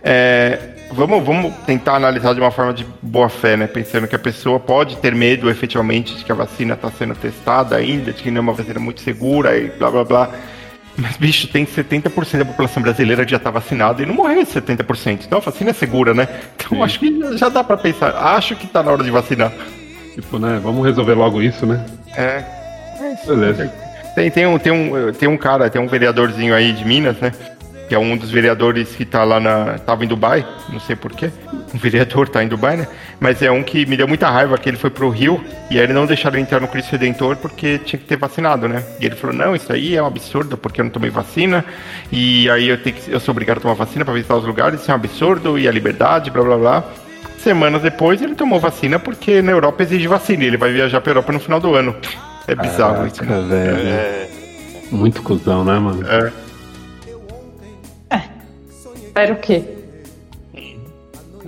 é, 0.03 0.59
vamos, 0.93 1.25
vamos 1.25 1.55
tentar 1.67 1.95
analisar 1.95 2.35
de 2.35 2.41
uma 2.41 2.51
forma 2.51 2.73
de 2.73 2.85
boa 3.01 3.29
fé, 3.29 3.57
né? 3.57 3.67
Pensando 3.67 4.09
que 4.09 4.17
a 4.17 4.19
pessoa 4.19 4.59
pode 4.59 4.97
ter 4.97 5.15
medo 5.15 5.49
efetivamente 5.49 6.17
de 6.17 6.25
que 6.25 6.33
a 6.33 6.35
vacina 6.35 6.75
está 6.75 6.91
sendo 6.91 7.15
testada 7.15 7.77
ainda, 7.77 8.13
de 8.13 8.23
que 8.23 8.31
não 8.31 8.39
é 8.39 8.41
uma 8.41 8.53
vacina 8.53 8.81
muito 8.81 9.01
segura 9.01 9.57
e 9.57 9.71
blá 9.71 9.91
blá 9.91 10.05
blá. 10.05 10.31
Mas, 11.01 11.17
bicho, 11.17 11.49
tem 11.49 11.65
70% 11.65 12.39
da 12.39 12.45
população 12.45 12.83
brasileira 12.83 13.25
que 13.25 13.31
já 13.31 13.39
tá 13.39 13.51
vacinada 13.51 14.03
e 14.03 14.07
não 14.07 14.15
morreu 14.15 14.43
esse 14.43 14.61
70%. 14.61 15.21
Então 15.27 15.39
a 15.39 15.41
vacina 15.41 15.71
é 15.71 15.73
segura, 15.73 16.13
né? 16.13 16.29
Então 16.55 16.77
Sim. 16.77 16.83
acho 16.83 16.99
que 17.01 17.39
já 17.39 17.49
dá 17.49 17.65
pra 17.65 17.77
pensar. 17.77 18.11
Acho 18.11 18.55
que 18.55 18.67
tá 18.67 18.83
na 18.83 18.93
hora 18.93 19.03
de 19.03 19.11
vacinar. 19.11 19.51
Tipo, 20.15 20.39
né? 20.39 20.61
Vamos 20.63 20.85
resolver 20.85 21.15
logo 21.15 21.41
isso, 21.41 21.65
né? 21.65 21.85
É. 22.15 22.45
Beleza. 23.27 23.73
Tem, 24.15 24.31
tem, 24.31 24.47
um, 24.47 24.59
tem, 24.59 24.73
um, 24.73 25.13
tem 25.13 25.29
um 25.29 25.37
cara, 25.37 25.71
tem 25.71 25.81
um 25.81 25.87
vereadorzinho 25.87 26.55
aí 26.55 26.73
de 26.73 26.85
Minas, 26.85 27.17
né? 27.19 27.33
Que 27.91 27.95
é 27.97 27.99
um 27.99 28.17
dos 28.17 28.31
vereadores 28.31 28.95
que 28.95 29.05
tá 29.05 29.25
lá 29.25 29.41
na. 29.41 29.77
tava 29.81 30.05
em 30.05 30.07
Dubai, 30.07 30.47
não 30.69 30.79
sei 30.79 30.95
porquê. 30.95 31.29
Um 31.75 31.77
vereador 31.77 32.29
tá 32.29 32.41
em 32.41 32.47
Dubai, 32.47 32.77
né? 32.77 32.87
Mas 33.19 33.43
é 33.43 33.51
um 33.51 33.65
que 33.65 33.85
me 33.85 33.97
deu 33.97 34.07
muita 34.07 34.31
raiva, 34.31 34.57
que 34.57 34.69
ele 34.69 34.77
foi 34.77 34.91
pro 34.91 35.09
Rio 35.11 35.43
e 35.69 35.77
aí 35.77 35.83
ele 35.83 35.93
não 35.93 36.07
deixaram 36.07 36.39
entrar 36.39 36.61
no 36.61 36.69
Cristo 36.69 36.93
Redentor 36.93 37.35
porque 37.39 37.79
tinha 37.79 37.99
que 37.99 38.07
ter 38.07 38.17
vacinado, 38.17 38.69
né? 38.69 38.85
E 39.01 39.07
ele 39.07 39.17
falou, 39.17 39.35
não, 39.35 39.57
isso 39.57 39.73
aí 39.73 39.97
é 39.97 40.01
um 40.03 40.07
absurdo, 40.07 40.57
porque 40.57 40.81
eu 40.81 40.85
não 40.85 40.91
tomei 40.93 41.11
vacina, 41.11 41.65
e 42.13 42.49
aí 42.49 42.69
eu 42.69 42.81
tenho 42.81 42.95
que. 42.95 43.11
eu 43.11 43.19
sou 43.19 43.33
obrigado 43.33 43.59
a 43.59 43.61
tomar 43.61 43.75
vacina 43.75 44.05
pra 44.05 44.15
visitar 44.15 44.37
os 44.37 44.45
lugares, 44.47 44.81
isso 44.83 44.91
é 44.91 44.95
um 44.95 44.97
absurdo, 44.97 45.59
e 45.59 45.67
a 45.67 45.73
liberdade, 45.73 46.31
blá 46.31 46.45
blá 46.45 46.57
blá. 46.57 46.85
Semanas 47.39 47.83
depois 47.83 48.23
ele 48.23 48.37
tomou 48.37 48.61
vacina 48.61 49.01
porque 49.01 49.43
na 49.43 49.51
Europa 49.51 49.83
exige 49.83 50.07
vacina, 50.07 50.45
e 50.45 50.47
ele 50.47 50.57
vai 50.57 50.73
viajar 50.73 51.01
pra 51.01 51.11
Europa 51.11 51.33
no 51.33 51.41
final 51.41 51.59
do 51.59 51.75
ano. 51.75 51.97
É 52.47 52.55
bizarro 52.55 53.05
isso. 53.09 53.21
né? 53.25 53.29
Caraca, 53.29 53.47
velho. 53.49 53.89
é, 53.89 54.29
Muito 54.93 55.23
cuzão, 55.23 55.65
né, 55.65 55.77
mano? 55.77 56.07
É. 56.09 56.33
Espera 59.11 59.33
o 59.33 59.37
quê? 59.37 59.65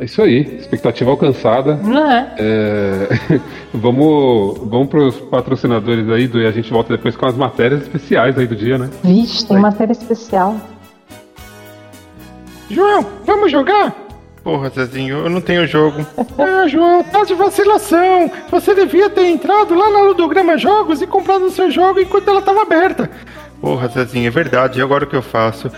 É 0.00 0.04
isso 0.04 0.20
aí. 0.20 0.56
Expectativa 0.58 1.10
alcançada. 1.12 1.76
Não 1.76 2.10
é? 2.10 2.34
É, 2.36 3.08
vamos, 3.72 4.58
vamos 4.64 4.88
pros 4.88 5.16
patrocinadores 5.20 6.08
aí, 6.10 6.26
do, 6.26 6.40
e 6.40 6.46
a 6.46 6.50
gente 6.50 6.72
volta 6.72 6.96
depois 6.96 7.14
com 7.14 7.24
as 7.24 7.36
matérias 7.36 7.82
especiais 7.82 8.36
aí 8.36 8.48
do 8.48 8.56
dia, 8.56 8.78
né? 8.78 8.90
Vixe, 9.04 9.46
tem 9.46 9.58
matéria 9.58 9.92
especial. 9.92 10.56
João, 12.68 13.06
vamos 13.24 13.52
jogar? 13.52 13.94
Porra, 14.42 14.70
Zezinho, 14.70 15.18
eu 15.18 15.30
não 15.30 15.40
tenho 15.40 15.64
jogo. 15.68 16.04
ah, 16.36 16.66
João, 16.66 17.04
tá 17.04 17.22
de 17.22 17.34
vacilação. 17.34 18.28
Você 18.50 18.74
devia 18.74 19.08
ter 19.08 19.26
entrado 19.26 19.72
lá 19.72 19.88
na 19.88 20.00
Ludograma 20.00 20.58
Jogos 20.58 21.00
e 21.00 21.06
comprado 21.06 21.44
o 21.44 21.50
seu 21.50 21.70
jogo 21.70 22.00
enquanto 22.00 22.26
ela 22.28 22.42
tava 22.42 22.62
aberta. 22.62 23.08
Porra, 23.60 23.86
Zezinho, 23.86 24.26
é 24.26 24.30
verdade. 24.30 24.80
E 24.80 24.82
agora 24.82 25.04
o 25.04 25.06
que 25.06 25.14
eu 25.14 25.22
faço? 25.22 25.70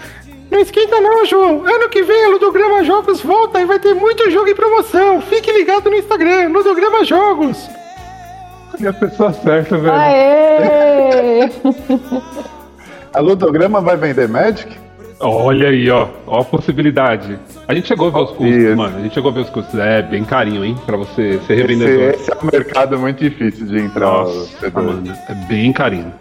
Não 0.50 0.58
esquenta 0.60 1.00
não, 1.00 1.24
João. 1.26 1.64
Ano 1.66 1.88
que 1.88 2.02
vem 2.02 2.24
a 2.24 2.28
Ludograma 2.28 2.84
Jogos 2.84 3.20
volta 3.20 3.60
e 3.60 3.64
vai 3.64 3.78
ter 3.78 3.94
muito 3.94 4.30
jogo 4.30 4.48
em 4.48 4.54
promoção. 4.54 5.20
Fique 5.20 5.50
ligado 5.52 5.90
no 5.90 5.96
Instagram, 5.96 6.48
Ludograma 6.48 7.04
Jogos. 7.04 7.68
E 8.78 8.86
a 8.86 8.92
pessoa 8.92 9.32
certa, 9.32 9.76
velho. 9.78 9.94
Aê! 9.94 11.50
A 13.12 13.20
Ludograma 13.20 13.80
vai 13.80 13.96
vender 13.96 14.28
Magic? 14.28 14.76
Olha 15.20 15.68
aí, 15.68 15.88
ó. 15.88 16.08
Ó 16.26 16.40
a 16.40 16.44
possibilidade. 16.44 17.38
A 17.68 17.72
gente 17.74 17.86
chegou 17.86 18.08
a 18.08 18.10
ver 18.10 18.18
os 18.18 18.30
custos, 18.32 18.46
Isso. 18.56 18.76
mano. 18.76 18.98
A 18.98 19.00
gente 19.00 19.14
chegou 19.14 19.30
a 19.30 19.34
ver 19.34 19.40
os 19.42 19.50
custos. 19.50 19.78
É 19.78 20.02
bem 20.02 20.24
carinho, 20.24 20.64
hein? 20.64 20.76
Pra 20.84 20.96
você 20.96 21.38
ser 21.46 21.52
Esse, 21.52 21.54
revendedor. 21.54 22.10
esse 22.14 22.30
é 22.32 22.34
um 22.34 22.46
mercado 22.52 22.98
muito 22.98 23.18
difícil 23.22 23.66
de 23.66 23.78
entrar. 23.78 24.06
Nossa, 24.24 24.70
mano. 24.74 25.12
É 25.28 25.34
bem 25.46 25.72
carinho. 25.72 26.12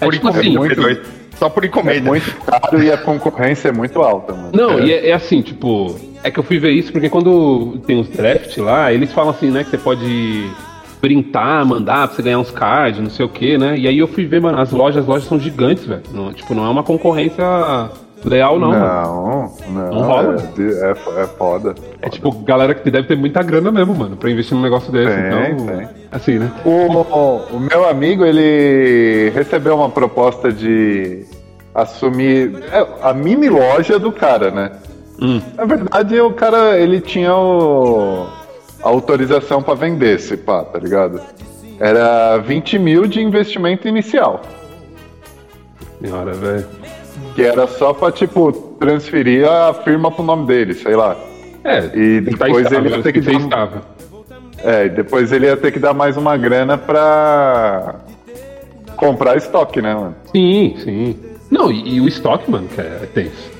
É 0.00 0.04
Por 0.06 0.14
tipo 0.14 0.28
assim, 0.28 0.56
muito- 0.56 0.74
P2. 0.80 1.00
Só 1.36 1.48
por 1.48 1.64
É 1.64 1.66
encomenda. 1.66 2.08
muito 2.08 2.34
caro 2.44 2.82
e 2.82 2.90
a 2.92 2.96
concorrência 2.98 3.68
é 3.68 3.72
muito 3.72 4.00
alta, 4.00 4.32
mano. 4.32 4.50
Não, 4.54 4.78
é. 4.78 4.84
e 4.84 4.92
é, 4.92 5.08
é 5.10 5.12
assim, 5.12 5.42
tipo, 5.42 5.96
é 6.22 6.30
que 6.30 6.38
eu 6.38 6.44
fui 6.44 6.58
ver 6.58 6.70
isso 6.70 6.92
porque 6.92 7.08
quando 7.08 7.78
tem 7.86 7.98
os 7.98 8.08
draft 8.08 8.56
lá, 8.58 8.92
eles 8.92 9.12
falam 9.12 9.30
assim, 9.30 9.50
né, 9.50 9.64
que 9.64 9.70
você 9.70 9.78
pode 9.78 10.50
printar, 11.00 11.66
mandar 11.66 12.06
pra 12.06 12.14
você 12.16 12.22
ganhar 12.22 12.38
uns 12.38 12.50
cards, 12.52 13.00
não 13.00 13.10
sei 13.10 13.26
o 13.26 13.28
que, 13.28 13.58
né? 13.58 13.76
E 13.76 13.88
aí 13.88 13.98
eu 13.98 14.06
fui 14.06 14.24
ver, 14.24 14.40
mano, 14.40 14.60
as 14.60 14.70
lojas, 14.70 15.02
as 15.02 15.08
lojas 15.08 15.26
são 15.26 15.38
gigantes, 15.40 15.84
velho. 15.84 16.00
Tipo, 16.32 16.54
não 16.54 16.64
é 16.64 16.68
uma 16.68 16.84
concorrência 16.84 17.44
leal, 18.24 18.58
não, 18.58 18.70
mano. 18.70 18.84
Não, 18.84 19.52
não, 19.68 19.90
Não 19.92 20.02
rola. 20.02 20.34
É, 20.34 20.36
de- 20.56 20.84
é, 20.84 20.94
fo- 20.94 21.18
é 21.18 21.26
foda. 21.26 21.74
É 22.00 22.08
tipo, 22.08 22.30
galera 22.42 22.74
que 22.74 22.90
deve 22.90 23.08
ter 23.08 23.16
muita 23.16 23.42
grana 23.42 23.70
mesmo, 23.72 23.94
mano, 23.94 24.16
pra 24.16 24.30
investir 24.30 24.56
num 24.56 24.62
negócio 24.62 24.90
desse. 24.92 25.14
Tem, 25.14 25.52
então, 25.52 25.66
tem. 25.66 25.88
assim, 26.10 26.38
né? 26.38 26.50
O, 26.64 27.56
o 27.56 27.60
meu 27.60 27.88
amigo, 27.88 28.24
ele 28.24 29.30
recebeu 29.34 29.74
uma 29.76 29.88
proposta 29.90 30.52
de 30.52 31.24
assumir 31.74 32.62
é, 32.72 32.86
a 33.02 33.12
mini 33.14 33.48
loja 33.48 33.98
do 33.98 34.12
cara, 34.12 34.50
né? 34.50 34.72
Hum. 35.20 35.40
Na 35.56 35.64
verdade, 35.64 36.20
o 36.20 36.32
cara, 36.32 36.78
ele 36.78 37.00
tinha 37.00 37.34
o, 37.34 38.26
a 38.82 38.88
autorização 38.88 39.62
pra 39.62 39.74
vender 39.74 40.16
esse 40.16 40.36
pá, 40.36 40.64
tá 40.64 40.78
ligado? 40.78 41.20
Era 41.80 42.36
20 42.38 42.78
mil 42.78 43.06
de 43.06 43.20
investimento 43.20 43.88
inicial. 43.88 44.42
Senhora, 46.00 46.32
velho. 46.32 46.66
Que 47.34 47.42
era 47.42 47.66
só 47.66 47.92
pra, 47.92 48.10
tipo, 48.12 48.52
transferir 48.78 49.46
a 49.48 49.74
firma 49.74 50.10
pro 50.10 50.22
nome 50.24 50.46
dele, 50.46 50.74
sei 50.74 50.94
lá. 50.96 51.16
É, 51.64 51.78
E 51.94 52.20
tá 52.22 52.30
depois 52.46 52.66
estável, 52.66 52.86
ele 52.86 52.96
ia 52.96 53.02
ter 53.02 53.12
que 53.12 53.20
dar- 53.20 53.32
estável. 53.32 53.80
É, 54.64 54.86
e 54.86 54.88
depois 54.90 55.32
ele 55.32 55.46
ia 55.46 55.56
ter 55.56 55.72
que 55.72 55.78
dar 55.78 55.92
mais 55.94 56.16
uma 56.16 56.36
grana 56.36 56.76
pra 56.78 57.96
comprar 58.96 59.36
estoque, 59.36 59.80
né, 59.82 59.94
mano? 59.94 60.14
Sim, 60.34 60.74
sim. 60.78 61.16
Não, 61.50 61.70
e, 61.70 61.96
e 61.96 62.00
o 62.00 62.08
estoque, 62.08 62.50
mano, 62.50 62.68
que 62.68 62.80
é, 62.80 63.00
é 63.02 63.06
tenso. 63.06 63.50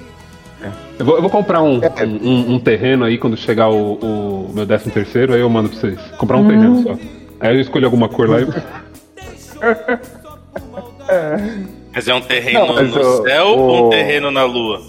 Eu, 0.99 1.05
vou, 1.07 1.17
eu 1.17 1.21
vou 1.23 1.31
comprar 1.31 1.61
um, 1.63 1.81
É. 1.83 2.05
um, 2.05 2.29
um- 2.29 2.55
um 2.55 2.59
terreno 2.61 3.05
aí 3.05 3.19
quando 3.19 3.37
chegar 3.37 3.69
o, 3.69 3.95
o 3.95 4.51
meu 4.55 4.65
décimo 4.65 4.93
terceiro, 4.93 5.35
aí 5.35 5.41
eu 5.41 5.51
mando 5.51 5.69
pra 5.71 5.79
vocês. 5.79 5.99
Comprar 6.19 6.37
um 6.39 6.47
terreno 6.47 6.83
só. 6.83 6.97
Aí 7.41 7.57
eu 7.57 7.61
escolho 7.61 7.87
alguma 7.87 8.09
cor 8.09 8.29
lá 8.31 8.41
e. 8.41 8.47
Mas 11.95 12.09
é 12.09 12.15
um 12.15 12.21
terreno 12.21 12.67
Não, 12.75 12.83
no 12.83 13.01
o- 13.01 13.23
céu 13.23 13.47
ou 13.49 13.85
um 13.85 13.87
o- 13.87 13.91
terreno 13.91 14.31
na 14.31 14.45
lua? 14.45 14.81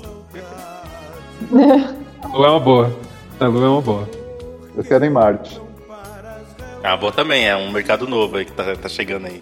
A 2.23 2.27
lua 2.37 2.47
é 2.47 2.49
uma 2.49 2.59
boa. 2.59 2.95
A 3.39 3.45
lua 3.47 3.65
é 3.65 3.69
uma 3.69 3.81
boa. 3.81 4.09
Eu 4.75 4.83
quero 4.83 5.05
em 5.05 5.09
Marte. 5.09 5.61
Ah, 6.83 6.97
boa 6.97 7.11
também, 7.11 7.47
é 7.47 7.55
um 7.55 7.71
mercado 7.71 8.07
novo 8.07 8.37
aí 8.37 8.45
que 8.45 8.51
tá, 8.51 8.75
tá 8.75 8.89
chegando 8.89 9.27
aí. 9.27 9.41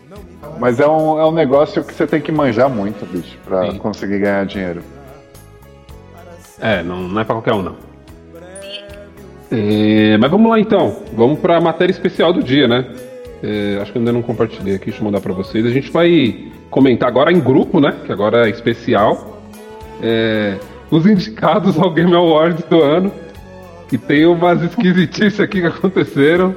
Mas 0.60 0.80
é 0.80 0.88
um, 0.88 1.20
é 1.20 1.26
um 1.26 1.32
negócio 1.32 1.84
que 1.84 1.94
você 1.94 2.06
tem 2.06 2.20
que 2.22 2.32
manjar 2.32 2.70
muito, 2.70 3.06
bicho, 3.06 3.38
pra 3.46 3.72
Sim. 3.72 3.78
conseguir 3.78 4.20
ganhar 4.20 4.46
dinheiro. 4.46 4.84
É, 6.60 6.84
não, 6.84 6.98
não 7.08 7.22
é 7.22 7.24
pra 7.24 7.34
qualquer 7.36 7.54
um, 7.54 7.62
não. 7.64 7.76
É, 9.52 10.18
mas 10.18 10.30
vamos 10.32 10.50
lá 10.52 10.60
então. 10.60 10.98
Vamos 11.14 11.40
pra 11.40 11.60
matéria 11.60 11.92
especial 11.92 12.32
do 12.32 12.44
dia, 12.44 12.68
né? 12.68 12.94
É, 13.44 13.80
acho 13.82 13.92
que 13.92 13.98
eu 13.98 14.02
ainda 14.02 14.12
não 14.12 14.22
compartilhei 14.22 14.76
aqui, 14.76 14.86
deixa 14.86 15.00
eu 15.00 15.06
mandar 15.06 15.20
pra 15.22 15.34
vocês. 15.34 15.66
A 15.66 15.70
gente 15.72 15.90
vai 15.92 16.52
comentar 16.72 17.08
agora 17.08 17.32
em 17.32 17.40
grupo, 17.40 17.80
né? 17.80 17.94
Que 18.06 18.12
agora 18.12 18.48
é 18.48 18.50
especial. 18.50 19.40
É, 20.02 20.58
os 20.90 21.06
indicados 21.06 21.78
ao 21.78 21.92
Game 21.92 22.16
Awards 22.16 22.64
do 22.64 22.82
ano. 22.82 23.12
E 23.92 23.98
tem 23.98 24.26
umas 24.26 24.64
esquisitices 24.64 25.40
aqui 25.40 25.62
que 25.62 25.68
aconteceram. 25.68 26.56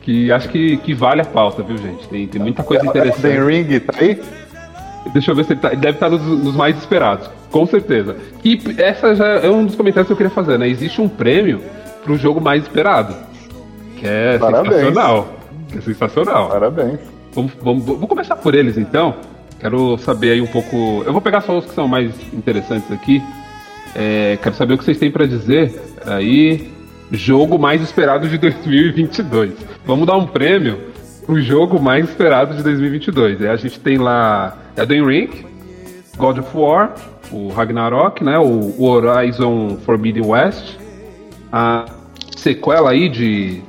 Que 0.00 0.32
acho 0.32 0.48
que, 0.48 0.76
que 0.78 0.94
vale 0.94 1.20
a 1.20 1.24
pauta, 1.24 1.62
viu, 1.62 1.76
gente? 1.76 2.08
Tem, 2.08 2.26
tem 2.26 2.40
muita 2.40 2.62
coisa 2.62 2.86
interessante. 2.86 3.26
Elden 3.26 3.62
Ring 3.64 3.80
tá 3.80 3.94
aí? 3.98 4.20
Deixa 5.12 5.32
eu 5.32 5.34
ver 5.34 5.44
se 5.44 5.52
ele, 5.52 5.60
tá, 5.60 5.72
ele 5.72 5.80
deve 5.80 5.96
estar 5.96 6.08
nos, 6.08 6.22
nos 6.22 6.54
mais 6.54 6.76
esperados, 6.78 7.28
com 7.50 7.66
certeza. 7.66 8.16
E 8.44 8.60
essa 8.78 9.14
já 9.16 9.26
é 9.26 9.50
um 9.50 9.66
dos 9.66 9.74
comentários 9.74 10.06
que 10.06 10.12
eu 10.12 10.16
queria 10.16 10.30
fazer, 10.30 10.58
né? 10.58 10.68
Existe 10.68 11.00
um 11.00 11.08
prêmio 11.08 11.60
pro 12.04 12.16
jogo 12.16 12.40
mais 12.40 12.62
esperado. 12.62 13.14
Que 13.96 14.06
é 14.06 14.38
Parabéns. 14.38 14.74
sensacional. 14.74 15.28
Que 15.68 15.78
é 15.78 15.80
sensacional. 15.80 16.48
Parabéns. 16.48 17.00
Vamos, 17.34 17.52
vamos, 17.62 18.08
começar 18.08 18.36
por 18.36 18.54
eles 18.54 18.76
então. 18.76 19.14
Quero 19.58 19.96
saber 19.98 20.32
aí 20.32 20.40
um 20.40 20.46
pouco. 20.46 21.02
Eu 21.06 21.12
vou 21.12 21.20
pegar 21.20 21.40
só 21.40 21.56
os 21.56 21.64
que 21.64 21.74
são 21.74 21.88
mais 21.88 22.12
interessantes 22.32 22.90
aqui. 22.90 23.22
É, 23.94 24.38
quero 24.42 24.54
saber 24.54 24.74
o 24.74 24.78
que 24.78 24.84
vocês 24.84 24.98
têm 24.98 25.10
pra 25.10 25.26
dizer 25.26 25.80
aí. 26.04 26.70
Jogo 27.10 27.58
mais 27.58 27.80
esperado 27.82 28.28
de 28.28 28.36
2022. 28.38 29.52
Vamos 29.84 30.06
dar 30.06 30.16
um 30.16 30.26
prêmio 30.26 30.92
pro 31.24 31.40
jogo 31.40 31.80
mais 31.80 32.08
esperado 32.08 32.54
de 32.54 32.62
2022. 32.62 33.40
Aí 33.42 33.48
a 33.48 33.56
gente 33.56 33.78
tem 33.80 33.98
lá 33.98 34.56
Elden 34.76 35.06
Ring, 35.06 35.30
God 36.16 36.38
of 36.38 36.56
War, 36.56 36.94
o 37.30 37.48
Ragnarok, 37.48 38.22
né? 38.22 38.38
O, 38.38 38.74
o 38.78 38.84
Horizon 38.84 39.78
Forbidden 39.84 40.26
West, 40.26 40.76
a 41.52 41.86
sequela 42.36 42.90
aí 42.90 43.08
de 43.08 43.62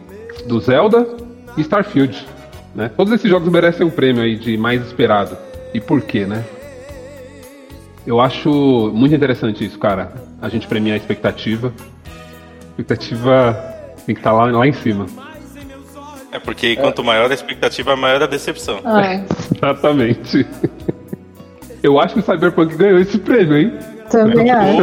do 0.48 0.60
Zelda 0.60 1.08
e 1.56 1.62
Starfield. 1.62 2.33
Né? 2.76 2.90
Todos 2.96 3.14
esses 3.14 3.30
jogos 3.30 3.50
merecem 3.50 3.86
um 3.86 3.90
prêmio 3.90 4.24
aí 4.24 4.36
de 4.36 4.58
mais 4.58 4.82
esperado. 4.86 5.38
E 5.74 5.80
por 5.80 6.02
quê, 6.02 6.26
né? 6.26 6.44
Eu 8.06 8.20
acho 8.20 8.92
muito 8.94 9.16
interessante 9.16 9.64
isso, 9.66 9.80
cara. 9.80 10.12
A 10.42 10.50
gente 10.50 10.68
premiar 10.68 10.96
a 10.96 10.98
expectativa. 10.98 11.74
A 12.06 12.70
expectativa 12.70 13.76
tem 14.06 14.14
que 14.16 14.20
estar 14.20 14.34
lá, 14.34 14.46
lá 14.46 14.68
em 14.68 14.74
cima. 14.74 15.06
É 16.32 16.40
porque 16.40 16.76
quanto 16.76 17.04
maior 17.04 17.30
a 17.30 17.34
expectativa, 17.34 17.96
maior 17.96 18.24
a 18.24 18.28
decepção. 18.28 18.82
Ah, 18.84 19.24
Exatamente. 19.56 20.46
Eu 21.82 22.00
acho 22.00 22.16
que 22.16 22.20
o 22.22 22.24
Cyberpunk 22.24 22.76
ganhou 22.76 23.00
esse 23.00 23.20
prêmio, 23.20 23.58
hein? 23.58 23.74
também 24.10 24.48
tô 24.48 24.54
acho. 24.54 24.78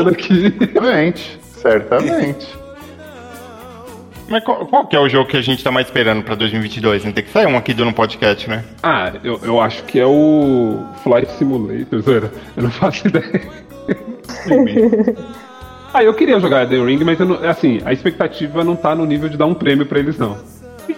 Certamente. 0.59 1.41
Certamente. 1.43 2.60
Mas 4.31 4.45
qual, 4.45 4.65
qual 4.67 4.87
que 4.87 4.95
é 4.95 5.01
o 5.01 5.09
jogo 5.09 5.29
que 5.29 5.37
a 5.37 5.43
gente 5.43 5.63
tá 5.63 5.71
mais 5.73 5.87
esperando 5.89 6.23
pra 6.23 6.35
2022? 6.37 7.05
Não 7.05 7.13
tem 7.13 7.25
que 7.25 7.31
sair 7.31 7.47
um 7.47 7.57
aqui 7.57 7.75
do 7.75 7.85
no 7.85 7.93
podcast, 7.93 8.49
né? 8.49 8.65
Ah, 8.83 9.13
eu, 9.25 9.41
eu 9.43 9.61
acho 9.61 9.83
que 9.85 9.99
é 9.99 10.07
o 10.07 10.79
Flight 11.03 11.31
Simulator, 11.33 12.01
zoeira. 12.01 12.33
Eu 12.57 12.63
não 12.63 12.71
faço 12.71 13.09
ideia. 13.09 13.43
ah, 15.93 16.05
eu 16.05 16.15
queria 16.15 16.39
jogar 16.39 16.69
The 16.69 16.77
Ring, 16.77 17.03
mas 17.05 17.19
eu 17.19 17.27
não, 17.27 17.49
assim, 17.49 17.81
a 17.85 17.93
expectativa 17.93 18.63
não 18.63 18.77
tá 18.77 18.95
no 18.95 19.05
nível 19.05 19.29
de 19.29 19.37
dar 19.37 19.47
um 19.47 19.55
prêmio 19.55 19.85
pra 19.87 19.99
eles, 19.99 20.17
não. 20.17 20.39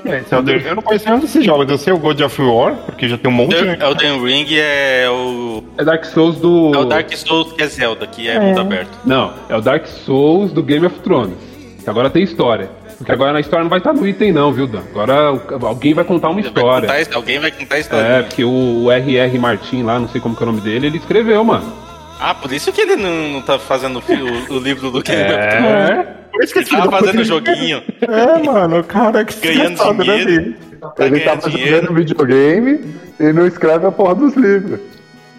Esse 0.04 0.34
Elden- 0.34 0.62
Eu 0.64 0.74
não 0.74 0.82
conheço 0.82 1.04
nenhum 1.06 1.20
desses 1.20 1.44
jogos. 1.44 1.68
Eu 1.70 1.76
sei 1.76 1.92
o 1.92 1.98
God 1.98 2.18
of 2.20 2.40
War, 2.42 2.74
porque 2.86 3.08
já 3.08 3.18
tem 3.18 3.30
um 3.30 3.34
monte, 3.34 3.60
né? 3.62 3.76
Elden 3.80 4.24
Ring 4.24 4.46
é 4.52 5.06
o, 5.10 5.62
É 5.76 5.84
Dark 5.84 6.04
Souls 6.06 6.36
do. 6.36 6.72
é 6.74 6.78
o 6.78 6.84
Dark 6.86 7.12
Souls 7.14 7.52
que 7.52 7.62
é 7.62 7.66
Zelda, 7.66 8.06
que 8.06 8.26
é, 8.28 8.34
É. 8.36 8.40
mundo 8.40 8.60
aberto. 8.62 8.90
Não, 9.04 9.32
é 9.50 9.56
o 9.56 9.60
Dark 9.60 9.86
Souls 9.86 10.50
do 10.52 10.62
Game 10.62 10.84
of 10.86 10.98
Thrones. 11.00 11.36
Que 11.84 11.90
agora 11.90 12.08
tem 12.08 12.22
história. 12.22 12.70
Porque 13.02 13.12
agora 13.12 13.32
na 13.32 13.40
história 13.40 13.62
não 13.62 13.70
vai 13.70 13.78
estar 13.78 13.92
no 13.92 14.06
item, 14.06 14.32
não, 14.32 14.52
viu, 14.52 14.66
Dan? 14.66 14.80
Agora 14.90 15.32
o- 15.32 15.66
alguém 15.66 15.92
vai 15.94 16.04
contar 16.04 16.28
uma 16.28 16.40
Vai 16.40 16.44
história. 16.48 16.88
contar- 16.88 17.16
alguém 17.16 17.38
vai 17.38 17.50
contar 17.50 17.74
a 17.74 17.78
história. 17.78 18.04
É, 18.06 18.22
porque 18.22 18.44
o, 18.44 18.84
o 18.84 18.90
R.R. 18.90 19.38
Martin 19.38 19.82
lá, 19.82 19.98
não 19.98 20.08
sei 20.08 20.20
como 20.20 20.34
que 20.36 20.42
é 20.42 20.46
o 20.46 20.50
nome 20.50 20.60
dele, 20.60 20.86
ele 20.86 20.98
escreveu, 20.98 21.42
mano. 21.44 21.72
Ah, 22.20 22.34
por 22.34 22.52
isso 22.52 22.70
que 22.72 22.80
ele 22.80 22.96
não, 22.96 23.28
não 23.34 23.42
tá 23.42 23.58
fazendo 23.58 23.98
o, 23.98 24.52
o- 24.54 24.56
o 24.56 24.60
livro 24.60 24.90
do 24.90 24.98
of 25.00 25.04
Thrones. 25.04 25.20
É. 25.24 26.06
Por 26.32 26.42
isso 26.44 26.52
que 26.54 26.60
Ele 26.60 26.68
tava 26.70 26.90
fazendo 26.90 27.24
joguinho, 27.24 27.82
É, 28.00 28.42
mano, 28.42 28.78
o 28.78 28.84
cara 28.84 29.22
que 29.24 29.38
ganhando 29.38 29.92
né, 29.92 30.04
dinheiro. 30.04 30.42
bicho? 30.42 30.56
Tá 30.96 31.06
Ele 31.06 31.20
tá 31.20 31.34
ganhando 31.34 31.50
dinheiro, 31.50 31.76
jogando 31.82 31.94
videogame 31.96 32.80
e 33.20 33.32
não 33.34 33.46
escreve 33.46 33.86
a 33.86 33.92
porra 33.92 34.14
dos 34.14 34.34
livros. 34.34 34.80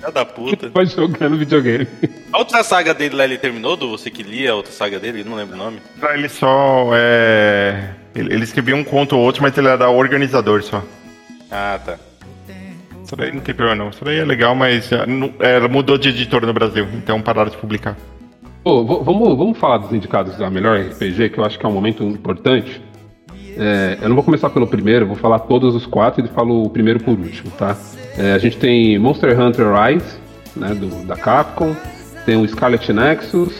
Filha 0.03 0.11
da 0.11 0.25
puta. 0.25 0.69
Vai 0.69 0.85
jogando 0.85 1.37
videogame. 1.37 1.87
A 2.31 2.37
outra 2.39 2.63
saga 2.63 2.93
dele 2.93 3.15
lá, 3.15 3.23
ele 3.23 3.37
terminou? 3.37 3.77
Do 3.77 3.89
você 3.89 4.09
que 4.09 4.23
lia 4.23 4.51
a 4.51 4.55
outra 4.55 4.71
saga 4.71 4.99
dele? 4.99 5.23
Não 5.23 5.35
lembro 5.35 5.55
o 5.55 5.57
nome. 5.57 5.79
Ele 6.13 6.27
só 6.27 6.89
é. 6.93 7.91
Ele, 8.13 8.33
ele 8.33 8.43
escrevia 8.43 8.75
um 8.75 8.83
conto 8.83 9.15
ou 9.15 9.23
outro, 9.23 9.41
mas 9.41 9.57
ele 9.57 9.67
era 9.67 9.89
organizador 9.89 10.61
só. 10.63 10.83
Ah, 11.49 11.79
tá. 11.83 11.97
Isso 13.03 13.15
daí 13.15 13.31
não 13.31 13.41
tem 13.41 13.53
problema 13.53 13.83
não. 13.83 13.89
Isso 13.89 14.03
daí 14.03 14.19
é 14.19 14.25
legal, 14.25 14.55
mas 14.55 14.91
é, 14.91 15.05
é, 15.39 15.55
ela 15.55 15.67
mudou 15.67 15.97
de 15.97 16.09
editor 16.09 16.45
no 16.45 16.53
Brasil, 16.53 16.87
então 16.95 17.21
pararam 17.21 17.49
de 17.49 17.57
publicar. 17.57 17.97
Pô, 18.63 18.83
vamos, 18.85 19.37
vamos 19.37 19.57
falar 19.57 19.77
dos 19.79 19.91
indicados 19.91 20.37
da 20.37 20.49
melhor 20.49 20.79
RPG, 20.79 21.29
que 21.29 21.37
eu 21.37 21.43
acho 21.43 21.59
que 21.59 21.65
é 21.65 21.69
um 21.69 21.73
momento 21.73 22.03
importante. 22.03 22.81
É, 23.57 23.97
eu 24.01 24.09
não 24.09 24.15
vou 24.15 24.23
começar 24.23 24.49
pelo 24.49 24.67
primeiro, 24.67 25.05
eu 25.05 25.07
vou 25.07 25.17
falar 25.17 25.39
todos 25.39 25.75
os 25.75 25.85
quatro 25.85 26.23
e 26.23 26.27
falo 26.29 26.63
o 26.63 26.69
primeiro 26.69 26.99
por 26.99 27.17
último, 27.17 27.51
tá? 27.51 27.77
É, 28.17 28.33
a 28.33 28.37
gente 28.37 28.57
tem 28.57 28.97
Monster 28.97 29.39
Hunter 29.39 29.67
Rise, 29.73 30.17
né, 30.55 30.73
do, 30.73 31.05
da 31.05 31.15
Capcom, 31.15 31.75
tem 32.25 32.37
o 32.37 32.47
Scarlet 32.47 32.91
Nexus, 32.93 33.53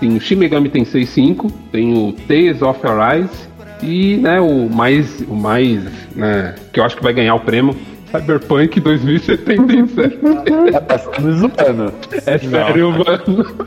tem 0.00 0.16
o 0.16 0.20
Shin 0.20 0.36
Megami 0.36 0.68
Tensei 0.68 1.04
5, 1.04 1.50
tem 1.72 1.94
o 1.94 2.12
Tales 2.26 2.62
of 2.62 2.80
Arise 2.86 3.48
e, 3.82 4.16
né, 4.16 4.40
o 4.40 4.68
mais, 4.68 5.20
o 5.28 5.34
mais, 5.34 5.82
né, 6.14 6.54
que 6.72 6.80
eu 6.80 6.84
acho 6.84 6.96
que 6.96 7.02
vai 7.02 7.12
ganhar 7.12 7.34
o 7.34 7.40
prêmio, 7.40 7.76
Cyberpunk 8.10 8.80
2077. 8.80 10.18
Tá 11.12 11.20
me 11.20 11.32
zoando. 11.32 11.92
É 12.26 12.38
sério, 12.38 12.92
mano. 12.92 13.66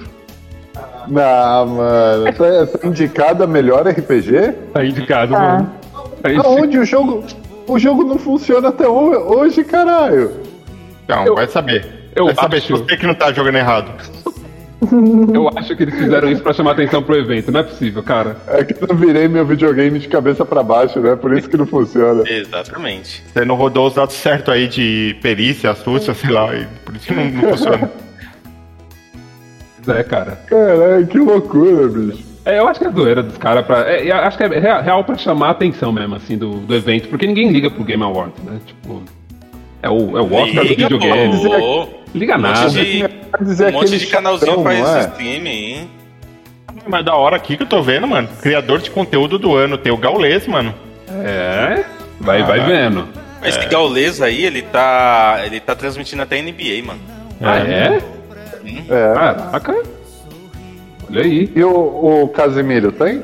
Não, 1.08 1.66
mano. 1.68 2.26
Tá, 2.34 2.78
tá 2.78 2.88
indicado 2.88 3.44
a 3.44 3.48
melhor 3.48 3.88
RPG? 3.88 4.54
Tá 4.74 4.86
indicado, 4.86 5.34
Tá. 5.34 5.40
mano. 5.40 5.72
Tá. 6.22 6.30
Aonde 6.44 6.78
o 6.80 6.86
jogo. 6.86 7.24
O 7.68 7.80
jogo 7.80 8.04
não 8.04 8.18
funciona 8.18 8.70
até 8.70 8.88
ho- 8.88 9.36
hoje, 9.38 9.64
caralho. 9.64 10.32
Então, 11.06 11.26
Eu- 11.26 11.36
vai 11.36 11.48
saber. 11.48 11.86
Eu 12.16 12.26
Vai 12.26 12.36
saber 12.36 12.58
acho, 12.58 12.76
você 12.78 12.98
que 12.98 13.08
não 13.08 13.14
tá 13.16 13.32
jogando 13.32 13.56
errado. 13.56 13.92
eu 15.34 15.50
acho 15.56 15.76
que 15.78 15.84
eles 15.84 15.96
fizeram 15.96 16.30
isso 16.30 16.42
pra 16.42 16.52
chamar 16.54 16.72
atenção 16.72 17.02
pro 17.02 17.16
evento. 17.18 17.52
Não 17.52 17.60
é 17.62 17.64
possível, 17.64 18.04
cara. 18.04 18.36
É 18.48 18.64
que 18.66 18.76
eu 18.84 18.96
virei 18.96 19.28
meu 19.28 19.46
videogame 19.46 19.98
de 20.00 20.08
cabeça 20.10 20.44
pra 20.44 20.62
baixo, 20.64 21.00
né? 21.00 21.16
Por 21.16 21.38
isso 21.38 21.48
que 21.50 21.56
não 21.56 21.66
funciona. 21.68 22.24
Exatamente. 22.28 23.24
Você 23.32 23.46
não 23.46 23.56
rodou 23.56 23.88
os 23.88 23.94
dados 23.94 24.16
certos 24.16 24.54
aí 24.54 24.68
de 24.68 25.16
perícia, 25.22 25.72
astúcia, 25.72 26.14
sei 26.14 26.32
lá, 26.32 26.54
e 26.56 26.66
por 26.84 26.96
isso 26.96 27.06
que 27.08 27.14
não, 27.14 27.26
não 27.26 27.50
funciona. 27.52 27.90
É, 29.88 30.04
cara. 30.04 30.40
Caralho, 30.48 31.08
que 31.08 31.18
loucura, 31.18 31.88
bicho. 31.88 32.24
É, 32.44 32.58
eu 32.60 32.68
acho 32.68 32.80
que 32.80 32.88
é 32.88 32.92
zoeira 32.92 33.22
dos 33.22 33.38
caras 33.38 33.66
pra. 33.66 33.90
É, 33.90 34.10
eu 34.10 34.16
acho 34.16 34.38
que 34.38 34.44
é 34.44 34.60
real, 34.60 34.82
real 34.82 35.04
pra 35.04 35.16
chamar 35.18 35.48
a 35.48 35.52
atenção 35.52 35.92
mesmo, 35.92 36.16
assim, 36.16 36.38
do, 36.38 36.52
do 36.56 36.76
evento, 36.76 37.08
porque 37.08 37.28
ninguém 37.28 37.50
liga 37.50 37.70
pro 37.70 37.84
Game 37.84 38.04
Awards, 38.04 38.44
né? 38.44 38.60
Tipo. 38.66 39.04
É 39.84 39.90
o, 39.90 40.18
é 40.18 40.22
o 40.22 40.34
Oscar 40.34 40.64
do 40.64 40.70
Liga, 40.70 40.88
videogame. 40.88 41.44
pô. 41.44 41.88
Liga 42.14 42.36
Um 42.38 42.42
nada. 42.42 42.62
monte 42.62 42.74
de, 42.74 43.10
dizer, 43.46 43.70
um 43.70 43.72
monte 43.72 43.98
de 43.98 44.08
canalzinho 44.08 44.52
chatão, 44.52 44.64
faz 44.64 44.80
não 44.80 44.96
é? 44.96 45.00
streaming, 45.02 45.50
hein? 45.50 45.90
Mas 46.88 47.06
da 47.06 47.16
hora 47.16 47.36
aqui 47.36 47.58
que 47.58 47.64
eu 47.64 47.68
tô 47.68 47.82
vendo, 47.82 48.08
mano. 48.08 48.28
Criador 48.42 48.80
de 48.80 48.90
conteúdo 48.92 49.40
do 49.40 49.56
ano. 49.56 49.78
Tem 49.78 49.92
o 49.92 49.98
Gaules, 49.98 50.46
mano. 50.48 50.74
É. 51.24 51.84
Vai, 52.20 52.44
vai 52.44 52.60
vendo. 52.62 53.08
Mas 53.40 53.58
Esse 53.58 53.68
Gaules 53.68 54.22
aí, 54.22 54.46
ele 54.46 54.62
tá. 54.62 55.42
Ele 55.46 55.60
tá 55.60 55.76
transmitindo 55.76 56.22
até 56.22 56.42
NBA, 56.42 56.84
mano. 56.86 57.00
Ah, 57.42 57.58
é? 57.60 57.98
É. 57.98 58.02
Caraca. 58.88 59.76
Olha 61.10 61.22
aí. 61.24 61.52
E 61.56 61.64
o, 61.64 62.24
o 62.24 62.28
Casimiro 62.30 62.92
tem? 62.92 63.22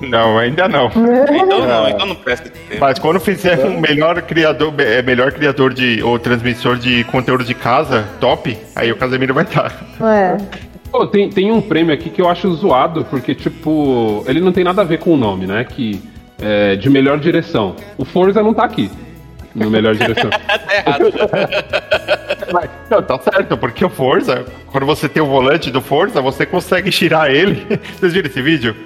Não, 0.00 0.38
ainda 0.38 0.68
não. 0.68 0.90
Então 1.44 1.66
não, 1.66 1.88
então 1.88 2.06
não 2.06 2.14
presta 2.14 2.50
tempo. 2.50 2.80
Mas 2.80 2.98
quando 2.98 3.20
fizer 3.20 3.64
um 3.64 3.80
melhor 3.80 4.20
criador, 4.22 4.72
é, 4.78 5.02
melhor 5.02 5.32
criador 5.32 5.72
de 5.72 6.02
ou 6.02 6.18
transmissor 6.18 6.76
de 6.76 7.04
conteúdo 7.04 7.44
de 7.44 7.54
casa, 7.54 8.04
top, 8.20 8.56
aí 8.74 8.90
o 8.90 8.96
Casemiro 8.96 9.34
vai 9.34 9.44
estar. 9.44 9.72
É. 10.00 10.36
Pô, 10.90 11.06
tem, 11.06 11.28
tem 11.28 11.50
um 11.50 11.60
prêmio 11.60 11.92
aqui 11.92 12.08
que 12.08 12.22
eu 12.22 12.28
acho 12.28 12.52
zoado, 12.54 13.04
porque, 13.10 13.34
tipo, 13.34 14.24
ele 14.28 14.40
não 14.40 14.52
tem 14.52 14.62
nada 14.62 14.82
a 14.82 14.84
ver 14.84 14.98
com 14.98 15.12
o 15.12 15.16
nome, 15.16 15.44
né? 15.44 15.64
Que 15.64 16.00
é 16.40 16.76
de 16.76 16.88
melhor 16.88 17.18
direção. 17.18 17.74
O 17.98 18.04
Forza 18.04 18.42
não 18.42 18.54
tá 18.54 18.64
aqui. 18.64 18.88
No 19.54 19.70
melhor 19.70 19.94
direção. 19.94 20.30
tá 20.46 20.74
errado. 20.74 21.12
Mas, 22.52 22.70
não, 22.90 23.02
tá 23.02 23.18
certo, 23.18 23.56
porque 23.56 23.84
o 23.84 23.88
Forza, 23.88 24.44
quando 24.66 24.84
você 24.84 25.08
tem 25.08 25.22
o 25.22 25.26
volante 25.26 25.70
do 25.70 25.80
Forza, 25.80 26.20
você 26.20 26.44
consegue 26.44 26.90
tirar 26.90 27.32
ele. 27.32 27.64
Vocês 27.96 28.12
viram 28.12 28.28
esse 28.28 28.42
vídeo? 28.42 28.76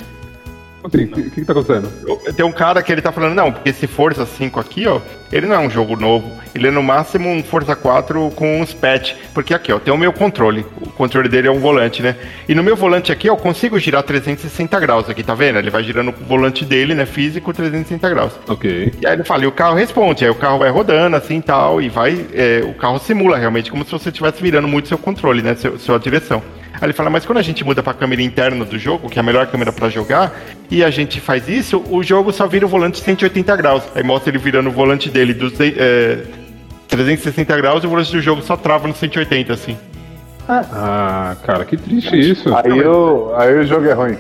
O 0.89 1.15
que, 1.15 1.23
que, 1.23 1.31
que 1.31 1.45
tá 1.45 1.53
acontecendo? 1.53 1.89
Tem 2.35 2.45
um 2.45 2.53
cara 2.53 2.83
que 2.83 2.91
ele 2.91 3.03
tá 3.03 3.13
falando, 3.13 3.35
não, 3.35 3.53
porque 3.53 3.71
esse 3.71 3.87
Forza 3.87 4.27
5 4.27 4.59
aqui, 4.61 4.87
ó, 4.87 5.01
ele 5.31 5.47
não 5.47 5.55
é 5.55 5.59
um 5.59 5.71
jogo 5.71 5.97
novo. 5.97 6.31
Ele 6.55 6.69
é 6.69 6.71
no 6.71 6.83
máximo 6.83 7.29
um 7.29 7.43
Forza 7.43 7.77
4 7.77 8.33
com 8.35 8.61
uns 8.61 8.73
patch. 8.73 9.15
Porque 9.35 9.53
aqui, 9.53 9.73
ó, 9.73 9.79
tem 9.79 9.93
o 9.93 9.99
meu 9.99 10.13
controle. 10.13 10.65
O 10.81 10.91
controle 10.91 11.29
dele 11.29 11.49
é 11.49 11.51
um 11.51 11.61
volante, 11.61 12.03
né? 12.03 12.17
E 12.49 12.55
no 12.55 12.63
meu 12.63 12.75
volante 12.75 13.13
aqui, 13.13 13.29
ó, 13.29 13.35
eu 13.35 13.37
consigo 13.37 13.79
girar 13.79 14.03
360 14.03 14.81
graus 14.81 15.09
aqui, 15.11 15.23
tá 15.23 15.35
vendo? 15.35 15.59
Ele 15.59 15.71
vai 15.71 15.83
girando 15.85 16.09
o 16.11 16.25
volante 16.25 16.65
dele, 16.65 16.95
né, 16.95 17.07
físico, 17.07 17.53
360 17.53 18.09
graus. 18.09 18.33
Ok. 18.49 18.93
E 19.01 19.07
aí 19.07 19.13
ele 19.13 19.25
fala, 19.25 19.45
e 19.45 19.47
o 19.47 19.53
carro 19.53 19.77
responde, 19.77 20.25
aí 20.25 20.31
o 20.31 20.35
carro 20.35 20.59
vai 20.59 20.71
rodando 20.71 21.17
assim 21.17 21.41
tal, 21.41 21.81
e 21.81 21.89
vai. 21.89 22.27
é, 22.33 22.63
o 22.65 22.75
carro 22.75 22.99
simula 22.99 23.37
realmente, 23.37 23.71
como 23.71 23.85
se 23.85 23.93
você 23.93 24.09
estivesse 24.09 24.43
virando 24.43 24.67
muito 24.67 24.89
seu 24.89 24.99
controle, 24.99 25.43
né? 25.43 25.55
Seu, 25.55 25.79
sua 25.79 25.99
direção. 25.99 26.43
Aí 26.81 26.87
ele 26.87 26.93
fala, 26.93 27.11
mas 27.11 27.27
quando 27.27 27.39
a 27.39 27.43
gente 27.43 27.65
muda 27.65 27.83
pra 27.83 27.93
câmera 27.93 28.23
interna 28.23 28.65
do 28.65 28.79
jogo, 28.79 29.09
que 29.09 29.19
é 29.19 29.21
a 29.21 29.23
melhor 29.25 29.47
câmera 29.49 29.73
pra 29.73 29.89
jogar, 29.89 30.33
e 30.71 30.85
a 30.85 30.91
gente 30.91 31.21
faz 31.21 31.49
isso, 31.49 31.83
o 31.91 32.03
jogo 32.03 32.33
só 32.33 32.47
vira 32.47 32.65
o 32.67 32.69
volante 32.69 33.01
180 33.01 33.57
graus. 33.57 33.83
Aí 33.95 34.03
mostra 34.03 34.31
ele 34.31 34.39
virando 34.39 34.69
o 34.69 34.73
volante 34.73 35.11
dele 35.11 35.35
dos, 35.35 35.55
é, 35.61 36.23
360 36.89 37.57
graus 37.57 37.83
e 37.83 37.87
o 37.87 37.91
volante 37.91 38.13
do 38.13 38.21
jogo 38.21 38.43
só 38.43 38.57
trava 38.57 38.87
no 38.89 38.95
180, 38.95 39.53
assim. 39.53 39.77
Ah, 40.49 41.37
cara, 41.45 41.65
que 41.65 41.77
triste 41.77 42.19
isso. 42.19 42.55
Aí 42.55 42.81
o, 42.81 43.35
aí 43.37 43.59
o 43.59 43.67
jogo 43.67 43.87
é 43.87 43.93
ruim. 43.93 44.17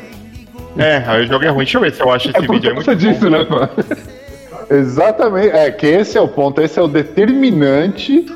É, 0.77 1.03
aí 1.07 1.25
o 1.25 1.27
jogo 1.27 1.45
é 1.45 1.49
ruim. 1.49 1.65
Deixa 1.65 1.79
eu 1.79 1.81
ver 1.83 1.93
se 1.93 2.01
eu 2.03 2.13
acho 2.13 2.29
esse 2.29 2.37
É 2.37 2.41
vídeo. 2.43 2.71
É 2.71 2.75
causa 2.75 2.91
muito 2.95 3.05
bom. 3.05 3.13
disso, 3.13 3.31
né, 3.31 3.45
pô? 3.45 4.75
Exatamente. 4.75 5.57
É 5.57 5.71
que 5.71 5.87
esse 5.87 6.19
é 6.19 6.21
o 6.21 6.29
ponto, 6.29 6.61
esse 6.61 6.79
é 6.79 6.83
o 6.83 6.89
determinante 6.89 8.27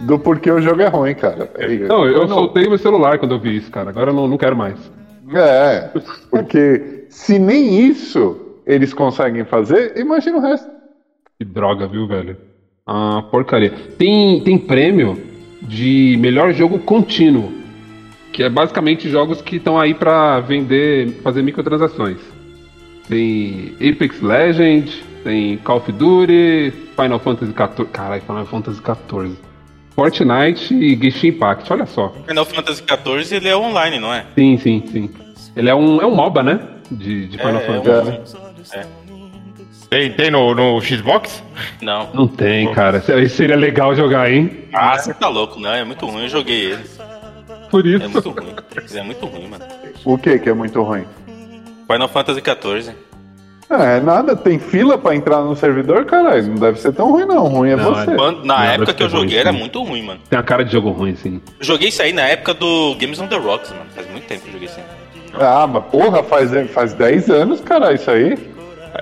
do 0.00 0.18
porquê 0.18 0.50
o 0.50 0.60
jogo 0.60 0.80
é 0.82 0.88
ruim, 0.88 1.14
cara. 1.14 1.50
É, 1.56 1.68
Não, 1.76 2.06
eu 2.06 2.26
soltei 2.28 2.68
meu 2.68 2.78
celular 2.78 3.18
quando 3.18 3.32
eu 3.32 3.38
vi 3.38 3.56
isso, 3.56 3.70
cara. 3.70 3.90
Agora 3.90 4.10
eu 4.10 4.14
não, 4.14 4.26
não 4.26 4.38
quero 4.38 4.56
mais. 4.56 4.90
É, 5.32 5.90
porque 6.30 7.04
se 7.08 7.38
nem 7.38 7.86
isso 7.86 8.40
eles 8.66 8.92
conseguem 8.92 9.44
fazer, 9.44 9.96
imagina 9.96 10.38
o 10.38 10.40
resto. 10.40 10.68
Que 11.38 11.44
droga, 11.44 11.86
viu, 11.86 12.06
velho? 12.06 12.36
Ah, 12.86 13.22
porcaria. 13.30 13.72
Tem, 13.96 14.40
tem 14.42 14.58
prêmio 14.58 15.16
de 15.62 16.16
melhor 16.18 16.52
jogo 16.52 16.78
contínuo. 16.78 17.52
Que 18.32 18.44
é 18.44 18.48
basicamente 18.48 19.08
jogos 19.08 19.42
que 19.42 19.56
estão 19.56 19.78
aí 19.78 19.92
pra 19.92 20.40
vender, 20.40 21.10
fazer 21.22 21.42
microtransações. 21.42 22.18
Tem 23.08 23.74
Apex 23.76 24.20
Legend, 24.20 25.04
tem 25.24 25.56
Call 25.58 25.78
of 25.78 25.92
Duty, 25.92 26.72
Final 27.00 27.18
Fantasy 27.18 27.52
XIV. 27.52 27.88
Caralho, 27.88 28.22
Final 28.22 28.46
Fantasy 28.46 28.80
XIV. 28.80 29.49
Fortnite 30.04 30.72
e 30.74 30.96
Genshin 30.96 31.28
Impact, 31.28 31.70
olha 31.72 31.84
só. 31.84 32.08
Final 32.26 32.44
Fantasy 32.46 32.82
XIV 32.82 33.36
ele 33.36 33.48
é 33.48 33.56
online, 33.56 33.98
não 33.98 34.12
é? 34.14 34.24
Sim, 34.34 34.56
sim, 34.56 34.82
sim. 34.90 35.10
Ele 35.54 35.68
é 35.68 35.74
um, 35.74 36.00
é 36.00 36.06
um 36.06 36.14
MOBA, 36.14 36.42
né? 36.42 36.58
De, 36.90 37.26
de 37.26 37.36
Final 37.36 37.56
É, 37.60 37.64
é 37.64 37.66
Fantasy. 37.66 38.18
um- 39.10 39.30
Tem, 39.90 40.12
tem 40.12 40.30
no, 40.30 40.54
no 40.54 40.80
Xbox? 40.80 41.42
Não. 41.82 42.08
Não 42.14 42.26
tem, 42.28 42.72
cara. 42.72 43.02
Isso 43.22 43.36
Seria 43.36 43.56
legal 43.56 43.94
jogar, 43.94 44.30
hein? 44.32 44.64
Ah, 44.72 44.96
você 44.96 45.12
tá 45.12 45.28
louco, 45.28 45.60
não. 45.60 45.70
É 45.72 45.84
muito 45.84 46.06
ruim. 46.06 46.22
Eu 46.22 46.28
joguei 46.28 46.72
ele. 46.72 46.84
Por 47.70 47.84
É 47.86 47.90
isso. 47.90 48.08
muito 48.08 48.30
ruim. 48.30 48.54
Ele 48.90 48.98
é 48.98 49.02
muito 49.02 49.26
ruim, 49.26 49.48
mano. 49.48 49.64
O 50.04 50.16
que 50.16 50.38
que 50.38 50.48
é 50.48 50.54
muito 50.54 50.80
ruim? 50.82 51.04
Final 51.90 52.08
Fantasy 52.08 52.40
XIV. 52.40 52.94
É 53.70 54.00
nada, 54.00 54.34
tem 54.34 54.58
fila 54.58 54.98
pra 54.98 55.14
entrar 55.14 55.42
no 55.42 55.54
servidor, 55.54 56.04
caralho. 56.04 56.44
Não 56.48 56.54
deve 56.56 56.80
ser 56.80 56.92
tão 56.92 57.12
ruim, 57.12 57.24
não. 57.24 57.46
Ruim 57.46 57.70
é 57.70 57.76
Não, 57.76 57.94
você. 57.94 58.10
é- 58.10 58.14
Quando- 58.16 58.44
na 58.44 58.58
Não, 58.58 58.64
época 58.64 58.94
que 58.94 59.02
eu 59.02 59.08
ser 59.08 59.14
ruim, 59.16 59.22
joguei 59.28 59.38
era 59.38 59.52
sim. 59.52 59.58
muito 59.58 59.82
ruim, 59.84 60.02
mano. 60.02 60.20
Tem 60.28 60.36
a 60.38 60.42
cara 60.42 60.64
de 60.64 60.72
jogo 60.72 60.90
ruim, 60.90 61.14
sim. 61.14 61.40
Eu 61.58 61.64
joguei 61.64 61.88
isso 61.88 62.02
aí 62.02 62.12
na 62.12 62.22
época 62.22 62.52
do 62.52 62.96
Games 62.98 63.20
on 63.20 63.28
the 63.28 63.36
Rocks, 63.36 63.70
mano. 63.70 63.84
Faz 63.94 64.10
muito 64.10 64.26
tempo 64.26 64.42
que 64.42 64.48
eu 64.48 64.52
joguei 64.54 64.66
isso 64.68 64.80
aí. 64.80 64.84
Ah, 65.40 65.66
mas 65.68 65.84
porra, 65.84 66.20
faz, 66.24 66.50
faz 66.72 66.92
10 66.94 67.30
anos, 67.30 67.60
cara, 67.60 67.92
isso 67.92 68.10
aí. 68.10 68.36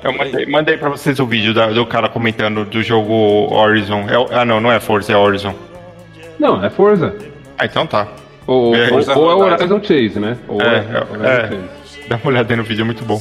Eu 0.04 0.12
mandei, 0.12 0.44
mandei 0.44 0.76
pra 0.76 0.90
vocês 0.90 1.18
o 1.18 1.24
vídeo 1.24 1.54
da- 1.54 1.68
do 1.68 1.86
cara 1.86 2.10
comentando 2.10 2.66
do 2.66 2.82
jogo 2.82 3.48
Horizon. 3.50 4.00
É 4.06 4.36
ah, 4.38 4.44
não, 4.44 4.60
não 4.60 4.70
é 4.70 4.78
Forza, 4.78 5.10
é 5.10 5.16
Horizon. 5.16 5.54
Não, 6.38 6.62
é 6.62 6.68
Forza. 6.68 7.14
Ah, 7.58 7.64
então 7.64 7.86
tá. 7.86 8.06
Ou, 8.46 8.74
É, 8.76 8.90
ou- 8.90 8.96
ou 9.18 9.30
é 9.30 9.34
Horizon. 9.34 9.74
Horizon 9.74 9.80
Chase, 9.82 10.20
né? 10.20 10.36
Ou 10.46 10.60
É, 10.60 10.66
é, 10.66 11.26
é. 11.26 11.48
Chase. 11.48 12.08
Dá 12.08 12.16
uma 12.16 12.26
olhada 12.30 12.52
aí 12.52 12.56
no 12.58 12.64
vídeo, 12.64 12.82
é 12.82 12.84
muito 12.84 13.02
bom. 13.02 13.18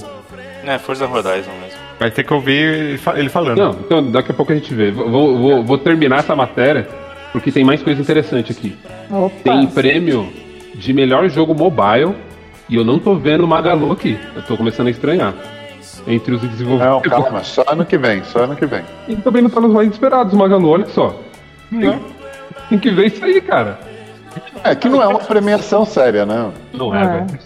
É, 0.68 0.78
Forza 0.78 1.06
Horizon 1.08 1.52
mesmo. 1.62 1.80
Vai 2.00 2.12
ter 2.12 2.24
que 2.24 2.34
ouvir 2.34 2.54
ele 2.54 2.98
fa- 2.98 3.18
ele 3.18 3.30
falando. 3.30 3.58
Não, 3.58 3.72
então 3.72 4.04
daqui 4.12 4.32
a 4.32 4.34
pouco 4.34 4.52
a 4.52 4.56
gente 4.56 4.74
vê. 4.74 4.92
Vou, 4.92 5.38
vou, 5.38 5.64
vou 5.64 5.78
terminar 5.78 6.20
essa 6.20 6.36
matéria, 6.36 6.88
porque 7.32 7.52
tem 7.52 7.64
mais 7.64 7.82
coisa 7.82 8.02
interessante 8.02 8.52
aqui. 8.52 8.76
Opa. 9.10 9.34
Tem 9.44 9.66
prêmio 9.68 10.30
de 10.76 10.94
melhor 10.94 11.28
jogo 11.30 11.56
mobile, 11.56 12.14
e 12.70 12.76
eu 12.76 12.84
não 12.84 13.00
tô 13.00 13.16
vendo 13.16 13.46
o 13.46 13.48
Magalu 13.48 13.92
aqui. 13.94 14.20
Eu 14.36 14.42
tô 14.44 14.56
começando 14.58 14.88
a 14.88 14.92
estranhar. 14.92 15.34
Entre 16.06 16.34
os 16.36 16.42
Não, 16.44 16.50
desenvolvedores. 16.50 17.10
calma, 17.10 17.44
só 17.44 17.64
ano 17.68 17.84
que 17.86 17.98
vem, 17.98 18.24
só 18.26 18.40
ano 18.44 18.56
que 18.56 18.66
vem. 18.66 18.82
E 19.08 19.16
também 19.18 19.42
não 19.42 19.50
tá 19.50 19.60
nos 19.60 19.74
mais 19.74 19.90
esperados 19.92 20.32
o 20.34 20.38
Magalu, 20.38 20.70
olha 20.70 20.86
só. 20.88 21.20
Tem, 21.70 22.00
tem 22.70 22.78
que 22.80 22.90
ver 22.92 23.08
isso 23.08 23.24
aí, 23.26 23.42
cara. 23.42 23.80
É 24.64 24.74
que 24.76 24.88
não 24.88 25.02
é 25.02 25.08
uma 25.08 25.20
premiação 25.20 25.84
séria, 25.86 26.26
não. 26.26 26.54
Não 26.74 26.96
é, 26.96 27.02
É. 27.04 27.08
velho. 27.08 27.40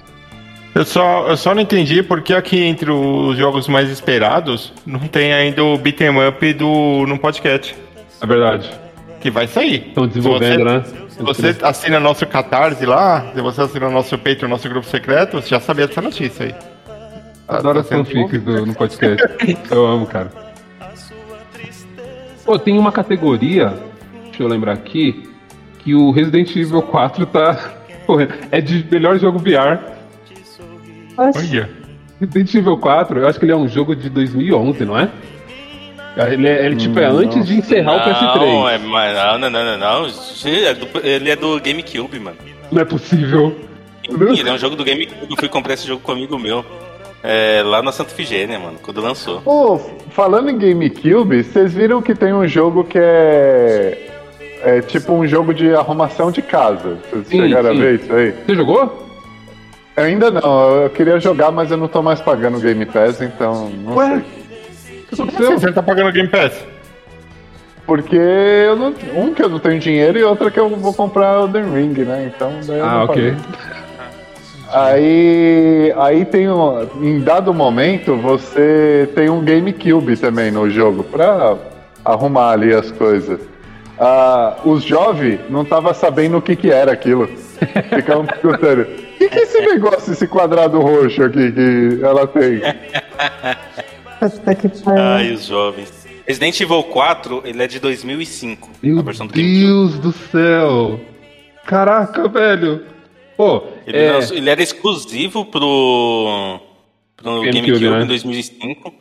Eu 0.74 0.86
só, 0.86 1.28
eu 1.28 1.36
só 1.36 1.54
não 1.54 1.62
entendi 1.62 2.02
porque 2.02 2.34
aqui 2.34 2.64
entre 2.64 2.90
os 2.90 3.38
jogos 3.38 3.68
mais 3.68 3.90
esperados 3.90 4.72
não 4.86 5.00
tem 5.02 5.34
ainda 5.34 5.64
o 5.64 5.78
beat'em 5.78 6.28
up 6.28 6.54
do 6.54 7.06
no 7.08 7.18
podcast. 7.20 7.76
É 8.22 8.26
verdade. 8.26 8.72
Que 9.20 9.30
vai 9.30 9.48
sair. 9.48 9.88
Estão 9.90 10.08
desenvolvendo, 10.08 10.64
né? 10.64 10.84
Se 11.10 11.22
você 11.22 11.56
assina 11.62 12.00
nosso 12.00 12.26
Catarse 12.26 12.86
lá, 12.86 13.32
se 13.36 13.42
você 13.42 13.62
assina 13.62 13.90
nosso 13.90 14.18
Patreon, 14.18 14.48
nosso 14.48 14.68
grupo 14.70 14.88
secreto, 14.88 15.42
você 15.42 15.50
já 15.50 15.60
sabia 15.60 15.88
dessa 15.88 16.02
notícia 16.02 16.46
aí. 16.46 16.54
Tá- 16.54 17.58
Adoro 17.58 17.76
tá 17.76 17.80
as 17.82 17.88
sendo 17.88 18.06
fanfics 18.06 18.42
do, 18.42 18.66
no 18.66 18.74
podcast. 18.74 19.24
eu 19.70 19.86
amo, 19.86 20.06
cara. 20.08 20.32
Pô, 22.46 22.58
tem 22.58 22.80
uma 22.80 22.92
categoria, 22.92 23.74
deixa 24.26 24.42
eu 24.42 24.48
lembrar 24.48 24.74
aqui, 24.74 25.30
que 25.80 25.94
o 25.94 26.12
Resident 26.12 26.56
Evil 26.56 26.82
4 26.82 27.26
tá. 27.26 27.74
É 28.52 28.60
de 28.60 28.86
melhor 28.92 29.18
jogo 29.18 29.40
VR. 29.40 29.80
Olha. 31.18 31.70
Resident 32.20 32.53
Evil 32.53 32.78
4, 32.78 33.20
eu 33.20 33.28
acho 33.28 33.39
que 33.39 33.45
ele 33.45 33.51
é 33.51 33.55
um 33.55 33.68
jogo 33.68 33.95
de 33.95 34.09
2011, 34.09 34.86
não 34.86 34.97
é? 34.97 35.09
Ele, 36.18 36.47
é, 36.47 36.66
ele 36.66 36.76
tipo, 36.76 36.99
é 36.99 37.05
antes 37.05 37.47
de 37.47 37.55
encerrar 37.57 37.95
o 37.95 37.99
PS3. 38.01 38.36
Não, 38.36 38.70
é, 38.70 38.78
mas 38.78 39.16
não, 39.16 39.39
não, 39.39 39.49
não, 39.49 39.66
não, 39.66 39.78
não. 39.78 40.07
Ele 40.45 40.66
é 40.66 40.74
do, 40.74 40.88
ele 41.03 41.30
é 41.30 41.36
do 41.36 41.59
GameCube, 41.59 42.20
mano. 42.20 42.38
Não 42.72 42.82
é 42.82 42.86
possível. 42.86 43.55
Ele 44.03 44.49
é 44.49 44.53
um 44.53 44.57
jogo 44.57 44.76
do 44.76 44.84
GameCube. 44.84 45.28
Eu 45.30 45.38
fui 45.38 45.47
comprar 45.47 45.74
esse 45.74 45.88
jogo 45.88 46.01
com 46.01 46.12
um 46.12 46.16
amigo 46.16 46.38
meu. 46.38 46.66
É, 47.24 47.62
lá 47.64 47.82
na 47.82 47.91
Santa 47.91 48.09
Figênia, 48.09 48.59
mano, 48.59 48.78
quando 48.82 48.99
lançou. 48.99 49.41
Pô, 49.41 49.80
falando 50.09 50.49
em 50.49 50.57
GameCube, 50.57 51.43
vocês 51.43 51.74
viram 51.74 52.01
que 52.01 52.14
tem 52.14 52.34
um 52.34 52.47
jogo 52.47 52.84
que 52.84 52.97
é. 52.99 54.07
É 54.64 54.82
tipo 54.82 55.14
um 55.14 55.26
jogo 55.26 55.53
de 55.53 55.74
arrumação 55.74 56.32
de 56.32 56.41
casa. 56.41 56.99
Vocês 57.09 57.28
Sim, 57.28 57.41
chegaram 57.41 57.72
a 57.72 57.74
sim. 57.74 57.80
ver 57.80 57.99
isso 57.99 58.14
aí? 58.14 58.32
Você 58.45 58.55
jogou? 58.55 59.11
Ainda 59.96 60.32
não, 60.32 60.84
eu 60.84 60.89
queria 60.89 61.20
jogar, 61.20 61.52
mas 61.52 61.70
eu 61.70 61.78
não 61.78 61.88
tô 61.88 62.02
mais 62.02 62.22
pagando 62.22 62.60
Game 62.60 62.86
Pass, 62.86 63.22
então 63.22 63.70
não 63.70 63.96
Ué? 63.98 64.08
sei. 64.10 64.18
O 64.18 65.04
que 65.08 65.16
Você 65.16 65.22
aconteceu? 65.24 65.60
não 65.68 65.74
tá 65.74 65.84
pagando 65.84 66.12
Game 66.12 66.30
Pass? 66.30 66.66
Porque 67.86 68.16
eu 68.16 68.76
não, 68.78 68.94
um 69.16 69.34
que 69.34 69.44
eu 69.44 69.50
não 69.50 69.60
tenho 69.60 69.80
dinheiro 69.80 70.18
e 70.18 70.24
outra 70.24 70.50
que 70.50 70.60
eu 70.60 70.70
vou 70.70 70.94
comprar 70.94 71.42
o 71.42 71.48
The 71.50 71.62
Ring, 71.62 71.94
né? 72.06 72.32
Então 72.34 72.52
daí 72.66 72.80
eu 72.80 72.86
Ah, 72.86 72.89
não 72.94 73.04
ok. 73.04 73.32
paguei. 73.32 73.36
Aí, 74.74 75.94
aí 75.98 76.24
tem 76.26 76.50
um, 76.50 76.88
em 77.02 77.20
dado 77.20 77.54
momento 77.54 78.16
você 78.16 79.10
tem 79.14 79.30
um 79.30 79.42
GameCube 79.44 80.16
também 80.16 80.50
no 80.50 80.70
jogo 80.70 81.04
pra 81.04 81.58
arrumar 82.06 82.52
ali 82.52 82.74
as 82.74 82.89
coisas. 82.92 83.42
Ah, 84.00 84.56
os 84.64 84.82
jovens 84.84 85.42
não 85.50 85.66
tava 85.66 85.94
sabendo 85.94 86.38
o 86.38 86.42
que 86.42 86.56
que 86.56 86.72
era 86.72 86.94
aquilo. 86.94 87.30
Ficavam 87.95 88.26
perguntando: 88.26 88.82
o 88.82 89.18
que, 89.18 89.30
que 89.30 89.39
é 89.39 89.43
esse 89.43 89.62
negócio, 89.62 90.14
esse 90.14 90.28
quadrado 90.28 90.80
roxo 90.80 91.24
aqui 91.24 91.51
que 91.51 91.99
ela 92.03 92.26
tem? 92.28 92.62
Puta 94.20 94.55
que 94.55 94.70
pariu. 94.70 95.01
Ai, 95.01 95.32
os 95.34 95.45
jovens. 95.45 96.01
Resident 96.28 96.59
Evil 96.62 96.84
4, 96.84 97.41
ele 97.45 97.64
é 97.64 97.68
de 97.68 97.80
2005. 97.80 98.70
Meu 98.82 98.99
a 98.99 99.01
versão 99.01 99.28
do 99.28 99.34
GameCube. 99.34 99.59
Deus 99.66 99.99
do 99.99 100.12
céu! 100.12 100.99
Caraca, 101.66 102.28
velho! 102.28 102.86
Pô, 103.36 103.64
Ele, 103.88 103.97
é, 103.97 104.12
lançou- 104.14 104.38
ele 104.38 104.49
era 104.49 104.62
exclusivo 104.62 105.43
pro, 105.45 106.59
pro 107.18 107.41
GameCube, 107.41 107.62
GameCube, 107.62 107.89
né? 107.89 108.03
em 108.03 108.07
2005. 108.07 108.93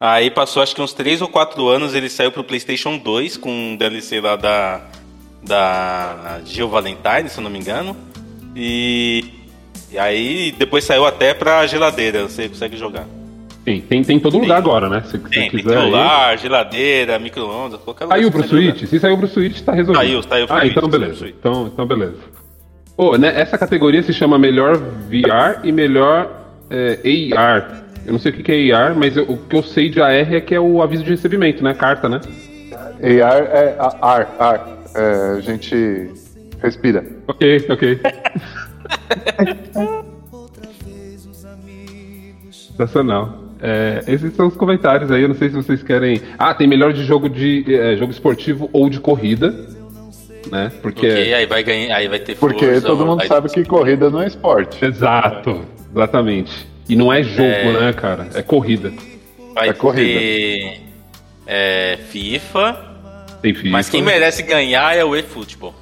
Aí 0.00 0.30
passou 0.30 0.62
acho 0.62 0.74
que 0.74 0.82
uns 0.82 0.92
3 0.92 1.22
ou 1.22 1.28
4 1.28 1.66
anos, 1.68 1.94
ele 1.94 2.08
saiu 2.08 2.32
pro 2.32 2.44
PlayStation 2.44 2.98
2 2.98 3.36
com 3.36 3.50
um 3.50 3.76
DLC 3.76 4.20
lá 4.20 4.34
da, 4.36 4.82
da 5.46 6.40
Jill 6.44 6.68
Valentine, 6.68 7.28
se 7.28 7.38
eu 7.38 7.44
não 7.44 7.50
me 7.50 7.58
engano. 7.58 7.96
E, 8.56 9.24
e 9.92 9.98
aí 9.98 10.54
depois 10.58 10.84
saiu 10.84 11.04
até 11.06 11.34
pra 11.34 11.66
geladeira, 11.66 12.22
você 12.22 12.48
consegue 12.48 12.76
jogar. 12.76 13.04
sim, 13.64 13.80
tem, 13.88 14.02
tem 14.04 14.16
em 14.16 14.20
todo 14.20 14.38
lugar 14.38 14.58
agora, 14.58 14.88
né? 14.88 15.02
Se 15.06 15.18
você 15.18 15.28
Tem, 15.28 15.50
tem 15.50 15.50
quiser. 15.50 15.76
aí. 15.76 15.82
celular, 15.82 16.38
geladeira, 16.38 17.18
micro-ondas, 17.18 17.80
qualquer 17.80 18.04
lugar. 18.04 18.16
Saiu 18.18 18.30
pro 18.30 18.42
consegue 18.42 18.62
jogar. 18.62 18.76
Switch? 18.78 18.90
Se 18.90 18.98
saiu 19.00 19.18
pro 19.18 19.28
Switch, 19.28 19.60
tá 19.62 19.72
resolvido. 19.72 20.00
Saiu, 20.04 20.22
saiu 20.22 20.46
pro 20.46 20.56
Ah, 20.56 20.60
Switch, 20.60 20.70
então 20.72 20.82
saiu 20.82 20.90
pro 20.90 20.98
beleza. 21.00 21.18
Switch. 21.18 21.34
Então, 21.38 21.66
então 21.72 21.86
beleza. 21.86 22.16
Pô, 22.96 23.16
né, 23.18 23.32
essa 23.40 23.58
categoria 23.58 24.02
se 24.04 24.12
chama 24.12 24.38
melhor 24.38 24.76
VR 24.76 25.60
e 25.64 25.72
melhor 25.72 26.30
é, 26.70 27.00
AR. 27.36 27.82
Eu 28.06 28.12
não 28.12 28.18
sei 28.20 28.30
o 28.30 28.34
que 28.34 28.42
que 28.42 28.52
é 28.52 28.72
AR, 28.72 28.94
mas 28.94 29.16
eu- 29.16 29.24
o 29.24 29.36
que 29.38 29.56
eu 29.56 29.62
sei 29.62 29.88
de 29.88 30.00
AR 30.00 30.32
é 30.32 30.40
que 30.40 30.54
é 30.54 30.60
o 30.60 30.80
aviso 30.80 31.02
de 31.02 31.10
recebimento, 31.10 31.64
né? 31.64 31.74
Carta, 31.74 32.08
né? 32.08 32.20
AR 33.02 33.42
é 33.50 33.76
a- 33.78 33.96
ar, 34.00 34.28
ar. 34.38 34.68
É, 34.94 35.36
a 35.36 35.40
gente 35.40 36.10
respira. 36.62 37.04
Ok, 37.26 37.66
ok. 37.68 38.00
Sensacional. 42.50 43.42
É, 43.60 44.02
esses 44.08 44.34
são 44.34 44.48
os 44.48 44.56
comentários 44.56 45.10
aí. 45.10 45.22
Eu 45.22 45.28
não 45.28 45.34
sei 45.36 45.48
se 45.48 45.54
vocês 45.54 45.82
querem. 45.82 46.20
Ah, 46.38 46.52
tem 46.54 46.66
melhor 46.66 46.92
de 46.92 47.04
jogo 47.04 47.28
de 47.28 47.64
é, 47.74 47.96
jogo 47.96 48.12
esportivo 48.12 48.68
ou 48.72 48.90
de 48.90 49.00
corrida, 49.00 49.50
né? 50.50 50.70
Porque 50.82 51.06
Ok, 51.06 51.34
aí 51.34 51.46
vai 51.46 51.62
ganhar, 51.62 51.96
aí 51.96 52.08
vai 52.08 52.18
ter 52.18 52.36
Porque 52.36 52.66
força, 52.66 52.86
todo 52.86 53.06
mundo 53.06 53.18
vai- 53.18 53.28
sabe 53.28 53.48
que 53.48 53.64
corrida 53.64 54.10
não 54.10 54.20
é 54.20 54.26
esporte. 54.26 54.84
exato, 54.84 55.62
exatamente. 55.94 56.68
E 56.88 56.96
não 56.96 57.12
é 57.12 57.22
jogo, 57.22 57.42
É. 57.48 57.72
né, 57.80 57.92
cara? 57.94 58.28
É 58.34 58.42
corrida. 58.42 58.92
Vai 59.54 59.70
É 59.70 59.72
corrida. 59.72 60.20
ter 60.20 60.80
é, 61.46 61.98
FIFA, 62.08 62.93
Mas 63.70 63.88
quem 63.88 64.02
merece 64.02 64.42
ganhar 64.42 64.96
é 64.96 65.04
o 65.04 65.14
eFootball. 65.14 65.74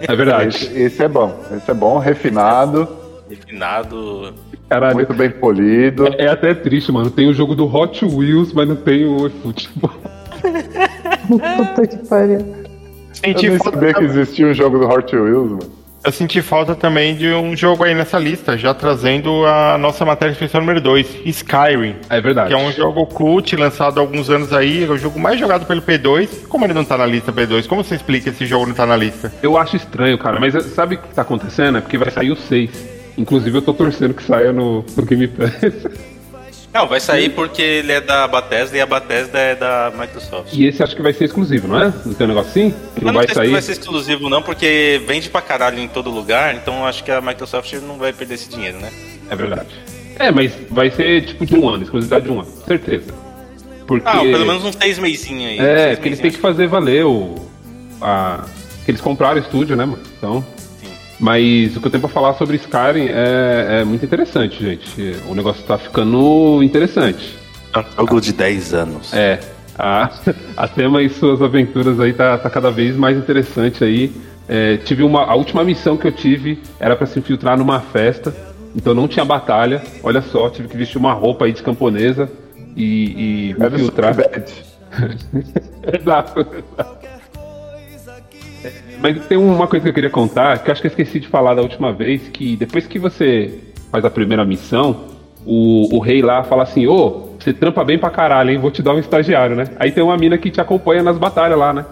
É 0.00 0.16
verdade. 0.16 0.56
Esse, 0.56 0.82
esse 0.82 1.04
é 1.04 1.08
bom. 1.08 1.38
Esse 1.54 1.70
é 1.70 1.74
bom, 1.74 1.98
refinado, 1.98 2.88
Refinado. 3.28 4.34
Caralho. 4.68 4.94
muito 4.96 5.14
bem 5.14 5.30
polido. 5.30 6.06
É 6.18 6.28
até 6.28 6.52
triste, 6.52 6.90
mano. 6.90 7.10
Tem 7.10 7.28
o 7.28 7.34
jogo 7.34 7.54
do 7.54 7.64
Hot 7.72 8.04
Wheels, 8.04 8.52
mas 8.52 8.68
não 8.68 8.76
tem 8.76 9.04
o 9.04 9.26
eFootball. 9.26 9.90
Puta 11.56 11.86
que 11.86 12.08
pariu. 12.08 12.38
Eu 13.22 13.34
nem 13.34 13.58
sabia 13.58 13.94
que 13.94 14.04
existia 14.04 14.46
um 14.46 14.54
jogo 14.54 14.78
do 14.78 14.88
Hot 14.88 15.14
Wheels, 15.14 15.50
mano. 15.50 15.79
Eu 16.02 16.10
senti 16.10 16.40
falta 16.40 16.74
também 16.74 17.14
de 17.14 17.28
um 17.28 17.54
jogo 17.54 17.84
aí 17.84 17.94
nessa 17.94 18.18
lista, 18.18 18.56
já 18.56 18.72
trazendo 18.72 19.44
a 19.44 19.76
nossa 19.76 20.04
matéria 20.04 20.32
especial 20.32 20.62
número 20.62 20.80
2, 20.80 21.22
Skyrim. 21.26 21.96
É 22.08 22.20
verdade. 22.20 22.48
Que 22.48 22.54
é 22.54 22.58
um 22.58 22.72
jogo 22.72 23.06
cult 23.06 23.54
lançado 23.56 23.98
há 23.98 24.00
alguns 24.00 24.30
anos 24.30 24.52
aí, 24.52 24.84
é 24.84 24.88
o 24.88 24.96
jogo 24.96 25.20
mais 25.20 25.38
jogado 25.38 25.66
pelo 25.66 25.82
P2. 25.82 26.46
Como 26.48 26.64
ele 26.64 26.72
não 26.72 26.84
tá 26.84 26.96
na 26.96 27.06
lista 27.06 27.32
P2? 27.32 27.66
Como 27.66 27.84
você 27.84 27.94
explica 27.94 28.30
esse 28.30 28.46
jogo 28.46 28.66
não 28.66 28.74
tá 28.74 28.86
na 28.86 28.96
lista? 28.96 29.32
Eu 29.42 29.58
acho 29.58 29.76
estranho, 29.76 30.16
cara, 30.16 30.40
mas 30.40 30.54
sabe 30.72 30.94
o 30.94 30.98
que 30.98 31.14
tá 31.14 31.22
acontecendo? 31.22 31.78
É 31.78 31.80
porque 31.80 31.98
vai 31.98 32.10
sair 32.10 32.30
o 32.30 32.36
6. 32.36 32.70
Inclusive 33.18 33.58
eu 33.58 33.62
tô 33.62 33.74
torcendo 33.74 34.14
que 34.14 34.22
saia 34.22 34.52
no, 34.52 34.84
no 34.96 35.04
Game 35.04 35.28
Pass. 35.28 35.86
Não, 36.72 36.86
vai 36.86 37.00
sair 37.00 37.30
porque 37.30 37.60
ele 37.60 37.90
é 37.90 38.00
da 38.00 38.28
Bethesda 38.28 38.76
e 38.76 38.80
a 38.80 38.86
Bethesda 38.86 39.38
é 39.38 39.54
da 39.56 39.92
Microsoft. 39.98 40.52
E 40.52 40.66
esse 40.66 40.82
acho 40.82 40.94
que 40.94 41.02
vai 41.02 41.12
ser 41.12 41.24
exclusivo, 41.24 41.66
não 41.66 41.82
é? 41.82 41.92
Não 42.06 42.14
tem 42.14 42.24
um 42.26 42.28
negócio 42.28 42.50
assim? 42.50 42.74
Que 42.94 43.04
não 43.04 43.12
não 43.12 43.20
vai 43.20 43.28
sair? 43.28 43.50
vai 43.50 43.62
ser 43.62 43.72
exclusivo 43.72 44.28
não, 44.28 44.40
porque 44.40 45.00
vende 45.06 45.28
pra 45.28 45.42
caralho 45.42 45.80
em 45.80 45.88
todo 45.88 46.10
lugar, 46.10 46.54
então 46.54 46.86
acho 46.86 47.02
que 47.02 47.10
a 47.10 47.20
Microsoft 47.20 47.72
não 47.74 47.98
vai 47.98 48.12
perder 48.12 48.34
esse 48.34 48.48
dinheiro, 48.48 48.78
né? 48.78 48.90
É 49.28 49.34
verdade. 49.34 49.68
É, 50.16 50.30
mas 50.30 50.52
vai 50.70 50.90
ser 50.90 51.24
tipo 51.24 51.44
de 51.44 51.56
um 51.56 51.68
ano, 51.68 51.82
exclusividade 51.82 52.26
de 52.26 52.30
um 52.30 52.40
ano, 52.40 52.52
certeza. 52.66 53.12
Porque. 53.86 54.08
Ah, 54.08 54.20
pelo 54.20 54.46
menos 54.46 54.62
uns 54.62 54.76
seis 54.76 54.98
meizinhos 54.98 55.50
aí. 55.50 55.58
É, 55.58 55.96
porque 55.96 56.08
eles 56.08 56.20
têm 56.20 56.30
que 56.30 56.38
fazer 56.38 56.68
valer 56.68 57.04
o. 57.04 57.34
A, 58.00 58.44
que 58.84 58.90
eles 58.92 59.00
compraram 59.00 59.36
o 59.36 59.42
estúdio, 59.42 59.74
né, 59.74 59.84
mano? 59.84 60.02
Então. 60.16 60.44
Mas 61.20 61.76
o 61.76 61.80
que 61.80 61.86
eu 61.86 61.90
tenho 61.90 62.00
pra 62.00 62.08
falar 62.10 62.34
sobre 62.34 62.56
Skyrim 62.56 63.08
é, 63.08 63.80
é 63.80 63.84
muito 63.84 64.04
interessante, 64.04 64.58
gente. 64.64 65.16
O 65.28 65.34
negócio 65.34 65.62
tá 65.64 65.76
ficando 65.76 66.62
interessante. 66.62 67.36
É 67.74 68.02
um 68.02 68.06
jogo 68.06 68.20
de 68.20 68.32
10 68.32 68.74
anos. 68.74 69.12
É. 69.12 69.38
A, 69.78 70.10
a 70.56 70.68
tema 70.68 71.02
e 71.02 71.08
suas 71.08 71.40
aventuras 71.42 72.00
aí 72.00 72.12
tá, 72.12 72.36
tá 72.38 72.50
cada 72.50 72.70
vez 72.70 72.96
mais 72.96 73.16
interessante 73.16 73.84
aí. 73.84 74.12
É, 74.48 74.78
tive 74.78 75.02
uma. 75.02 75.24
A 75.24 75.34
última 75.34 75.62
missão 75.62 75.96
que 75.96 76.06
eu 76.06 76.12
tive 76.12 76.58
era 76.80 76.96
pra 76.96 77.06
se 77.06 77.18
infiltrar 77.18 77.56
numa 77.56 77.80
festa. 77.80 78.34
Então 78.74 78.94
não 78.94 79.06
tinha 79.06 79.24
batalha. 79.24 79.82
Olha 80.02 80.22
só, 80.22 80.48
tive 80.48 80.68
que 80.68 80.76
vestir 80.76 80.98
uma 80.98 81.12
roupa 81.12 81.44
aí 81.44 81.52
de 81.52 81.62
camponesa 81.62 82.30
e, 82.76 83.50
e 83.50 83.54
me 83.58 83.64
É 83.64 83.68
infiltrar. 83.68 84.16
Exato, 86.00 86.40
exato. 86.40 87.06
É, 87.06 87.19
Mas 89.02 89.24
tem 89.26 89.38
uma 89.38 89.66
coisa 89.66 89.82
que 89.82 89.88
eu 89.88 89.94
queria 89.94 90.10
contar, 90.10 90.58
que 90.58 90.68
eu 90.68 90.72
acho 90.72 90.80
que 90.80 90.86
eu 90.86 90.90
esqueci 90.90 91.20
de 91.20 91.28
falar 91.28 91.54
da 91.54 91.62
última 91.62 91.92
vez, 91.92 92.28
que 92.28 92.56
depois 92.56 92.86
que 92.86 92.98
você 92.98 93.54
faz 93.90 94.04
a 94.04 94.10
primeira 94.10 94.44
missão, 94.44 95.04
o, 95.44 95.96
o 95.96 95.98
rei 95.98 96.20
lá 96.22 96.42
fala 96.44 96.64
assim, 96.64 96.86
ô, 96.86 97.30
você 97.38 97.52
trampa 97.52 97.82
bem 97.82 97.98
pra 97.98 98.10
caralho, 98.10 98.50
hein? 98.50 98.58
Vou 98.58 98.70
te 98.70 98.82
dar 98.82 98.94
um 98.94 98.98
estagiário, 98.98 99.56
né? 99.56 99.64
Aí 99.78 99.90
tem 99.90 100.04
uma 100.04 100.16
mina 100.16 100.36
que 100.36 100.50
te 100.50 100.60
acompanha 100.60 101.02
nas 101.02 101.16
batalhas 101.16 101.58
lá, 101.58 101.72
né? 101.72 101.84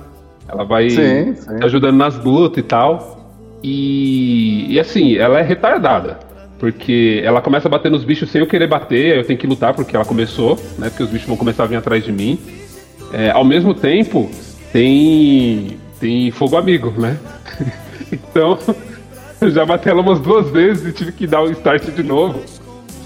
Ela 0.46 0.64
vai 0.64 0.90
Sim, 0.90 1.34
sim. 1.34 1.56
te 1.56 1.64
ajudando 1.64 1.96
nas 1.96 2.22
lutas 2.22 2.59
e 2.59 2.62
tal. 2.62 3.18
E, 3.62 4.66
e 4.72 4.78
assim, 4.78 5.16
ela 5.16 5.38
é 5.38 5.42
retardada. 5.42 6.18
Porque 6.59 7.20
ela 7.24 7.40
começa 7.40 7.68
a 7.68 7.70
bater 7.70 7.90
nos 7.90 8.04
bichos 8.04 8.30
sem 8.30 8.40
eu 8.40 8.46
querer 8.46 8.66
bater, 8.66 9.12
aí 9.12 9.18
eu 9.18 9.24
tenho 9.24 9.38
que 9.38 9.46
lutar 9.46 9.74
porque 9.74 9.94
ela 9.94 10.04
começou, 10.04 10.59
né? 10.78 10.88
Porque 10.90 11.02
os 11.02 11.11
bichos 11.11 11.28
vão 11.28 11.36
começar 11.36 11.64
a 11.64 11.66
vir 11.66 11.76
atrás 11.76 12.04
de 12.04 12.12
mim. 12.12 12.38
É, 13.12 13.30
ao 13.30 13.44
mesmo 13.44 13.72
tempo, 13.74 14.28
tem, 14.72 15.78
tem 16.01 16.30
fogo 16.30 16.57
amigo, 16.57 16.92
né? 16.99 17.18
então, 18.12 18.59
eu 19.40 19.51
já 19.51 19.64
bati 19.64 19.88
ela 19.88 20.01
umas 20.01 20.20
duas 20.20 20.51
vezes 20.51 20.86
e 20.86 20.92
tive 20.92 21.12
que 21.12 21.26
dar 21.26 21.42
o 21.42 21.51
start 21.51 21.84
de 21.90 22.03
novo 22.03 22.42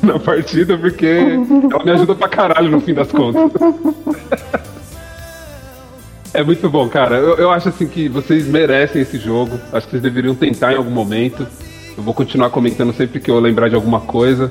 na 0.02 0.18
partida, 0.18 0.76
porque 0.76 1.06
ela 1.70 1.84
me 1.84 1.90
ajuda 1.92 2.14
pra 2.14 2.28
caralho 2.28 2.70
no 2.70 2.80
fim 2.80 2.94
das 2.94 3.10
contas. 3.10 3.50
É 6.34 6.42
muito 6.42 6.68
bom, 6.70 6.88
cara. 6.88 7.16
Eu, 7.16 7.36
eu 7.36 7.50
acho 7.50 7.68
assim 7.68 7.86
que 7.86 8.08
vocês 8.08 8.46
merecem 8.46 9.02
esse 9.02 9.18
jogo. 9.18 9.60
Acho 9.72 9.86
que 9.86 9.90
vocês 9.90 10.02
deveriam 10.02 10.34
tentar 10.34 10.72
em 10.72 10.76
algum 10.76 10.90
momento. 10.90 11.46
Eu 11.96 12.02
vou 12.02 12.14
continuar 12.14 12.48
comentando 12.48 12.92
sempre 12.94 13.20
que 13.20 13.30
eu 13.30 13.38
lembrar 13.38 13.68
de 13.68 13.74
alguma 13.74 14.00
coisa. 14.00 14.50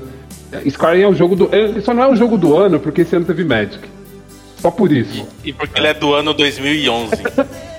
É, 0.51 0.61
Skyrim 0.67 1.01
é 1.01 1.07
o 1.07 1.15
jogo 1.15 1.35
do. 1.35 1.49
Ele 1.51 1.81
só 1.81 1.91
não 1.91 2.03
é 2.03 2.07
o 2.07 2.15
jogo 2.15 2.37
do 2.37 2.55
ano 2.55 2.79
porque 2.79 3.01
esse 3.01 3.15
ano 3.15 3.25
teve 3.25 3.43
Magic. 3.43 3.79
Só 4.57 4.69
por 4.69 4.91
isso. 4.91 5.27
E 5.43 5.51
porque 5.51 5.79
ele 5.79 5.87
é 5.87 5.93
do 5.95 6.13
ano 6.13 6.35
2011. 6.35 7.15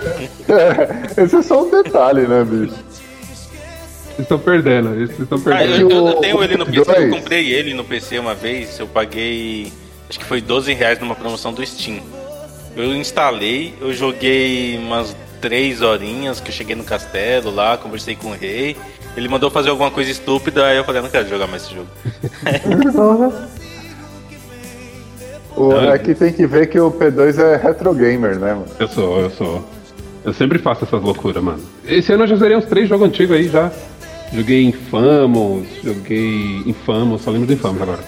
É, 0.49 1.23
esse 1.23 1.37
é 1.37 1.43
só 1.43 1.63
um 1.63 1.71
detalhe, 1.71 2.23
né, 2.27 2.45
bicho? 2.45 2.75
Vocês 2.75 4.19
estão 4.21 4.39
perdendo. 4.39 4.91
Vocês 4.95 5.19
estão 5.21 5.39
Ah, 5.39 5.41
perdendo. 5.43 5.75
eu, 5.81 5.91
eu- 5.91 6.07
eu 6.09 6.15
tenho 6.15 6.43
ele 6.45 6.57
no 6.57 6.67
PC, 6.67 6.91
eu 6.97 7.11
comprei 7.11 7.53
ele 7.53 7.75
no 7.75 7.85
PC 7.85 8.19
uma 8.19 8.35
vez, 8.35 8.79
eu 8.79 8.87
paguei. 8.87 9.73
Acho 10.09 10.19
que 10.19 10.25
foi 10.25 10.41
12 10.41 10.75
reais 10.75 10.99
numa 10.99 11.15
promoção 11.15 11.53
do 11.53 11.65
Steam. 11.65 12.01
Eu 12.77 12.95
instalei, 12.95 13.75
eu 13.81 13.93
joguei 13.95 14.77
umas 14.79 15.17
3 15.41 15.81
horinhas 15.83 16.41
que 16.41 16.51
eu 16.51 16.55
cheguei 16.55 16.75
no 16.77 16.85
castelo 16.85 17.55
lá, 17.55 17.77
conversei 17.79 18.15
com 18.15 18.29
o 18.29 18.33
rei. 18.35 18.77
Ele 19.17 19.29
mandou 19.29 19.51
fazer 19.51 19.71
alguma 19.71 19.91
coisa 19.91 20.11
estúpida, 20.11 20.67
aí 20.67 20.77
eu 20.77 20.85
falei, 20.85 21.01
"Eu 21.01 21.05
não 21.05 21.11
quero 21.11 21.29
jogar 21.29 21.47
mais 21.47 21.63
esse 21.65 21.75
jogo. 21.75 21.89
O, 25.55 25.71
aqui 25.91 26.15
tem 26.15 26.33
que 26.33 26.47
ver 26.47 26.67
que 26.69 26.81
o 26.81 26.91
P2 26.91 27.39
é 27.39 27.57
retro 27.57 27.93
gamer, 27.93 28.39
né, 28.39 28.55
mano? 28.55 28.65
Eu 28.79 28.89
sou, 28.89 29.21
eu 29.21 29.31
sou. 29.31 29.63
Eu 30.25 30.33
sempre 30.33 30.59
faço 30.59 30.85
essas 30.85 31.03
loucuras, 31.03 31.43
mano. 31.43 31.61
Esse 31.87 32.13
ano 32.13 32.25
eu 32.25 32.29
já 32.29 32.37
zerei 32.37 32.57
uns 32.57 32.65
três 32.67 32.89
jogos 32.89 33.09
antigos 33.09 33.37
aí 33.37 33.49
já. 33.49 33.71
Joguei 34.33 34.65
Infamous, 34.65 35.67
joguei 35.83 36.63
Infamous, 36.67 37.23
só 37.23 37.31
lembro 37.31 37.47
do 37.47 37.53
Infamous 37.53 37.83
agora. 37.83 37.99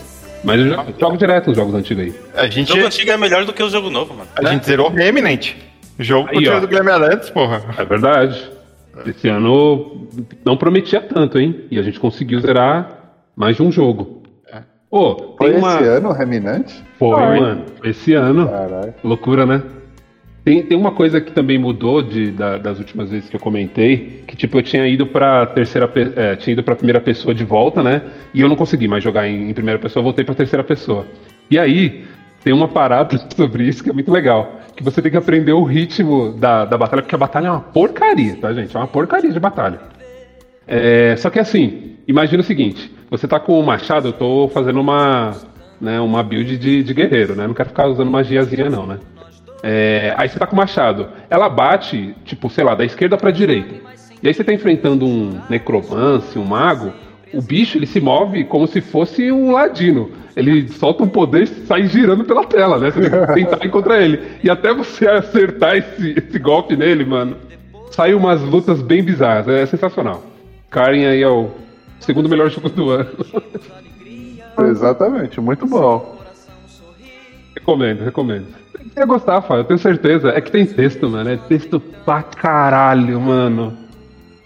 Mas 0.43 0.61
eu 0.61 0.69
jogo, 0.69 0.95
jogo 0.99 1.17
direto 1.17 1.51
os 1.51 1.57
jogos 1.57 1.75
antigos 1.75 2.05
aí. 2.05 2.15
A 2.37 2.45
O 2.47 2.51
gente, 2.51 2.69
jogo 2.69 2.87
antigo 2.87 3.11
é 3.11 3.17
melhor 3.17 3.45
do 3.45 3.53
que 3.53 3.63
o 3.63 3.69
jogo 3.69 3.91
novo, 3.91 4.15
mano. 4.15 4.29
a 4.37 4.45
gente 4.47 4.65
zerou 4.67 4.91
Remnant. 4.91 5.53
Jogo 5.99 6.29
Aí, 6.31 6.45
com 6.45 6.51
ó. 6.53 6.59
o 6.59 6.61
do 6.61 6.67
Guilherme 6.69 6.91
Arantes, 6.91 7.31
porra. 7.31 7.63
É 7.79 7.85
verdade. 7.85 8.51
Esse 9.07 9.29
ano 9.29 10.09
não 10.45 10.57
prometia 10.57 11.01
tanto, 11.01 11.39
hein? 11.39 11.63
E 11.71 11.79
a 11.79 11.83
gente 11.83 11.99
conseguiu 12.01 12.41
zerar 12.41 13.17
mais 13.37 13.57
de 13.57 13.63
um 13.63 13.71
jogo. 13.73 14.23
Pô, 14.91 15.35
Foi 15.37 15.51
tem 15.51 15.59
uma. 15.59 15.75
esse 15.77 15.85
ano 15.89 16.09
o 16.11 16.13
Reminante? 16.13 16.75
Foi, 16.99 17.17
Foi. 17.17 17.41
mano. 17.41 17.65
Esse 17.83 18.15
ano. 18.15 18.49
Caralho. 18.49 18.95
Loucura, 19.03 19.45
né? 19.45 19.63
Tem, 20.45 20.63
tem 20.63 20.77
uma 20.77 20.93
coisa 20.93 21.21
que 21.23 21.33
também 21.33 21.57
mudou 21.57 22.03
de, 22.03 22.31
da- 22.31 22.59
das 22.59 22.79
últimas 22.79 23.11
vezes 23.11 23.31
que 23.31 23.37
eu 23.37 23.41
comentei, 23.41 24.23
que 24.27 24.37
tipo, 24.37 24.59
eu 24.59 24.63
tinha 24.63 24.87
ido 24.87 25.07
pra 25.07 25.47
terceira 25.47 25.91
é, 26.17 26.37
tinha 26.37 26.53
ido 26.53 26.63
pra 26.63 26.77
primeira 26.77 27.01
pessoa 27.01 27.35
de 27.35 27.45
volta, 27.45 27.83
né? 27.83 28.03
E 28.35 28.43
eu 28.43 28.49
não 28.49 28.55
consegui 28.57 28.87
mais 28.87 29.03
jogar 29.03 29.27
em, 29.27 29.49
em 29.49 29.55
primeira 29.55 29.79
pessoa, 29.79 30.03
voltei 30.03 30.23
pra 30.25 30.35
terceira 30.35 30.63
pessoa. 30.63 31.07
E 31.51 31.59
aí, 31.59 32.05
tem 32.43 32.53
uma 32.53 32.69
parada 32.69 33.19
sobre 33.35 33.65
isso 33.67 33.83
que 33.83 33.89
é 33.89 33.93
muito 33.93 34.13
legal. 34.13 34.61
Que 34.77 34.83
você 34.83 35.01
tem 35.01 35.11
que 35.11 35.17
aprender 35.17 35.53
o 35.53 35.63
ritmo 35.65 36.33
da, 36.33 36.67
da 36.67 36.77
batalha, 36.77 37.01
porque 37.01 37.15
a 37.15 37.19
batalha 37.19 37.47
é 37.47 37.51
uma 37.51 37.61
porcaria, 37.61 38.37
tá, 38.37 38.53
gente? 38.53 38.77
É 38.77 38.79
uma 38.79 38.87
porcaria 38.89 39.33
de 39.33 39.41
batalha. 39.41 39.81
É, 40.67 41.17
só 41.17 41.31
que 41.31 41.39
assim, 41.39 41.97
imagina 42.07 42.41
o 42.43 42.45
seguinte: 42.45 42.91
você 43.11 43.27
tá 43.27 43.39
com 43.41 43.59
o 43.59 43.63
machado, 43.65 44.09
eu 44.09 44.13
tô 44.13 44.49
fazendo 44.49 44.81
uma, 44.81 45.31
né, 45.81 46.01
uma 46.01 46.23
build 46.23 46.59
de, 46.59 46.83
de 46.83 46.93
guerreiro, 46.95 47.35
né? 47.35 47.47
Não 47.47 47.55
quero 47.55 47.69
ficar 47.71 47.87
usando 47.87 48.11
magiazinha, 48.11 48.69
não, 48.69 48.87
né? 48.87 48.99
É, 49.67 50.13
aí 50.19 50.29
você 50.29 50.39
tá 50.39 50.47
com 50.47 50.53
o 50.53 50.59
machado. 50.59 51.09
Ela 51.31 51.49
bate, 51.49 52.15
tipo, 52.27 52.51
sei 52.51 52.63
lá, 52.63 52.75
da 52.75 52.85
esquerda 52.85 53.17
pra 53.17 53.31
direita. 53.31 53.77
E 54.23 54.29
aí 54.29 54.35
você 54.35 54.45
tá 54.45 54.53
enfrentando 54.53 55.07
um 55.07 55.41
necromance, 55.49 56.39
um 56.39 56.45
mago. 56.45 56.93
O 57.33 57.41
bicho 57.41 57.79
ele 57.79 57.87
se 57.87 57.99
move 57.99 58.45
como 58.45 58.67
se 58.67 58.83
fosse 58.83 59.33
um 59.33 59.53
ladino. 59.53 60.11
Ele 60.37 60.69
solta 60.69 61.03
um 61.03 61.09
poder 61.09 61.45
e 61.45 61.47
sai 61.47 61.87
girando 61.87 62.25
pela 62.25 62.45
tela, 62.45 62.79
né? 62.79 62.91
Você 62.91 63.01
tem 63.33 63.45
que 63.47 63.51
tentar 63.51 63.67
encontrar 63.67 64.03
ele. 64.03 64.21
E 64.43 64.51
até 64.51 64.75
você 64.75 65.09
acertar 65.09 65.77
esse, 65.77 66.11
esse 66.11 66.39
golpe 66.39 66.77
nele, 66.77 67.05
mano, 67.07 67.37
sai 67.91 68.13
umas 68.13 68.43
lutas 68.43 68.83
bem 68.83 69.03
bizarras. 69.03 69.49
É 69.49 69.65
sensacional. 69.65 70.23
Karen 70.69 71.07
aí 71.07 71.23
é 71.23 71.29
o 71.29 71.49
segundo 72.01 72.29
melhor 72.29 72.51
jogo 72.51 72.69
do 72.69 72.91
ano. 72.91 73.11
Exatamente, 74.59 75.41
muito 75.41 75.67
bom. 75.67 76.19
recomendo, 77.57 78.05
recomendo. 78.05 78.64
Você 78.93 79.01
ia 79.01 79.07
gostar, 79.07 79.41
Fábio, 79.43 79.61
eu 79.61 79.65
tenho 79.65 79.79
certeza. 79.79 80.31
É 80.31 80.41
que 80.41 80.51
tem 80.51 80.67
texto, 80.67 81.09
mano. 81.09 81.31
É 81.31 81.37
texto 81.37 81.81
pra 81.81 82.23
caralho, 82.23 83.21
mano. 83.21 83.77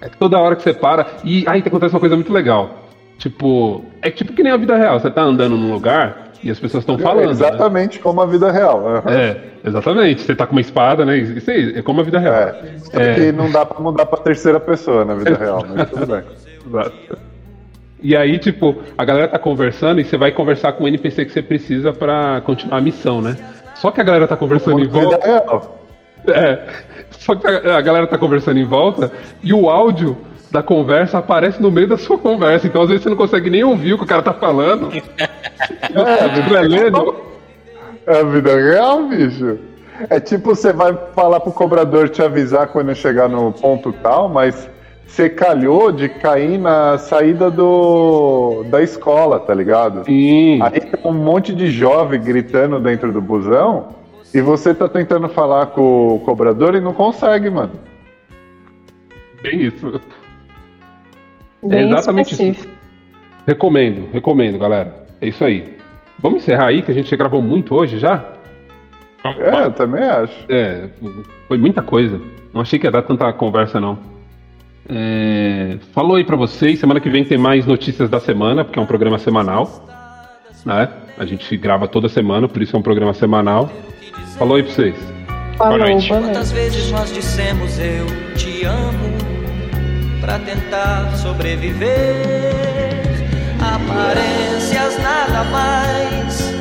É 0.01 0.09
toda 0.09 0.39
hora 0.39 0.55
que 0.57 0.63
você 0.63 0.73
para. 0.73 1.07
E 1.25 1.45
aí 1.49 1.63
acontece 1.65 1.95
uma 1.95 2.01
coisa 2.01 2.15
muito 2.15 2.33
legal. 2.33 2.85
Tipo, 3.19 3.85
é 4.01 4.11
tipo 4.11 4.33
que 4.33 4.43
nem 4.43 4.53
a 4.53 4.57
vida 4.57 4.77
real. 4.77 5.01
Você 5.01 5.11
tá 5.11 5.23
andando 5.23 5.57
num 5.57 5.73
lugar 5.73 6.29
e 6.43 6.51
as 6.51 6.59
pessoas 6.61 6.83
estão 6.83 6.97
falando. 6.99 7.25
né? 7.27 7.31
Exatamente 7.33 7.99
como 7.99 8.21
a 8.21 8.27
vida 8.27 8.51
real. 8.53 8.87
aham. 8.87 9.11
É, 9.11 9.37
exatamente. 9.65 10.23
Você 10.23 10.37
tá 10.37 10.47
com 10.47 10.53
uma 10.53 10.61
espada, 10.61 11.05
né? 11.05 11.19
Isso 11.19 11.51
aí, 11.51 11.79
é 11.79 11.83
como 11.83 12.01
a 12.01 12.05
vida 12.05 12.21
real. 12.21 12.35
É. 12.35 12.79
Só 12.79 12.99
que 13.15 13.33
não 13.33 13.51
dá 13.51 13.67
pra 13.67 13.81
mudar 13.81 14.07
pra 14.07 14.19
terceira 14.21 14.61
pessoa 14.61 15.05
na 15.05 15.15
vida 15.15 15.35
real, 15.39 15.67
mas 15.75 15.91
tudo 15.91 16.07
bem. 16.07 16.23
Exato. 16.65 17.19
E 18.01 18.17
aí, 18.17 18.39
tipo, 18.39 18.77
a 18.97 19.05
galera 19.05 19.27
tá 19.27 19.41
conversando 19.41 20.01
e 20.01 20.05
você 20.05 20.17
vai 20.17 20.31
conversar 20.31 20.73
com 20.75 20.85
o 20.85 20.89
NPC 20.89 21.25
que 21.25 21.33
você 21.33 21.43
precisa 21.43 21.93
pra 21.93 22.41
continuar 22.43 22.79
a 22.79 22.81
missão, 22.81 23.21
né? 23.21 23.37
Só 23.79 23.91
que 23.91 24.01
a 24.01 24.05
galera 24.05 24.29
tá 24.29 24.37
conversando 24.37 24.81
em 24.81 24.89
Vida 24.89 25.19
volta. 25.19 25.71
É. 26.29 26.59
Só 27.11 27.35
que 27.35 27.47
a 27.47 27.77
a 27.77 27.81
galera 27.81 28.07
tá 28.07 28.19
conversando 28.19 28.59
em 28.59 28.65
volta 28.65 29.11
e 29.43 29.53
o 29.53 29.71
áudio 29.71 30.17
da 30.51 30.63
conversa 30.63 31.19
aparece 31.19 31.61
no 31.61 31.71
meio 31.71 31.89
da 31.89 31.97
sua 31.97 32.19
conversa. 32.19 32.67
Então, 32.67 32.83
às 32.83 32.89
vezes, 32.89 33.03
você 33.03 33.11
não 33.11 33.17
consegue 33.17 33.51
nem 33.51 33.65
ouvir 33.65 33.95
o 33.95 33.99
que 33.99 34.05
o 34.05 34.07
cara 34.07 34.23
tá 34.23 34.33
falando. 34.33 34.91
É, 35.61 36.29
você 36.29 36.43
vai 36.49 36.63
lendo. 36.63 37.17
É 38.07 38.21
a 38.21 38.23
vida 38.23 38.55
real, 38.55 39.03
bicho. 39.05 39.59
É 40.09 40.21
tipo, 40.21 40.55
você 40.55 40.73
vai 40.73 40.97
falar 41.15 41.41
pro 41.41 41.53
cobrador 41.53 42.09
te 42.09 42.23
avisar 42.23 42.69
quando 42.69 42.95
chegar 42.95 43.29
no 43.29 43.53
ponto 43.53 43.93
tal, 43.93 44.29
mas 44.29 44.71
você 45.09 45.29
calhou 45.31 45.91
de 45.91 46.09
cair 46.09 46.59
na 46.59 46.99
saída 46.99 47.51
do 47.51 48.63
da 48.71 48.83
escola, 48.83 49.41
tá 49.41 49.55
ligado? 49.55 50.05
Sim. 50.05 50.61
Aí 50.63 50.81
tem 50.81 51.01
um 51.03 51.15
monte 51.15 51.55
de 51.55 51.71
jovem 51.71 52.21
gritando 52.21 52.79
dentro 52.79 53.11
do 53.11 53.21
busão 53.21 53.89
e 54.35 54.41
você 54.43 54.75
tá 54.75 54.87
tentando 54.87 55.29
falar 55.31 55.67
com 55.69 56.15
o 56.15 56.21
cobrador 56.21 56.75
e 56.75 56.81
não 56.81 56.93
consegue, 56.93 57.49
mano. 57.49 57.73
Bem 59.43 59.63
isso. 59.63 60.01
Bem 61.65 61.89
exatamente 61.89 62.35
isso. 62.35 62.43
específico. 62.43 62.75
Recomendo, 63.47 64.09
recomendo, 64.13 64.59
galera. 64.59 65.07
É 65.23 65.29
isso 65.29 65.43
aí. 65.43 65.79
Vamos 66.19 66.43
encerrar 66.43 66.67
aí, 66.67 66.83
que 66.83 66.91
a 66.91 66.95
gente 66.95 67.17
gravou 67.17 67.41
muito 67.41 67.75
hoje 67.75 67.99
já? 67.99 68.35
É, 69.25 69.65
eu 69.65 69.73
também 69.73 70.05
acho. 70.05 70.45
É, 70.49 70.91
foi 71.49 71.57
muita 71.57 71.83
coisa. 71.83 72.21
Não 72.53 72.61
achei 72.61 72.79
que 72.79 72.87
ia 72.87 72.91
dar 72.91 73.03
tanta 73.03 73.33
conversa, 73.33 73.81
não. 73.81 74.18
É, 74.89 75.77
falou 75.93 76.17
aí 76.17 76.25
pra 76.25 76.37
vocês, 76.37 76.79
semana 76.79 76.99
que 76.99 77.11
vem 77.11 77.25
tem 77.25 77.37
mais 77.37 77.67
notícias 77.67 78.09
da 78.09 78.19
semana, 78.19 78.65
porque 78.65 78.79
é 78.79 78.83
um 78.83 78.87
programa 78.87 79.19
semanal. 79.19 79.85
Né? 80.65 80.89
A 81.19 81.25
gente 81.27 81.57
grava 81.57 81.87
toda 81.87 82.09
semana, 82.09 82.49
por 82.49 82.63
isso 82.63 82.75
é 82.75 82.79
um 82.79 82.83
programa 82.83 83.13
semanal. 83.13 83.71
Falou 84.39 84.57
aí 84.57 84.63
pra 84.63 84.73
vocês. 84.73 84.95
Falou, 85.57 85.79
noite. 85.79 86.09
boa 86.09 86.21
noite. 86.21 86.35
Quantas 86.35 86.53
vezes 86.53 86.91
nós 86.91 87.13
dissemos 87.13 87.79
eu 87.79 88.07
te 88.37 88.65
amo 88.65 89.19
pra 90.21 90.39
tentar 90.39 91.17
sobreviver? 91.17 91.89
Aparências 93.61 94.97
nada 95.03 95.45
mais 95.51 96.59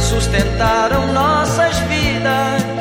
sustentaram 0.00 1.12
nossas 1.12 1.78
vidas. 1.80 2.79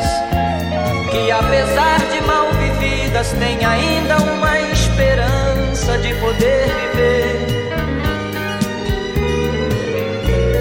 Que 1.12 1.32
apesar 1.32 2.00
de 2.12 2.22
mal 2.22 2.52
vividas, 2.54 3.32
tem 3.34 3.66
ainda 3.66 4.18
uma 4.18 4.60
esperança 4.60 5.98
de 5.98 6.14
poder 6.16 6.68
viver. 6.68 7.48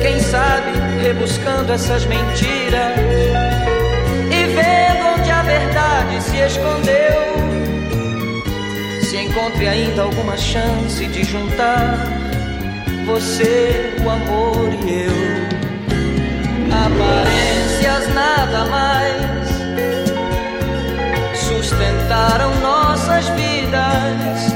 Quem 0.03 0.19
sabe 0.21 0.73
rebuscando 1.03 1.73
essas 1.73 2.07
mentiras 2.07 2.97
e 4.31 4.45
vendo 4.47 5.21
onde 5.21 5.31
a 5.31 5.43
verdade 5.43 6.23
se 6.23 6.37
escondeu. 6.39 7.39
Se 9.03 9.17
encontre 9.19 9.69
ainda 9.69 10.03
alguma 10.03 10.37
chance 10.37 11.05
de 11.07 11.25
juntar 11.25 12.07
você, 13.05 13.95
o 14.05 14.11
amor 14.11 14.69
e 14.87 15.05
eu. 15.05 15.49
Aparências 16.71 18.15
nada 18.15 18.65
mais 18.67 19.38
sustentaram 21.69 22.55
nossas 22.61 23.29
vidas. 23.29 24.53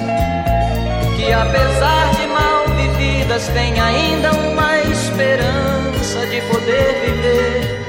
Que 1.16 1.32
apesar 1.32 2.14
de 2.16 2.26
mal 2.26 2.66
vividas, 2.68 3.48
tem 3.48 3.78
ainda 3.78 4.32
uma 4.32 4.78
esperança 4.80 6.26
de 6.26 6.40
poder 6.42 7.00
viver. 7.04 7.82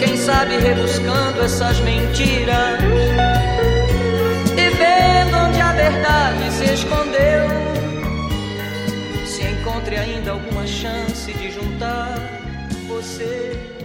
Quem 0.00 0.16
sabe 0.16 0.58
rebuscando 0.58 1.42
essas 1.42 1.78
mentiras 1.80 2.80
e 4.56 4.68
vendo 4.70 5.36
onde 5.36 5.60
a 5.60 5.72
verdade 5.72 6.50
se 6.52 6.64
escondeu, 6.74 7.48
se 9.24 9.42
encontre 9.44 9.96
ainda 9.96 10.32
alguma 10.32 10.66
chance 10.66 11.32
de 11.32 11.52
juntar 11.52 12.14
você 12.88 13.75